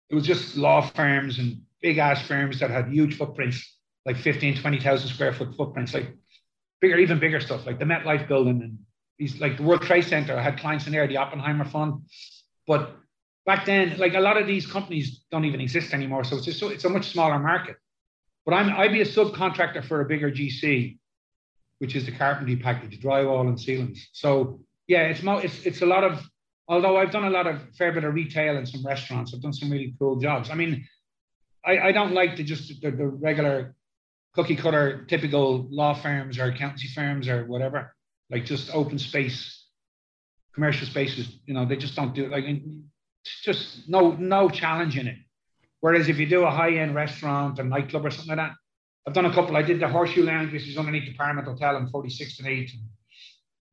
It 0.09 0.15
was 0.15 0.25
just 0.25 0.57
law 0.57 0.81
firms 0.81 1.39
and 1.39 1.61
big 1.81 1.97
ass 1.97 2.25
firms 2.25 2.59
that 2.59 2.69
had 2.69 2.89
huge 2.89 3.17
footprints, 3.17 3.77
like 4.05 4.17
15, 4.17 4.57
20,000 4.57 5.09
square 5.09 5.33
foot 5.33 5.55
footprints, 5.55 5.93
like 5.93 6.13
bigger, 6.81 6.97
even 6.97 7.19
bigger 7.19 7.39
stuff, 7.39 7.65
like 7.65 7.79
the 7.79 7.85
MetLife 7.85 8.27
building 8.27 8.61
and 8.61 8.79
these, 9.17 9.39
like 9.39 9.57
the 9.57 9.63
World 9.63 9.83
Trade 9.83 10.05
Center. 10.05 10.37
I 10.37 10.41
had 10.41 10.59
clients 10.59 10.87
in 10.87 10.91
there, 10.91 11.07
the 11.07 11.17
Oppenheimer 11.17 11.65
Fund. 11.65 12.01
But 12.67 12.95
back 13.45 13.65
then, 13.65 13.97
like 13.97 14.15
a 14.15 14.19
lot 14.19 14.37
of 14.37 14.47
these 14.47 14.65
companies 14.65 15.23
don't 15.31 15.45
even 15.45 15.61
exist 15.61 15.93
anymore. 15.93 16.23
So 16.23 16.37
it's 16.37 16.45
just 16.45 16.59
so 16.59 16.69
it's 16.69 16.85
a 16.85 16.89
much 16.89 17.11
smaller 17.11 17.39
market. 17.39 17.77
But 18.45 18.55
I'm 18.55 18.69
I'd 18.69 18.91
be 18.91 19.01
a 19.01 19.05
subcontractor 19.05 19.85
for 19.85 20.01
a 20.01 20.05
bigger 20.05 20.31
GC, 20.31 20.97
which 21.83 21.97
is 21.97 22.05
the 22.05 22.13
carpentry 22.13 22.55
package, 22.55 22.97
drywall 23.01 23.49
and 23.49 23.59
ceilings. 23.59 24.07
So 24.13 24.61
yeah, 24.87 25.01
it's 25.01 25.19
it's 25.21 25.65
it's 25.65 25.81
a 25.81 25.85
lot 25.85 26.05
of 26.05 26.25
although 26.69 26.95
I've 26.95 27.11
done 27.11 27.25
a 27.25 27.29
lot 27.29 27.45
of 27.45 27.61
fair 27.77 27.91
bit 27.91 28.05
of 28.05 28.13
retail 28.13 28.55
and 28.55 28.65
some 28.65 28.85
restaurants, 28.85 29.33
I've 29.33 29.41
done 29.41 29.51
some 29.51 29.69
really 29.69 29.93
cool 29.99 30.15
jobs. 30.15 30.49
I 30.49 30.55
mean, 30.55 30.87
I, 31.65 31.89
I 31.89 31.91
don't 31.91 32.13
like 32.13 32.37
the 32.37 32.43
just 32.45 32.81
the, 32.81 32.89
the 32.89 33.05
regular 33.05 33.75
cookie 34.33 34.55
cutter 34.55 35.03
typical 35.09 35.67
law 35.69 35.93
firms 35.93 36.39
or 36.39 36.45
accountancy 36.45 36.87
firms 36.87 37.27
or 37.27 37.43
whatever, 37.47 37.93
like 38.29 38.45
just 38.45 38.73
open 38.73 38.97
space, 38.97 39.65
commercial 40.53 40.87
spaces, 40.87 41.37
you 41.45 41.53
know, 41.53 41.65
they 41.65 41.75
just 41.75 41.97
don't 41.97 42.15
do 42.15 42.23
it. 42.23 42.31
Like 42.31 42.45
just 43.43 43.89
no 43.89 44.11
no 44.13 44.47
challenge 44.47 44.97
in 44.97 45.07
it. 45.07 45.17
Whereas 45.81 46.07
if 46.07 46.17
you 46.17 46.27
do 46.27 46.45
a 46.45 46.49
high 46.49 46.75
end 46.75 46.95
restaurant 46.95 47.59
or 47.59 47.65
nightclub 47.65 48.05
or 48.05 48.09
something 48.09 48.37
like 48.37 48.47
that, 48.47 48.55
I've 49.07 49.13
done 49.13 49.25
a 49.25 49.33
couple. 49.33 49.55
I 49.57 49.61
did 49.61 49.79
the 49.79 49.87
Horseshoe 49.87 50.23
Lounge, 50.23 50.53
which 50.53 50.67
is 50.67 50.77
underneath 50.77 51.05
the 51.05 51.13
Parliament 51.13 51.47
Hotel 51.47 51.75
in 51.77 51.87
46th 51.87 52.39
and 52.39 52.47
8th. 52.47 52.71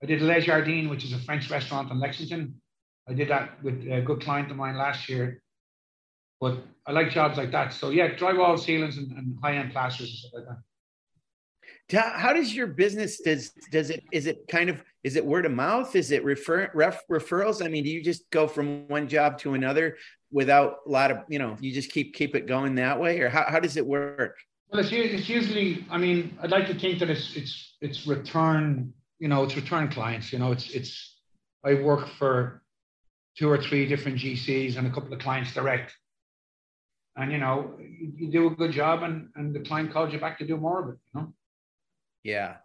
I 0.03 0.07
did 0.07 0.23
Les 0.23 0.45
Jardins, 0.45 0.91
which 0.91 1.05
is 1.05 1.13
a 1.13 1.19
French 1.19 1.51
restaurant 1.51 1.91
in 1.91 2.01
Lexington. 2.01 2.61
I 3.09 3.13
did 3.13 3.29
that 3.29 3.63
with 3.63 3.87
a 3.89 4.01
good 4.01 4.23
client 4.23 4.51
of 4.51 4.57
mine 4.57 4.77
last 4.77 5.09
year. 5.09 5.43
But 6.41 6.59
I 6.87 6.93
like 6.93 7.11
jobs 7.11 7.37
like 7.37 7.53
that. 7.53 7.73
So 7.73 7.91
yeah, 7.91 8.15
drywall 8.15 8.59
ceilings 8.59 8.97
and, 8.97 9.13
and 9.13 9.39
high 9.43 9.57
end 9.57 9.73
plasters 9.73 10.09
and 10.09 10.19
stuff 10.19 10.33
like 10.35 10.45
that 10.47 10.63
how 11.93 12.33
does 12.33 12.55
your 12.55 12.67
business 12.67 13.21
does 13.21 13.51
does 13.71 13.91
it 13.91 14.05
is 14.13 14.27
it 14.27 14.47
kind 14.49 14.71
of 14.71 14.83
is 15.03 15.17
it 15.17 15.25
word 15.25 15.47
of 15.47 15.53
mouth 15.53 15.97
is 15.97 16.11
it 16.11 16.23
refer 16.25 16.71
ref, 16.75 17.03
referrals 17.09 17.65
i 17.65 17.69
mean 17.69 17.83
do 17.83 17.91
you 17.91 18.03
just 18.03 18.29
go 18.31 18.47
from 18.47 18.87
one 18.89 19.09
job 19.09 19.39
to 19.39 19.55
another 19.55 19.97
without 20.31 20.77
a 20.87 20.91
lot 20.91 21.11
of 21.11 21.19
you 21.29 21.39
know 21.39 21.57
you 21.61 21.73
just 21.73 21.91
keep 21.91 22.15
keep 22.15 22.37
it 22.37 22.47
going 22.47 22.77
that 22.77 23.01
way 23.01 23.21
or 23.21 23.29
how, 23.29 23.45
how 23.49 23.59
does 23.59 23.77
it 23.77 23.85
work 23.85 24.37
well 24.71 24.81
it's, 24.81 24.93
it's 24.93 25.29
usually 25.29 25.85
i 25.91 25.99
mean 25.99 26.37
i'd 26.43 26.51
like 26.51 26.67
to 26.67 26.79
think 26.79 26.99
that 26.99 27.11
it's 27.11 27.37
it's 27.37 27.77
it's 27.81 28.07
return 28.07 28.93
you 29.19 29.29
know 29.29 29.43
it's 29.43 29.57
return 29.57 29.89
clients 29.89 30.33
you 30.33 30.39
know 30.39 30.53
it's 30.53 30.71
it's 30.71 31.21
i 31.65 31.75
work 31.75 32.09
for 32.19 32.63
two 33.37 33.49
or 33.49 33.59
three 33.59 33.87
different 33.87 34.19
gcs 34.19 34.77
and 34.77 34.87
a 34.87 34.91
couple 34.91 35.13
of 35.13 35.21
clients 35.21 35.53
direct 35.55 35.93
and 37.17 37.33
you 37.33 37.39
know 37.39 37.75
you, 37.79 38.13
you 38.17 38.31
do 38.31 38.47
a 38.47 38.51
good 38.51 38.73
job 38.73 39.03
and 39.03 39.29
and 39.37 39.55
the 39.55 39.61
client 39.61 39.93
calls 39.93 40.13
you 40.13 40.19
back 40.19 40.39
to 40.39 40.47
do 40.47 40.57
more 40.57 40.83
of 40.83 40.89
it 40.91 40.99
you 41.13 41.21
know 41.21 41.33
yeah. 42.23 42.57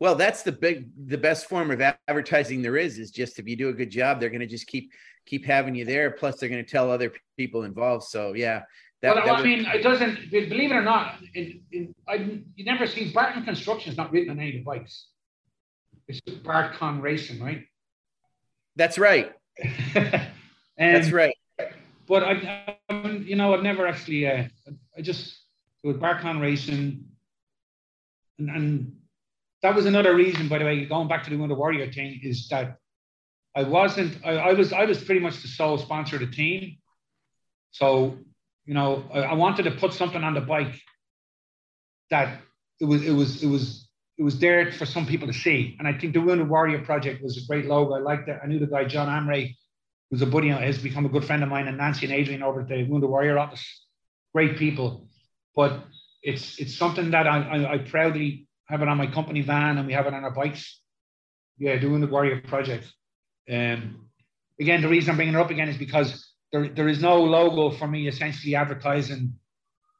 Well, 0.00 0.14
that's 0.14 0.42
the 0.42 0.52
big, 0.52 0.90
the 1.08 1.18
best 1.18 1.48
form 1.48 1.70
of 1.70 1.80
advertising 1.80 2.62
there 2.62 2.76
is. 2.76 2.98
Is 2.98 3.10
just 3.10 3.38
if 3.38 3.48
you 3.48 3.56
do 3.56 3.68
a 3.68 3.72
good 3.72 3.90
job, 3.90 4.20
they're 4.20 4.30
going 4.30 4.40
to 4.40 4.46
just 4.46 4.66
keep 4.66 4.92
keep 5.26 5.44
having 5.44 5.74
you 5.74 5.84
there. 5.84 6.12
Plus, 6.12 6.38
they're 6.38 6.48
going 6.48 6.64
to 6.64 6.70
tell 6.70 6.90
other 6.90 7.12
people 7.36 7.64
involved. 7.64 8.04
So, 8.04 8.34
yeah. 8.34 8.62
That, 9.02 9.14
well, 9.14 9.26
that 9.26 9.36
I 9.36 9.42
mean, 9.42 9.64
it 9.66 9.82
doesn't. 9.82 10.30
Believe 10.30 10.72
it 10.72 10.74
or 10.74 10.82
not, 10.82 11.16
it, 11.34 11.60
it, 11.70 11.94
I 12.08 12.40
you 12.56 12.64
never 12.64 12.86
see 12.86 13.12
Bartcon 13.12 13.44
Construction 13.44 13.92
is 13.92 13.96
not 13.96 14.12
written 14.12 14.30
on 14.30 14.40
any 14.40 14.48
of 14.48 14.54
the 14.56 14.62
bikes. 14.62 15.08
It's 16.08 16.20
just 16.26 16.42
Bartcon 16.42 17.00
Racing, 17.00 17.40
right? 17.40 17.64
That's 18.74 18.98
right. 18.98 19.32
That's 20.76 21.12
right. 21.12 21.34
But 22.08 22.24
I, 22.24 22.76
I, 22.88 23.08
you 23.10 23.36
know, 23.36 23.54
I've 23.54 23.62
never 23.62 23.86
actually. 23.86 24.26
Uh, 24.26 24.44
I 24.96 25.02
just 25.02 25.38
with 25.84 26.00
Bartcon 26.00 26.40
Racing 26.40 27.04
and, 28.38 28.50
and 28.50 28.92
that 29.62 29.74
was 29.74 29.86
another 29.86 30.14
reason, 30.14 30.48
by 30.48 30.58
the 30.58 30.64
way, 30.64 30.84
going 30.84 31.08
back 31.08 31.24
to 31.24 31.30
the 31.30 31.36
Wounded 31.36 31.58
Warrior 31.58 31.90
thing, 31.92 32.20
is 32.22 32.48
that 32.48 32.76
I 33.56 33.64
wasn't, 33.64 34.24
I, 34.24 34.36
I, 34.36 34.52
was, 34.52 34.72
I 34.72 34.84
was 34.84 35.02
pretty 35.02 35.20
much 35.20 35.42
the 35.42 35.48
sole 35.48 35.78
sponsor 35.78 36.16
of 36.16 36.22
the 36.22 36.28
team. 36.28 36.76
So, 37.72 38.18
you 38.68 38.74
know, 38.74 39.02
I, 39.14 39.32
wanted 39.32 39.62
to 39.62 39.70
put 39.70 39.94
something 39.94 40.22
on 40.22 40.34
the 40.34 40.42
bike 40.42 40.78
that 42.10 42.38
it 42.78 42.84
was, 42.84 43.02
it 43.02 43.12
was, 43.12 43.42
it 43.42 43.46
was, 43.46 43.88
it 44.18 44.22
was 44.22 44.38
there 44.40 44.70
for 44.72 44.84
some 44.84 45.06
people 45.06 45.26
to 45.26 45.32
see. 45.32 45.74
And 45.78 45.88
I 45.88 45.94
think 45.94 46.12
the 46.12 46.20
Wounded 46.20 46.50
Warrior 46.50 46.84
project 46.84 47.22
was 47.22 47.38
a 47.38 47.46
great 47.46 47.64
logo. 47.64 47.94
I 47.94 48.00
liked 48.00 48.28
it. 48.28 48.38
I 48.42 48.46
knew 48.46 48.58
the 48.58 48.66
guy, 48.66 48.84
John 48.84 49.08
Amray, 49.08 49.54
who's 50.10 50.20
a 50.20 50.26
buddy, 50.26 50.50
has 50.50 50.76
become 50.76 51.06
a 51.06 51.08
good 51.08 51.24
friend 51.24 51.42
of 51.42 51.48
mine, 51.48 51.66
and 51.66 51.78
Nancy 51.78 52.04
and 52.04 52.14
Adrian 52.14 52.42
over 52.42 52.60
at 52.60 52.68
the 52.68 52.84
Wounded 52.84 53.08
Warrior 53.08 53.38
office. 53.38 53.64
Great 54.34 54.58
people. 54.58 55.08
But 55.56 55.84
it's 56.22 56.58
it's 56.58 56.76
something 56.76 57.12
that 57.12 57.26
I, 57.26 57.38
I, 57.38 57.72
I 57.72 57.78
proudly 57.78 58.48
have 58.66 58.82
it 58.82 58.88
on 58.88 58.98
my 58.98 59.06
company 59.06 59.40
van 59.40 59.78
and 59.78 59.86
we 59.86 59.94
have 59.94 60.06
it 60.06 60.12
on 60.12 60.24
our 60.24 60.30
bikes. 60.30 60.78
Yeah, 61.56 61.78
doing 61.78 62.02
the 62.02 62.06
Warrior 62.06 62.42
project. 62.42 62.84
Um, 63.50 64.10
again, 64.60 64.82
the 64.82 64.88
reason 64.88 65.08
I'm 65.08 65.16
bringing 65.16 65.34
it 65.34 65.40
up 65.40 65.50
again 65.50 65.70
is 65.70 65.78
because 65.78 66.27
there, 66.52 66.68
there 66.68 66.88
is 66.88 67.00
no 67.00 67.22
logo 67.22 67.76
for 67.76 67.86
me 67.86 68.08
essentially 68.08 68.54
advertising 68.54 69.34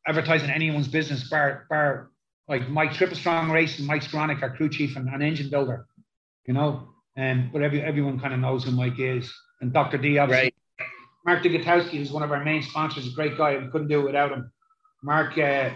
advertising 0.06 0.50
anyone's 0.50 0.88
business 0.88 1.28
bar 1.28 1.66
bar 1.68 2.10
like 2.48 2.68
Mike 2.70 2.94
Triple 2.94 3.16
Strong 3.16 3.50
Racing, 3.50 3.84
Mike 3.86 4.02
Skronik, 4.02 4.42
our 4.42 4.56
crew 4.56 4.70
chief 4.70 4.96
and 4.96 5.08
an 5.08 5.20
engine 5.20 5.50
builder, 5.50 5.86
you 6.46 6.54
know. 6.54 6.88
And 7.14 7.40
um, 7.40 7.50
but 7.52 7.62
every, 7.62 7.82
everyone 7.82 8.18
kind 8.18 8.32
of 8.32 8.40
knows 8.40 8.64
who 8.64 8.70
Mike 8.70 8.98
is. 8.98 9.30
And 9.60 9.72
Dr. 9.72 9.98
D, 9.98 10.18
obviously. 10.18 10.54
Right. 10.78 10.88
Mark 11.26 11.42
Digotowski, 11.42 12.00
is 12.00 12.10
one 12.10 12.22
of 12.22 12.32
our 12.32 12.42
main 12.42 12.62
sponsors, 12.62 13.06
a 13.06 13.10
great 13.10 13.36
guy. 13.36 13.58
We 13.58 13.68
couldn't 13.70 13.88
do 13.88 14.00
it 14.00 14.04
without 14.04 14.32
him. 14.32 14.50
Mark, 15.02 15.36
uh, 15.36 15.70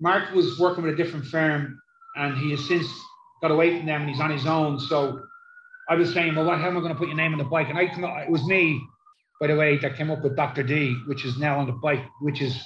Mark 0.00 0.34
was 0.34 0.58
working 0.58 0.84
with 0.84 0.94
a 0.94 0.96
different 0.96 1.24
firm, 1.26 1.80
and 2.16 2.36
he 2.36 2.50
has 2.50 2.66
since 2.68 2.86
got 3.40 3.52
away 3.52 3.78
from 3.78 3.86
them, 3.86 4.02
and 4.02 4.10
he's 4.10 4.20
on 4.20 4.30
his 4.30 4.44
own. 4.44 4.78
So 4.78 5.22
I 5.88 5.94
was 5.94 6.12
saying, 6.12 6.34
well, 6.34 6.44
what, 6.44 6.58
how 6.58 6.66
am 6.66 6.76
I 6.76 6.80
going 6.80 6.92
to 6.92 6.98
put 6.98 7.08
your 7.08 7.16
name 7.16 7.32
on 7.32 7.38
the 7.38 7.44
bike? 7.44 7.68
And 7.70 7.78
I 7.78 7.86
come, 7.86 8.04
it 8.04 8.28
was 8.28 8.44
me, 8.44 8.82
by 9.40 9.48
the 9.48 9.56
way, 9.56 9.78
that 9.78 9.96
came 9.96 10.10
up 10.10 10.22
with 10.22 10.36
Dr. 10.36 10.62
D, 10.62 10.96
which 11.06 11.24
is 11.24 11.38
now 11.38 11.58
on 11.58 11.66
the 11.66 11.72
bike, 11.72 12.04
which 12.20 12.40
is 12.40 12.62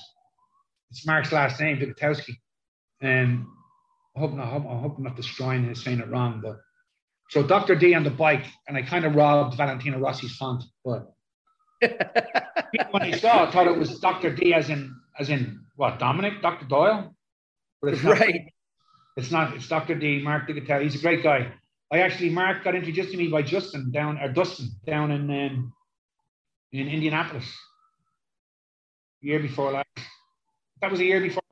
it's 0.91 1.07
Mark's 1.07 1.33
last 1.33 1.61
name, 1.61 1.79
Digotowski. 1.79 2.37
And 3.01 3.45
I 4.17 4.21
hope, 4.21 4.33
not, 4.33 4.45
I 4.47 4.81
hope 4.81 4.97
I'm 4.99 5.05
not 5.05 5.17
destroying 5.17 5.65
it, 5.65 5.77
saying 5.77 6.01
it 6.01 6.09
wrong, 6.09 6.41
but 6.43 6.57
so 7.31 7.43
Dr. 7.43 7.75
D 7.75 7.95
on 7.95 8.05
the 8.05 8.11
bike, 8.11 8.45
and 8.67 8.77
I 8.77 8.83
kind 8.83 9.05
of 9.05 9.15
robbed 9.15 9.57
Valentino 9.57 9.99
Rossi's 9.99 10.37
font, 10.37 10.65
but 10.85 11.13
when 11.81 13.03
I 13.03 13.13
saw 13.13 13.45
it, 13.45 13.49
I 13.49 13.51
thought 13.51 13.67
it 13.67 13.79
was 13.79 13.99
Dr. 14.01 14.35
D 14.35 14.55
as 14.55 14.71
in 14.71 14.95
as 15.19 15.29
in 15.29 15.61
what 15.77 15.99
Dominic, 15.99 16.41
Dr. 16.43 16.67
Doyle. 16.67 17.15
But 17.83 17.95
it's 17.95 18.03
not, 18.03 18.19
right. 18.19 18.53
It's 19.17 19.31
not, 19.31 19.55
it's 19.55 19.69
Dr. 19.69 19.95
D, 19.95 20.23
Mark 20.23 20.49
Digotowski. 20.49 20.83
He's 20.85 20.95
a 20.95 20.99
great 20.99 21.23
guy. 21.23 21.53
I 21.93 22.01
actually 22.01 22.31
Mark 22.31 22.65
got 22.65 22.75
introduced 22.75 23.11
to 23.13 23.17
me 23.17 23.29
by 23.29 23.43
Justin 23.43 23.91
down 23.91 24.19
or 24.19 24.29
Dustin 24.33 24.71
down 24.87 25.11
in 25.11 25.31
um, 25.31 25.73
in 26.73 26.89
Indianapolis. 26.89 27.47
Year 29.21 29.41
before 29.41 29.73
last. 29.73 29.87
That 30.81 30.91
was 30.91 31.01
a 31.01 31.05
year 31.05 31.21
before 31.21 31.43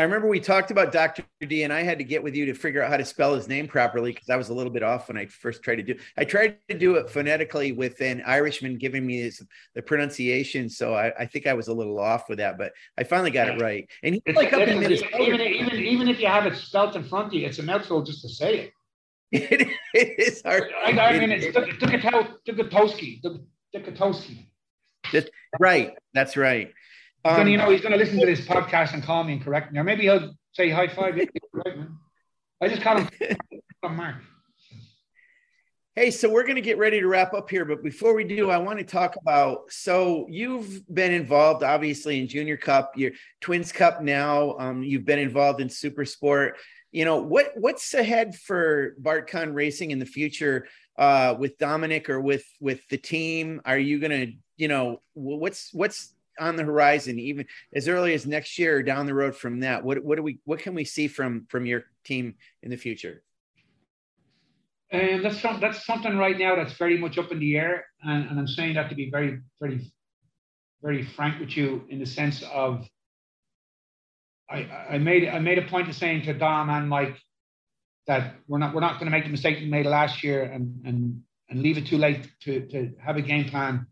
I 0.00 0.04
remember 0.04 0.28
we 0.28 0.38
talked 0.38 0.70
about 0.70 0.92
Dr. 0.92 1.24
D, 1.40 1.64
and 1.64 1.72
I 1.72 1.82
had 1.82 1.98
to 1.98 2.04
get 2.04 2.22
with 2.22 2.36
you 2.36 2.46
to 2.46 2.54
figure 2.54 2.84
out 2.84 2.88
how 2.88 2.96
to 2.96 3.04
spell 3.04 3.34
his 3.34 3.48
name 3.48 3.66
properly 3.66 4.12
because 4.12 4.30
I 4.30 4.36
was 4.36 4.48
a 4.48 4.54
little 4.54 4.70
bit 4.70 4.84
off 4.84 5.08
when 5.08 5.16
I 5.16 5.26
first 5.26 5.60
tried 5.60 5.76
to 5.76 5.82
do. 5.82 5.96
I 6.16 6.22
tried 6.22 6.58
to 6.68 6.78
do 6.78 6.94
it 6.94 7.10
phonetically 7.10 7.72
with 7.72 8.00
an 8.00 8.22
Irishman 8.24 8.78
giving 8.78 9.04
me 9.04 9.22
his, 9.22 9.42
the 9.74 9.82
pronunciation, 9.82 10.68
so 10.68 10.94
I, 10.94 11.12
I, 11.18 11.26
think 11.26 11.48
I 11.48 11.54
was 11.54 11.66
a 11.66 11.74
little 11.74 11.98
off 11.98 12.28
with 12.28 12.38
that, 12.38 12.58
but 12.58 12.74
I 12.96 13.02
finally 13.02 13.32
got 13.32 13.48
it 13.48 13.60
right. 13.60 13.90
And 14.04 14.14
he's 14.24 14.36
like 14.36 14.52
up 14.52 14.68
in 14.68 14.78
Minnesota. 14.78 15.20
Even, 15.20 15.40
even, 15.40 15.74
even 15.74 16.08
if 16.08 16.20
you 16.20 16.28
have 16.28 16.46
it 16.46 16.54
spelled 16.54 16.94
in 16.94 17.02
front 17.02 17.26
of 17.26 17.34
you, 17.34 17.44
it's 17.44 17.58
a 17.58 17.64
mouthful 17.64 18.02
just 18.02 18.22
to 18.22 18.28
say 18.28 18.58
it. 18.58 18.72
it, 19.32 19.76
is 19.94 20.42
hard. 20.42 20.64
I, 20.84 20.90
I 20.90 21.18
mean, 21.18 21.30
it's 21.30 21.46
Dukatowski. 21.46 23.22
Dukatowski. 23.74 24.46
Right. 25.60 25.92
That's 26.14 26.36
right. 26.36 26.72
Um, 27.24 27.46
you 27.48 27.58
know, 27.58 27.68
he's 27.70 27.80
going 27.82 27.92
to 27.92 27.98
listen 27.98 28.18
to 28.20 28.26
this 28.26 28.40
podcast 28.40 28.94
and 28.94 29.02
call 29.02 29.24
me 29.24 29.34
and 29.34 29.44
correct 29.44 29.72
me, 29.72 29.78
or 29.78 29.84
maybe 29.84 30.02
he'll 30.02 30.34
say 30.52 30.70
high 30.70 30.88
five. 30.88 31.18
I 32.60 32.68
just 32.68 32.82
call 32.82 32.98
him 32.98 33.08
Mark. 33.96 34.16
Hey, 35.94 36.12
so 36.12 36.30
we're 36.30 36.44
going 36.44 36.54
to 36.54 36.60
get 36.60 36.78
ready 36.78 37.00
to 37.00 37.08
wrap 37.08 37.34
up 37.34 37.50
here, 37.50 37.64
but 37.64 37.82
before 37.82 38.14
we 38.14 38.22
do, 38.22 38.50
I 38.50 38.58
want 38.58 38.78
to 38.78 38.84
talk 38.84 39.16
about. 39.16 39.72
So 39.72 40.26
you've 40.30 40.82
been 40.94 41.12
involved, 41.12 41.64
obviously, 41.64 42.20
in 42.20 42.28
Junior 42.28 42.56
Cup, 42.56 42.92
your 42.96 43.10
Twins 43.40 43.72
Cup 43.72 44.00
now. 44.00 44.56
Um, 44.58 44.84
you've 44.84 45.04
been 45.04 45.18
involved 45.18 45.60
in 45.60 45.68
Super 45.68 46.04
Sport. 46.04 46.56
You 46.90 47.04
know 47.04 47.18
what? 47.18 47.52
What's 47.54 47.92
ahead 47.94 48.34
for 48.34 48.94
Bartcon 49.00 49.54
Racing 49.54 49.90
in 49.90 49.98
the 49.98 50.06
future 50.06 50.66
uh, 50.98 51.34
with 51.38 51.58
Dominic 51.58 52.08
or 52.08 52.20
with 52.20 52.44
with 52.60 52.86
the 52.88 52.96
team? 52.96 53.60
Are 53.64 53.78
you 53.78 54.00
to, 54.00 54.32
you 54.56 54.68
know, 54.68 55.02
what's 55.14 55.72
what's 55.74 56.14
on 56.40 56.56
the 56.56 56.64
horizon, 56.64 57.18
even 57.18 57.46
as 57.74 57.88
early 57.88 58.14
as 58.14 58.26
next 58.26 58.58
year 58.58 58.78
or 58.78 58.82
down 58.82 59.06
the 59.06 59.14
road 59.14 59.36
from 59.36 59.60
that? 59.60 59.84
What 59.84 60.02
what 60.02 60.16
do 60.16 60.22
we 60.22 60.40
what 60.44 60.60
can 60.60 60.74
we 60.74 60.84
see 60.84 61.08
from 61.08 61.46
from 61.50 61.66
your 61.66 61.84
team 62.04 62.36
in 62.62 62.70
the 62.70 62.76
future? 62.76 63.22
And 64.90 65.22
that's 65.22 65.42
some, 65.42 65.60
that's 65.60 65.84
something 65.84 66.16
right 66.16 66.38
now 66.38 66.56
that's 66.56 66.72
very 66.72 66.96
much 66.96 67.18
up 67.18 67.30
in 67.30 67.38
the 67.38 67.56
air, 67.56 67.84
and, 68.02 68.26
and 68.30 68.38
I'm 68.38 68.48
saying 68.48 68.74
that 68.74 68.88
to 68.88 68.94
be 68.94 69.10
very 69.10 69.40
very 69.60 69.92
very 70.82 71.04
frank 71.04 71.40
with 71.40 71.56
you 71.56 71.84
in 71.90 71.98
the 71.98 72.06
sense 72.06 72.42
of 72.52 72.88
I, 74.50 74.68
I 74.90 74.98
made 74.98 75.28
I 75.28 75.38
made 75.38 75.58
a 75.58 75.62
point 75.62 75.88
of 75.88 75.94
saying 75.94 76.22
to 76.22 76.32
Dom 76.32 76.70
and 76.70 76.88
Mike 76.88 77.16
that 78.06 78.36
we're 78.46 78.58
not 78.58 78.74
we're 78.74 78.80
not 78.80 78.94
going 78.94 79.06
to 79.06 79.10
make 79.10 79.24
the 79.24 79.30
mistake 79.30 79.58
we 79.58 79.66
made 79.66 79.86
last 79.86 80.24
year 80.24 80.42
and 80.42 80.80
and 80.86 81.22
and 81.50 81.62
leave 81.62 81.78
it 81.78 81.86
too 81.86 81.98
late 81.98 82.30
to 82.40 82.66
to 82.68 82.92
have 82.98 83.16
a 83.16 83.22
game 83.22 83.48
plan 83.48 83.86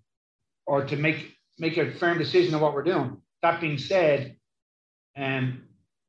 or 0.66 0.84
to 0.84 0.96
make 0.96 1.36
make 1.58 1.76
a 1.76 1.92
firm 1.92 2.18
decision 2.18 2.54
on 2.54 2.60
what 2.60 2.74
we're 2.74 2.82
doing. 2.82 3.16
That 3.42 3.60
being 3.60 3.78
said, 3.78 4.36
um, 5.16 5.62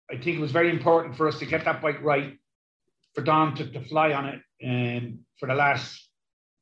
I 0.09 0.15
think 0.15 0.37
it 0.37 0.41
was 0.41 0.51
very 0.51 0.69
important 0.69 1.15
for 1.15 1.27
us 1.27 1.39
to 1.39 1.45
get 1.45 1.65
that 1.65 1.81
bike 1.81 2.01
right, 2.01 2.37
for 3.13 3.21
Dom 3.21 3.55
to, 3.55 3.69
to 3.71 3.81
fly 3.81 4.13
on 4.13 4.25
it 4.25 4.41
um, 4.65 5.19
for 5.39 5.47
the 5.47 5.53
last 5.55 6.09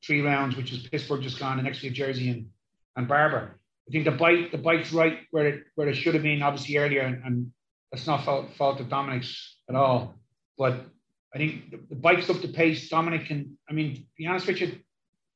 three 0.06 0.22
rounds, 0.22 0.56
which 0.56 0.72
is 0.72 0.88
Pittsburgh 0.88 1.22
just 1.22 1.40
gone, 1.40 1.58
the 1.58 1.64
next 1.64 1.82
week 1.82 1.94
Jersey 1.94 2.30
and, 2.30 2.48
and 2.96 3.08
Barber. 3.08 3.60
I 3.88 3.92
think 3.92 4.06
the 4.06 4.12
bike 4.12 4.52
the 4.52 4.58
bike's 4.58 4.92
right 4.92 5.20
where 5.32 5.48
it 5.48 5.64
where 5.76 5.88
it 5.88 5.96
should 5.96 6.16
have 6.16 6.24
been 6.24 6.42
obviously 6.42 6.78
earlier, 6.78 7.02
and, 7.02 7.24
and 7.24 7.52
that's 7.92 8.08
not 8.08 8.26
fault 8.26 8.56
fault 8.58 8.80
of 8.80 8.90
Dominic's 8.90 9.58
at 9.70 9.76
all. 9.76 10.16
But 10.58 10.86
I 11.34 11.38
think 11.38 11.72
the, 11.72 11.80
the 11.90 11.96
bike's 11.96 12.30
up 12.30 12.42
to 12.42 12.48
pace. 12.48 12.90
Dominic 12.90 13.26
can, 13.28 13.58
I 13.70 13.74
mean, 13.74 14.06
be 14.18 14.26
honest 14.26 14.48
with 14.48 14.62
you, 14.62 14.80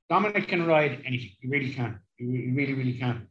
Dominic 0.10 0.47
can 0.47 0.66
ride 0.66 1.04
anything. 1.06 1.32
He 1.39 1.47
really 1.47 1.74
can. 1.74 2.00
He 2.16 2.26
really, 2.26 2.74
really 2.74 2.97
can 2.97 3.28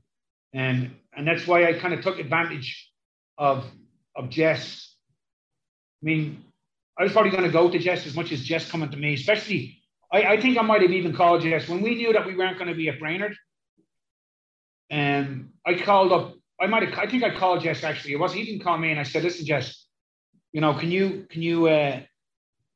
and 0.53 0.95
and 1.17 1.27
that's 1.27 1.47
why 1.47 1.67
I 1.67 1.79
kind 1.79 1.95
of 1.95 2.03
took 2.03 2.19
advantage 2.19 2.91
of 3.37 3.65
of 4.17 4.31
Jess. 4.31 4.95
I 6.03 6.07
mean, 6.07 6.45
I 6.99 7.03
was 7.03 7.13
probably 7.13 7.31
going 7.31 7.45
to 7.45 7.51
go 7.51 7.71
to 7.71 7.79
Jess 7.79 8.07
as 8.07 8.15
much 8.15 8.33
as 8.33 8.43
Jess 8.43 8.71
coming 8.71 8.91
to 8.91 8.97
me, 8.97 9.15
especially. 9.15 9.77
I, 10.11 10.23
I 10.23 10.41
think 10.41 10.57
I 10.57 10.63
might 10.63 10.81
have 10.81 10.91
even 10.91 11.15
called 11.15 11.43
Jess 11.43 11.69
when 11.69 11.83
we 11.83 11.95
knew 11.95 12.13
that 12.15 12.27
we 12.27 12.35
weren't 12.35 12.57
going 12.57 12.71
to 12.71 12.75
be 12.75 12.89
at 12.89 12.99
Brainerd. 12.99 13.37
And 14.91 15.51
I 15.67 15.75
called 15.75 16.13
up. 16.13 16.35
I 16.61 16.67
might 16.67 16.89
have. 16.89 16.99
I 16.99 17.07
think 17.07 17.23
I 17.23 17.35
called 17.37 17.63
Jess 17.63 17.85
actually. 17.85 18.13
It 18.13 18.21
was 18.21 18.33
he 18.33 18.45
didn't 18.45 18.63
call 18.63 18.79
me, 18.79 18.91
and 18.91 19.01
I 19.01 19.05
said, 19.05 19.23
"Listen, 19.23 19.47
Jess, 19.47 19.87
you 20.53 20.61
know, 20.61 20.75
can 20.75 20.91
you 20.91 21.27
can 21.31 21.43
you? 21.43 21.69
uh 21.69 22.01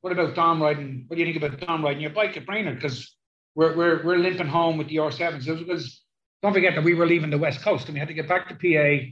What 0.00 0.12
about 0.12 0.34
Dom 0.34 0.62
riding? 0.62 1.04
What 1.06 1.16
do 1.16 1.22
you 1.22 1.32
think 1.32 1.42
about 1.42 1.60
Dom 1.60 1.84
riding 1.84 2.02
your 2.02 2.10
bike 2.10 2.36
at 2.36 2.46
Brainerd? 2.46 2.76
Because 2.76 3.14
we're 3.54 3.76
we're 3.76 4.04
we're 4.04 4.18
limping 4.18 4.46
home 4.46 4.78
with 4.78 4.88
the 4.88 4.96
R7s. 4.96 5.48
It 5.48 5.66
was, 5.66 6.02
don't 6.42 6.52
forget 6.52 6.74
that 6.74 6.84
we 6.84 6.94
were 6.94 7.06
leaving 7.06 7.30
the 7.30 7.38
West 7.38 7.62
Coast 7.62 7.86
and 7.86 7.94
we 7.94 7.98
had 7.98 8.08
to 8.08 8.14
get 8.14 8.28
back 8.28 8.48
to 8.48 8.54
PA, 8.54 9.06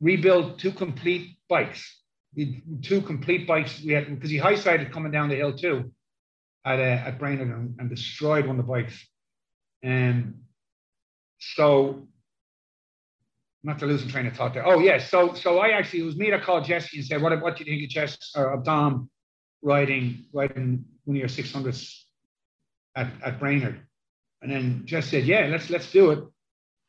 rebuild 0.00 0.58
two 0.58 0.72
complete 0.72 1.38
bikes. 1.48 1.96
Two 2.82 3.00
complete 3.00 3.46
bikes 3.46 3.82
we 3.82 3.94
had 3.94 4.06
because 4.14 4.30
he 4.30 4.36
high 4.36 4.54
sided 4.54 4.92
coming 4.92 5.10
down 5.10 5.28
the 5.28 5.36
hill 5.36 5.56
too 5.56 5.90
at 6.64 6.78
uh, 6.78 7.08
at 7.08 7.18
Brainerd 7.18 7.48
and, 7.48 7.74
and, 7.78 7.88
destroyed 7.88 8.46
one 8.46 8.58
of 8.58 8.66
the 8.66 8.70
bikes. 8.70 9.06
And 9.82 10.42
so 11.38 12.06
not 13.62 13.78
to 13.80 13.86
lose 13.86 14.00
some 14.00 14.10
train 14.10 14.26
of 14.26 14.34
thought 14.34 14.54
there. 14.54 14.66
Oh 14.66 14.78
yes, 14.78 15.02
yeah, 15.02 15.06
so 15.08 15.34
so 15.34 15.58
I 15.58 15.70
actually 15.70 16.00
it 16.00 16.04
was 16.04 16.16
me 16.16 16.30
that 16.30 16.42
called 16.42 16.64
Jesse 16.64 16.98
and 16.98 17.06
said, 17.06 17.20
"What 17.20 17.40
what 17.42 17.56
do 17.56 17.64
you 17.64 17.70
think 17.70 17.84
of 17.84 17.90
Jess 17.90 18.32
or 18.36 18.52
of 18.52 18.64
Dom 18.64 19.10
riding 19.62 20.24
riding 20.32 20.84
one 21.04 21.16
of 21.16 21.20
your 21.20 21.28
six 21.28 21.52
hundreds 21.52 22.06
at 22.96 23.10
at 23.24 23.38
Brainerd?" 23.40 23.80
And 24.42 24.50
then 24.50 24.82
Jess 24.84 25.06
said, 25.06 25.24
"Yeah, 25.24 25.48
let's 25.50 25.70
let's 25.70 25.90
do 25.90 26.10
it." 26.12 26.24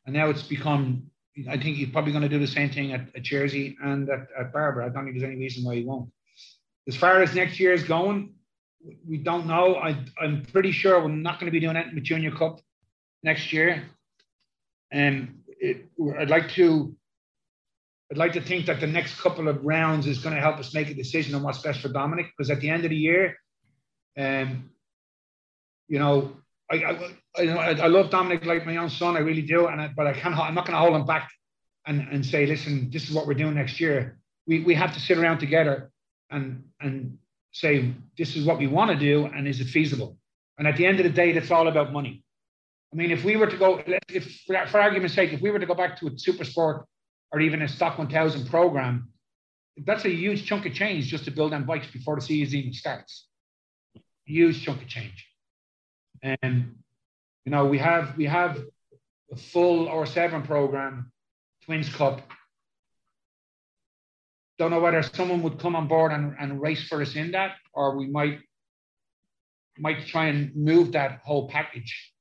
And 0.06 0.14
now 0.14 0.30
it's 0.30 0.42
become, 0.42 1.10
I 1.48 1.58
think 1.58 1.76
he's 1.76 1.90
probably 1.90 2.12
going 2.12 2.22
to 2.22 2.28
do 2.28 2.38
the 2.38 2.46
same 2.46 2.70
thing 2.70 2.92
at, 2.92 3.02
at 3.14 3.22
Jersey 3.22 3.76
and 3.82 4.08
at, 4.08 4.28
at 4.38 4.52
Barber. 4.52 4.82
I 4.82 4.88
don't 4.88 5.04
think 5.04 5.18
there's 5.18 5.30
any 5.30 5.38
reason 5.38 5.64
why 5.64 5.76
he 5.76 5.84
won't. 5.84 6.10
As 6.88 6.96
far 6.96 7.22
as 7.22 7.34
next 7.34 7.60
year 7.60 7.72
is 7.72 7.84
going, 7.84 8.34
we 9.06 9.18
don't 9.18 9.46
know. 9.46 9.76
I, 9.76 10.02
I'm 10.20 10.46
pretty 10.46 10.72
sure 10.72 10.98
we're 11.00 11.08
not 11.08 11.38
going 11.38 11.46
to 11.46 11.52
be 11.52 11.60
doing 11.60 11.76
in 11.76 11.94
the 11.94 12.00
Junior 12.00 12.30
Cup 12.30 12.60
next 13.22 13.52
year. 13.52 13.84
And 14.90 15.39
it, 15.60 15.88
I'd 16.18 16.30
like 16.30 16.50
to 16.52 16.96
I'd 18.10 18.18
like 18.18 18.32
to 18.32 18.40
think 18.40 18.66
that 18.66 18.80
the 18.80 18.88
next 18.88 19.20
couple 19.20 19.46
of 19.46 19.64
rounds 19.64 20.06
is 20.06 20.18
going 20.18 20.34
to 20.34 20.40
help 20.40 20.58
us 20.58 20.74
make 20.74 20.90
a 20.90 20.94
decision 20.94 21.34
on 21.36 21.44
what's 21.44 21.60
best 21.60 21.80
for 21.80 21.88
Dominic. 21.88 22.26
Because 22.36 22.50
at 22.50 22.60
the 22.60 22.68
end 22.68 22.84
of 22.84 22.90
the 22.90 22.96
year, 22.96 23.36
um, 24.18 24.70
you 25.86 26.00
know, 26.00 26.32
I, 26.70 26.76
I, 27.38 27.44
I, 27.44 27.70
I 27.82 27.86
love 27.86 28.10
Dominic 28.10 28.44
like 28.46 28.66
my 28.66 28.78
own 28.78 28.90
son. 28.90 29.16
I 29.16 29.20
really 29.20 29.42
do. 29.42 29.68
And 29.68 29.80
I, 29.80 29.90
but 29.96 30.08
I 30.08 30.12
can't. 30.12 30.36
I'm 30.36 30.54
not 30.54 30.66
going 30.66 30.74
to 30.74 30.80
hold 30.80 30.94
him 30.94 31.06
back 31.06 31.30
and 31.86 32.00
and 32.10 32.26
say, 32.26 32.46
listen, 32.46 32.90
this 32.90 33.08
is 33.08 33.14
what 33.14 33.26
we're 33.26 33.34
doing 33.34 33.54
next 33.54 33.80
year. 33.80 34.18
We 34.46 34.64
we 34.64 34.74
have 34.74 34.92
to 34.94 35.00
sit 35.00 35.18
around 35.18 35.38
together 35.38 35.92
and 36.30 36.64
and 36.80 37.18
say 37.52 37.92
this 38.16 38.36
is 38.36 38.44
what 38.44 38.58
we 38.58 38.66
want 38.66 38.90
to 38.90 38.96
do 38.96 39.26
and 39.26 39.46
is 39.46 39.60
it 39.60 39.66
feasible. 39.66 40.16
And 40.58 40.66
at 40.66 40.76
the 40.76 40.86
end 40.86 41.00
of 41.00 41.04
the 41.04 41.10
day, 41.10 41.32
that's 41.32 41.50
all 41.50 41.68
about 41.68 41.92
money. 41.92 42.24
I 42.92 42.96
mean, 42.96 43.10
if 43.12 43.24
we 43.24 43.36
were 43.36 43.46
to 43.46 43.56
go, 43.56 43.82
if 44.08 44.42
for, 44.46 44.80
argument's 44.80 45.14
sake, 45.14 45.32
if 45.32 45.40
we 45.40 45.50
were 45.50 45.60
to 45.60 45.66
go 45.66 45.74
back 45.74 45.98
to 46.00 46.08
a 46.08 46.18
super 46.18 46.44
sport 46.44 46.86
or 47.32 47.40
even 47.40 47.62
a 47.62 47.68
stock 47.68 47.98
1000 47.98 48.48
program, 48.48 49.10
that's 49.84 50.04
a 50.04 50.10
huge 50.10 50.44
chunk 50.44 50.66
of 50.66 50.74
change 50.74 51.06
just 51.06 51.24
to 51.24 51.30
build 51.30 51.54
on 51.54 51.64
bikes 51.64 51.86
before 51.86 52.16
the 52.16 52.22
season 52.22 52.58
even 52.58 52.72
starts. 52.72 53.26
Huge 54.24 54.64
chunk 54.64 54.82
of 54.82 54.88
change. 54.88 55.26
And 56.42 56.76
you 57.44 57.52
know, 57.52 57.66
we 57.66 57.78
have 57.78 58.16
we 58.16 58.26
have 58.26 58.58
a 59.32 59.36
full 59.36 59.86
R7 59.86 60.44
program, 60.44 61.12
Twins 61.64 61.88
Cup. 61.94 62.20
don't 64.58 64.72
know 64.72 64.80
whether 64.80 65.02
someone 65.02 65.42
would 65.42 65.58
come 65.58 65.76
on 65.76 65.86
board 65.86 66.12
and, 66.12 66.34
and 66.38 66.60
race 66.60 66.86
for 66.88 67.00
us 67.00 67.14
in 67.14 67.30
that, 67.30 67.52
or 67.72 67.96
we 67.96 68.08
might 68.08 68.40
might 69.78 70.06
try 70.08 70.26
and 70.26 70.54
move 70.56 70.92
that 70.92 71.20
whole 71.24 71.48
package 71.48 72.12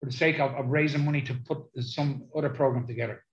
for 0.00 0.06
the 0.06 0.12
sake 0.12 0.38
of, 0.38 0.52
of 0.54 0.66
raising 0.68 1.04
money 1.04 1.22
to 1.22 1.34
put 1.34 1.58
some 1.80 2.24
other 2.36 2.48
program 2.48 2.86
together. 2.86 3.24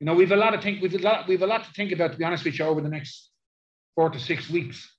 You 0.00 0.06
know, 0.06 0.14
we've 0.14 0.32
a 0.32 0.36
lot 0.36 0.54
of 0.54 0.62
think 0.62 0.82
we've 0.82 0.94
a 0.94 0.98
lot 0.98 1.28
we've 1.28 1.42
a 1.42 1.46
lot 1.46 1.64
to 1.64 1.72
think 1.72 1.92
about. 1.92 2.12
To 2.12 2.18
be 2.18 2.24
honest 2.24 2.44
with 2.44 2.58
you, 2.58 2.64
over 2.64 2.80
the 2.80 2.88
next 2.88 3.30
four 3.94 4.10
to 4.10 4.18
six 4.18 4.50
weeks, 4.50 4.90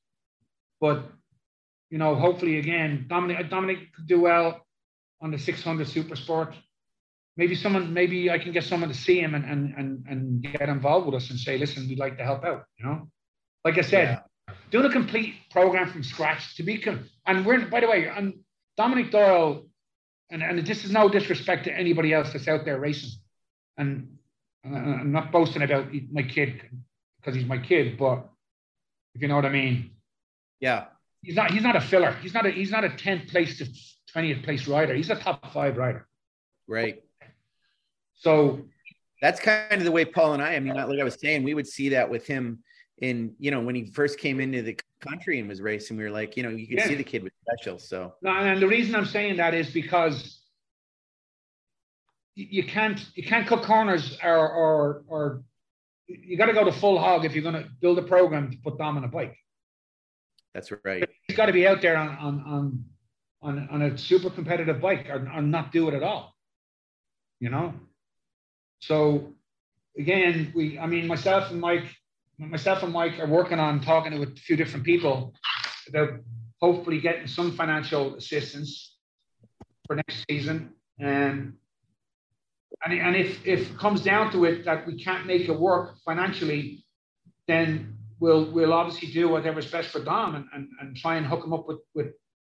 but 0.79 1.11
you 1.89 1.97
know, 1.97 2.15
hopefully 2.15 2.57
again, 2.57 3.05
Dominic 3.09 3.39
uh, 3.39 3.43
Dominic 3.43 3.93
could 3.93 4.07
do 4.07 4.21
well 4.21 4.65
on 5.21 5.31
the 5.31 5.37
600 5.37 5.87
Super 5.87 6.15
Sport 6.15 6.55
maybe 7.37 7.55
someone, 7.55 7.93
maybe 7.93 8.29
I 8.29 8.37
can 8.37 8.51
get 8.51 8.63
someone 8.63 8.89
to 8.89 8.95
see 8.95 9.19
him 9.19 9.33
and, 9.35 9.45
and, 9.45 9.73
and, 9.75 10.05
and 10.07 10.41
get 10.41 10.69
involved 10.69 11.07
with 11.07 11.15
us 11.15 11.29
and 11.29 11.39
say, 11.39 11.57
listen, 11.57 11.87
we'd 11.87 11.99
like 11.99 12.17
to 12.17 12.23
help 12.23 12.43
out, 12.43 12.65
you 12.77 12.85
know? 12.85 13.09
Like 13.65 13.77
I 13.77 13.81
said, 13.81 14.21
yeah. 14.47 14.53
doing 14.71 14.85
a 14.85 14.91
complete 14.91 15.35
program 15.49 15.89
from 15.89 16.03
scratch 16.03 16.55
to 16.57 16.63
be, 16.63 16.77
com- 16.77 17.09
and 17.25 17.45
we're, 17.45 17.65
by 17.67 17.79
the 17.79 17.87
way, 17.87 18.07
and 18.07 18.35
Dominic 18.77 19.11
Doyle, 19.11 19.65
and, 20.33 20.41
and 20.41 20.65
this 20.65 20.83
is 20.83 20.91
no 20.91 21.07
disrespect 21.07 21.65
to 21.65 21.71
anybody 21.71 22.11
else 22.11 22.33
that's 22.33 22.47
out 22.47 22.65
there 22.65 22.79
racing. 22.79 23.11
And 23.77 24.17
I'm 24.65 25.11
not 25.11 25.31
boasting 25.31 25.61
about 25.61 25.93
my 26.11 26.23
kid 26.23 26.61
because 27.19 27.35
he's 27.35 27.45
my 27.45 27.59
kid, 27.59 27.97
but 27.99 28.27
if 29.13 29.21
you 29.21 29.27
know 29.27 29.35
what 29.35 29.45
I 29.45 29.49
mean. 29.49 29.91
Yeah. 30.59 30.85
He's 31.21 31.35
not, 31.35 31.51
he's 31.51 31.61
not 31.61 31.75
a 31.75 31.81
filler. 31.81 32.13
He's 32.21 32.33
not 32.33 32.47
a, 32.47 32.49
he's 32.49 32.71
not 32.71 32.83
a 32.83 32.89
10th 32.89 33.29
place 33.29 33.59
to 33.59 33.65
20th 34.15 34.43
place 34.43 34.67
rider. 34.67 34.95
He's 34.95 35.11
a 35.11 35.15
top 35.15 35.53
five 35.53 35.77
rider. 35.77 36.07
Right. 36.67 37.03
So 38.15 38.61
that's 39.21 39.39
kind 39.39 39.73
of 39.73 39.83
the 39.83 39.91
way 39.91 40.03
Paul 40.03 40.33
and 40.33 40.41
I, 40.41 40.55
I 40.55 40.59
mean, 40.59 40.73
like 40.73 40.99
I 40.99 41.03
was 41.03 41.19
saying, 41.19 41.43
we 41.43 41.53
would 41.53 41.67
see 41.67 41.89
that 41.89 42.09
with 42.09 42.25
him 42.25 42.63
in, 42.99 43.35
you 43.39 43.51
know, 43.51 43.61
when 43.61 43.75
he 43.75 43.85
first 43.85 44.19
came 44.19 44.39
into 44.39 44.61
the 44.61 44.77
country 44.99 45.39
and 45.39 45.49
was 45.49 45.61
racing, 45.61 45.97
we 45.97 46.03
were 46.03 46.11
like, 46.11 46.37
you 46.37 46.43
know, 46.43 46.49
you 46.49 46.67
could 46.67 46.77
yeah. 46.77 46.87
see 46.87 46.95
the 46.95 47.03
kid 47.03 47.23
was 47.23 47.31
special. 47.41 47.79
So, 47.79 48.13
no, 48.21 48.31
and 48.31 48.61
the 48.61 48.67
reason 48.67 48.95
I'm 48.95 49.05
saying 49.05 49.37
that 49.37 49.53
is 49.53 49.69
because 49.71 50.39
you 52.35 52.63
can't, 52.63 53.03
you 53.15 53.23
can't 53.23 53.47
cut 53.47 53.63
corners 53.63 54.17
or, 54.23 54.49
or, 54.49 55.03
or 55.07 55.43
you 56.07 56.37
got 56.37 56.47
to 56.47 56.53
go 56.53 56.63
to 56.63 56.71
full 56.71 56.99
hog 56.99 57.25
if 57.25 57.33
you're 57.33 57.43
going 57.43 57.61
to 57.61 57.69
build 57.81 57.99
a 57.99 58.03
program 58.03 58.51
to 58.51 58.57
put 58.57 58.77
Dom 58.77 58.97
on 58.97 59.03
a 59.03 59.07
bike. 59.07 59.37
That's 60.53 60.71
right. 60.83 61.07
He's 61.27 61.37
got 61.37 61.47
to 61.47 61.53
be 61.53 61.67
out 61.67 61.81
there 61.81 61.97
on, 61.97 62.09
on, 62.09 62.43
on, 62.45 62.85
on, 63.41 63.69
on 63.69 63.81
a 63.81 63.97
super 63.97 64.29
competitive 64.29 64.79
bike 64.79 65.09
or, 65.09 65.29
or 65.33 65.41
not 65.41 65.71
do 65.71 65.87
it 65.89 65.93
at 65.93 66.03
all. 66.03 66.35
You 67.39 67.49
know? 67.49 67.73
So 68.79 69.33
again, 69.97 70.51
we, 70.55 70.77
I 70.77 70.85
mean, 70.85 71.07
myself 71.07 71.51
and 71.51 71.59
Mike, 71.59 71.85
myself 72.37 72.83
and 72.83 72.93
Mike 72.93 73.19
are 73.19 73.27
working 73.27 73.59
on 73.59 73.81
talking 73.81 74.11
to 74.11 74.23
a 74.23 74.27
few 74.27 74.55
different 74.55 74.85
people 74.85 75.33
about 75.87 76.19
hopefully 76.59 76.99
getting 76.99 77.27
some 77.27 77.51
financial 77.51 78.15
assistance 78.15 78.97
for 79.85 79.95
next 79.95 80.25
season. 80.29 80.71
And 80.99 81.53
and, 82.85 82.93
and 82.93 83.15
if, 83.15 83.45
if 83.45 83.71
it 83.71 83.77
comes 83.77 84.01
down 84.01 84.31
to 84.31 84.45
it 84.45 84.65
that 84.65 84.85
we 84.85 85.01
can't 85.01 85.25
make 85.25 85.47
it 85.47 85.57
work 85.57 85.95
financially, 86.03 86.83
then 87.47 87.97
we'll 88.19 88.51
we'll 88.51 88.73
obviously 88.73 89.09
do 89.11 89.29
whatever's 89.29 89.69
best 89.69 89.89
for 89.89 90.03
Dom 90.03 90.35
and, 90.35 90.45
and, 90.53 90.67
and 90.81 90.97
try 90.97 91.15
and 91.15 91.25
hook 91.25 91.45
him 91.45 91.53
up 91.53 91.67
with, 91.67 91.79
with 91.93 92.07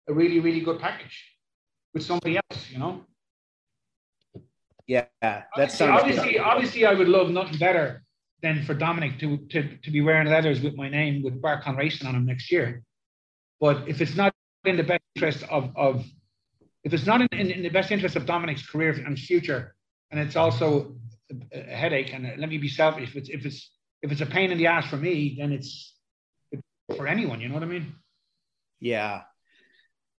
a 0.08 0.12
really, 0.12 0.40
really 0.40 0.60
good 0.60 0.78
package 0.78 1.24
with 1.92 2.04
somebody 2.04 2.36
else, 2.36 2.70
you 2.70 2.78
know. 2.78 3.04
Yeah, 4.86 5.06
that 5.22 5.48
obviously, 5.54 5.76
sounds 5.76 6.00
obviously, 6.00 6.32
good. 6.32 6.40
obviously, 6.40 6.86
I 6.86 6.92
would 6.92 7.08
love 7.08 7.30
nothing 7.30 7.58
better 7.58 8.03
than 8.44 8.64
for 8.64 8.74
Dominic 8.74 9.18
to, 9.20 9.38
to, 9.50 9.76
to 9.78 9.90
be 9.90 10.00
wearing 10.00 10.28
leathers 10.28 10.60
with 10.60 10.76
my 10.76 10.88
name 10.88 11.22
with 11.22 11.40
Bartcon 11.40 11.76
Racing 11.76 12.06
on 12.06 12.14
him 12.14 12.26
next 12.26 12.52
year. 12.52 12.82
But 13.60 13.88
if 13.88 14.00
it's 14.00 14.14
not 14.14 14.32
in 14.64 14.76
the 14.76 14.82
best 14.82 15.02
interest 15.16 15.44
of, 15.50 15.70
of 15.76 16.04
if 16.82 16.92
it's 16.92 17.06
not 17.06 17.20
in, 17.22 17.28
in, 17.32 17.50
in 17.50 17.62
the 17.62 17.70
best 17.70 17.90
interest 17.90 18.16
of 18.16 18.26
Dominic's 18.26 18.66
career 18.66 18.92
and 18.92 19.18
future, 19.18 19.74
and 20.10 20.20
it's 20.20 20.36
also 20.36 20.96
a, 21.52 21.58
a 21.58 21.76
headache, 21.76 22.12
and 22.12 22.30
let 22.38 22.48
me 22.48 22.58
be 22.58 22.68
selfish, 22.68 23.10
if 23.10 23.16
it's 23.16 23.28
if 23.30 23.46
it's 23.46 23.70
if 24.02 24.12
it's 24.12 24.20
a 24.20 24.26
pain 24.26 24.52
in 24.52 24.58
the 24.58 24.66
ass 24.66 24.86
for 24.86 24.98
me, 24.98 25.36
then 25.38 25.52
it's 25.52 25.94
for 26.96 27.06
anyone. 27.06 27.40
You 27.40 27.48
know 27.48 27.54
what 27.54 27.62
I 27.62 27.66
mean? 27.66 27.94
Yeah, 28.80 29.22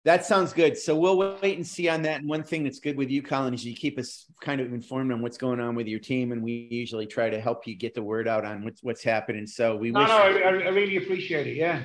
that 0.05 0.23
sounds 0.23 0.53
good. 0.53 0.77
So 0.77 0.95
we'll 0.95 1.17
wait 1.41 1.57
and 1.57 1.65
see 1.65 1.89
on 1.89 2.03
that. 2.03 2.21
And 2.21 2.29
one 2.29 2.43
thing 2.43 2.63
that's 2.63 2.79
good 2.79 2.95
with 2.95 3.09
you, 3.09 3.23
Colin, 3.23 3.55
is 3.55 3.65
you 3.65 3.75
keep 3.75 3.97
us 3.97 4.25
kind 4.39 4.61
of 4.61 4.71
informed 4.71 5.11
on 5.11 5.21
what's 5.21 5.37
going 5.37 5.59
on 5.59 5.73
with 5.73 5.87
your 5.87 5.99
team, 5.99 6.31
and 6.31 6.43
we 6.43 6.67
usually 6.69 7.07
try 7.07 7.29
to 7.29 7.41
help 7.41 7.65
you 7.65 7.75
get 7.75 7.95
the 7.95 8.03
word 8.03 8.27
out 8.27 8.45
on 8.45 8.63
what's 8.63 8.83
what's 8.83 9.03
happening. 9.03 9.47
So 9.47 9.75
we 9.75 9.89
no, 9.91 10.01
wish. 10.01 10.09
No, 10.09 10.15
I, 10.15 10.29
I 10.29 10.69
really 10.69 10.97
appreciate 10.97 11.47
it. 11.47 11.55
Yeah. 11.55 11.83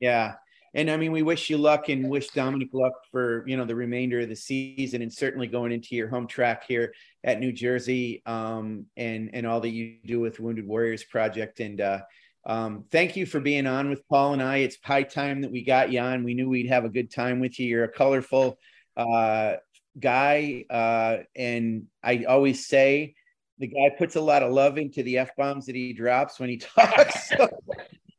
Yeah, 0.00 0.34
and 0.74 0.90
I 0.90 0.96
mean, 0.96 1.12
we 1.12 1.22
wish 1.22 1.48
you 1.48 1.56
luck 1.56 1.88
and 1.88 2.10
wish 2.10 2.28
Dominic 2.30 2.68
luck 2.72 2.92
for 3.12 3.46
you 3.46 3.56
know 3.56 3.64
the 3.64 3.76
remainder 3.76 4.20
of 4.20 4.28
the 4.28 4.36
season, 4.36 5.00
and 5.00 5.12
certainly 5.12 5.46
going 5.46 5.70
into 5.70 5.94
your 5.94 6.08
home 6.08 6.26
track 6.26 6.64
here 6.66 6.92
at 7.22 7.38
New 7.38 7.52
Jersey, 7.52 8.20
um, 8.26 8.86
and 8.96 9.30
and 9.32 9.46
all 9.46 9.60
that 9.60 9.70
you 9.70 9.98
do 10.04 10.18
with 10.18 10.40
Wounded 10.40 10.66
Warriors 10.66 11.04
Project, 11.04 11.60
and. 11.60 11.80
uh 11.80 12.00
um, 12.46 12.84
thank 12.90 13.16
you 13.16 13.26
for 13.26 13.40
being 13.40 13.66
on 13.66 13.88
with 13.88 14.06
Paul 14.08 14.34
and 14.34 14.42
I. 14.42 14.58
It's 14.58 14.76
high 14.82 15.02
time 15.02 15.42
that 15.42 15.50
we 15.50 15.64
got 15.64 15.90
you 15.90 16.00
on. 16.00 16.24
We 16.24 16.34
knew 16.34 16.48
we'd 16.48 16.68
have 16.68 16.84
a 16.84 16.90
good 16.90 17.10
time 17.10 17.40
with 17.40 17.58
you. 17.58 17.66
You're 17.66 17.84
a 17.84 17.92
colorful 17.92 18.58
uh, 18.96 19.54
guy. 19.98 20.64
Uh, 20.68 21.18
and 21.34 21.84
I 22.02 22.24
always 22.24 22.66
say 22.66 23.14
the 23.58 23.68
guy 23.68 23.90
puts 23.96 24.16
a 24.16 24.20
lot 24.20 24.42
of 24.42 24.52
love 24.52 24.78
into 24.78 25.02
the 25.02 25.18
F 25.18 25.30
bombs 25.36 25.66
that 25.66 25.74
he 25.74 25.92
drops 25.92 26.38
when 26.38 26.50
he 26.50 26.56
talks. 26.76 27.32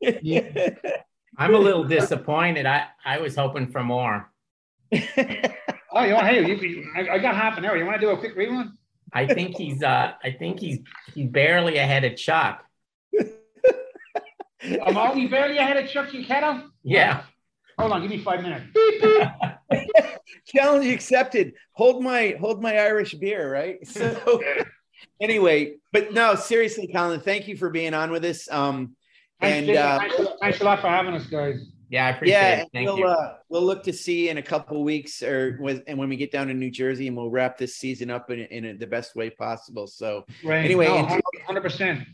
yeah. 0.00 0.70
I'm 1.38 1.54
a 1.54 1.58
little 1.58 1.84
disappointed. 1.84 2.66
I, 2.66 2.86
I 3.04 3.18
was 3.18 3.36
hoping 3.36 3.68
for 3.68 3.84
more. 3.84 4.32
oh, 4.92 4.96
you 4.96 6.14
want, 6.14 6.26
hey, 6.26 6.46
you, 6.46 6.90
I, 6.96 7.08
I 7.10 7.18
got 7.18 7.36
half 7.36 7.58
an 7.58 7.64
hour. 7.64 7.76
You 7.76 7.84
want 7.84 8.00
to 8.00 8.06
do 8.06 8.10
a 8.10 8.18
quick 8.18 8.36
rerun? 8.36 8.72
I 9.12 9.26
think 9.26 9.56
he's 9.56 9.82
uh 9.82 10.12
I 10.22 10.30
think 10.32 10.60
he's 10.60 10.80
he's 11.14 11.28
barely 11.30 11.78
ahead 11.78 12.04
of 12.04 12.16
Chuck. 12.16 12.65
I'm 14.84 14.96
only 14.96 15.26
barely 15.26 15.58
ahead 15.58 15.76
of 15.76 15.88
Chuck 15.88 16.08
Yukato. 16.08 16.68
Yeah. 16.82 17.24
Hold 17.78 17.92
on, 17.92 18.02
give 18.02 18.10
me 18.10 18.18
five 18.18 18.42
minutes. 18.42 18.66
Challenge 20.46 20.86
accepted. 20.86 21.54
Hold 21.72 22.02
my 22.02 22.36
hold 22.40 22.62
my 22.62 22.78
Irish 22.78 23.14
beer, 23.14 23.52
right? 23.52 23.78
So 23.86 24.42
anyway, 25.20 25.74
but 25.92 26.12
no, 26.12 26.34
seriously, 26.34 26.88
Colin, 26.92 27.20
thank 27.20 27.48
you 27.48 27.56
for 27.56 27.68
being 27.70 27.92
on 27.92 28.10
with 28.10 28.24
us. 28.24 28.50
Um 28.50 28.96
and 29.40 29.68
uh, 29.68 29.98
thanks, 29.98 30.16
thanks, 30.40 30.60
a 30.60 30.64
lot 30.64 30.80
for 30.80 30.88
having 30.88 31.12
us, 31.12 31.26
guys. 31.26 31.70
Yeah, 31.88 32.06
I 32.06 32.10
appreciate 32.10 32.36
yeah, 32.36 32.62
it. 32.62 32.68
Thank 32.72 32.86
we'll, 32.86 32.98
you. 32.98 33.06
Uh, 33.06 33.36
we'll 33.48 33.62
look 33.62 33.82
to 33.84 33.92
see 33.92 34.28
in 34.28 34.38
a 34.38 34.42
couple 34.42 34.82
weeks, 34.82 35.22
or 35.22 35.58
with, 35.60 35.82
and 35.86 35.98
when 35.98 36.08
we 36.08 36.16
get 36.16 36.32
down 36.32 36.48
to 36.48 36.54
New 36.54 36.70
Jersey, 36.70 37.06
and 37.06 37.16
we'll 37.16 37.30
wrap 37.30 37.56
this 37.58 37.76
season 37.76 38.10
up 38.10 38.30
in, 38.30 38.40
in 38.40 38.78
the 38.78 38.86
best 38.86 39.14
way 39.14 39.30
possible. 39.30 39.86
So, 39.86 40.24
right. 40.42 40.64
anyway, 40.64 40.86
hundred 41.46 41.60
percent 41.60 42.08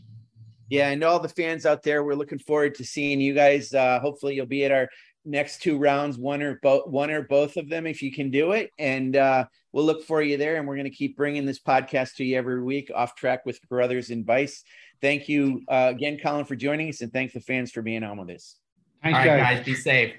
yeah, 0.73 0.89
and 0.89 1.03
all 1.03 1.19
the 1.19 1.29
fans 1.29 1.65
out 1.65 1.83
there, 1.83 2.03
we're 2.03 2.15
looking 2.15 2.39
forward 2.39 2.75
to 2.75 2.83
seeing 2.83 3.21
you 3.21 3.35
guys. 3.35 3.73
Uh, 3.73 3.99
hopefully, 3.99 4.33
you'll 4.35 4.47
be 4.47 4.65
at 4.65 4.71
our 4.71 4.89
next 5.23 5.61
two 5.61 5.77
rounds, 5.77 6.17
one 6.17 6.41
or 6.41 6.59
both, 6.63 6.87
one 6.87 7.11
or 7.11 7.21
both 7.21 7.57
of 7.57 7.69
them, 7.69 7.85
if 7.85 8.01
you 8.01 8.11
can 8.11 8.31
do 8.31 8.53
it. 8.53 8.71
And 8.79 9.15
uh, 9.15 9.45
we'll 9.71 9.85
look 9.85 10.03
for 10.03 10.21
you 10.21 10.37
there. 10.37 10.55
And 10.55 10.67
we're 10.67 10.75
going 10.75 10.89
to 10.89 10.95
keep 10.95 11.15
bringing 11.15 11.45
this 11.45 11.59
podcast 11.59 12.15
to 12.15 12.23
you 12.23 12.37
every 12.37 12.63
week, 12.63 12.89
off 12.93 13.15
track 13.15 13.45
with 13.45 13.61
brothers 13.69 14.09
and 14.09 14.25
Vice. 14.25 14.63
Thank 14.99 15.29
you 15.29 15.61
uh, 15.67 15.91
again, 15.91 16.17
Colin, 16.21 16.45
for 16.45 16.55
joining 16.55 16.89
us, 16.89 17.01
and 17.01 17.13
thank 17.13 17.33
the 17.33 17.41
fans 17.41 17.71
for 17.71 17.83
being 17.83 18.03
on 18.03 18.17
with 18.17 18.31
us. 18.31 18.57
Thanks, 19.03 19.19
guys. 19.19 19.57
guys. 19.57 19.65
Be 19.65 19.75
safe. 19.75 20.13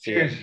Cheers. 0.00 0.34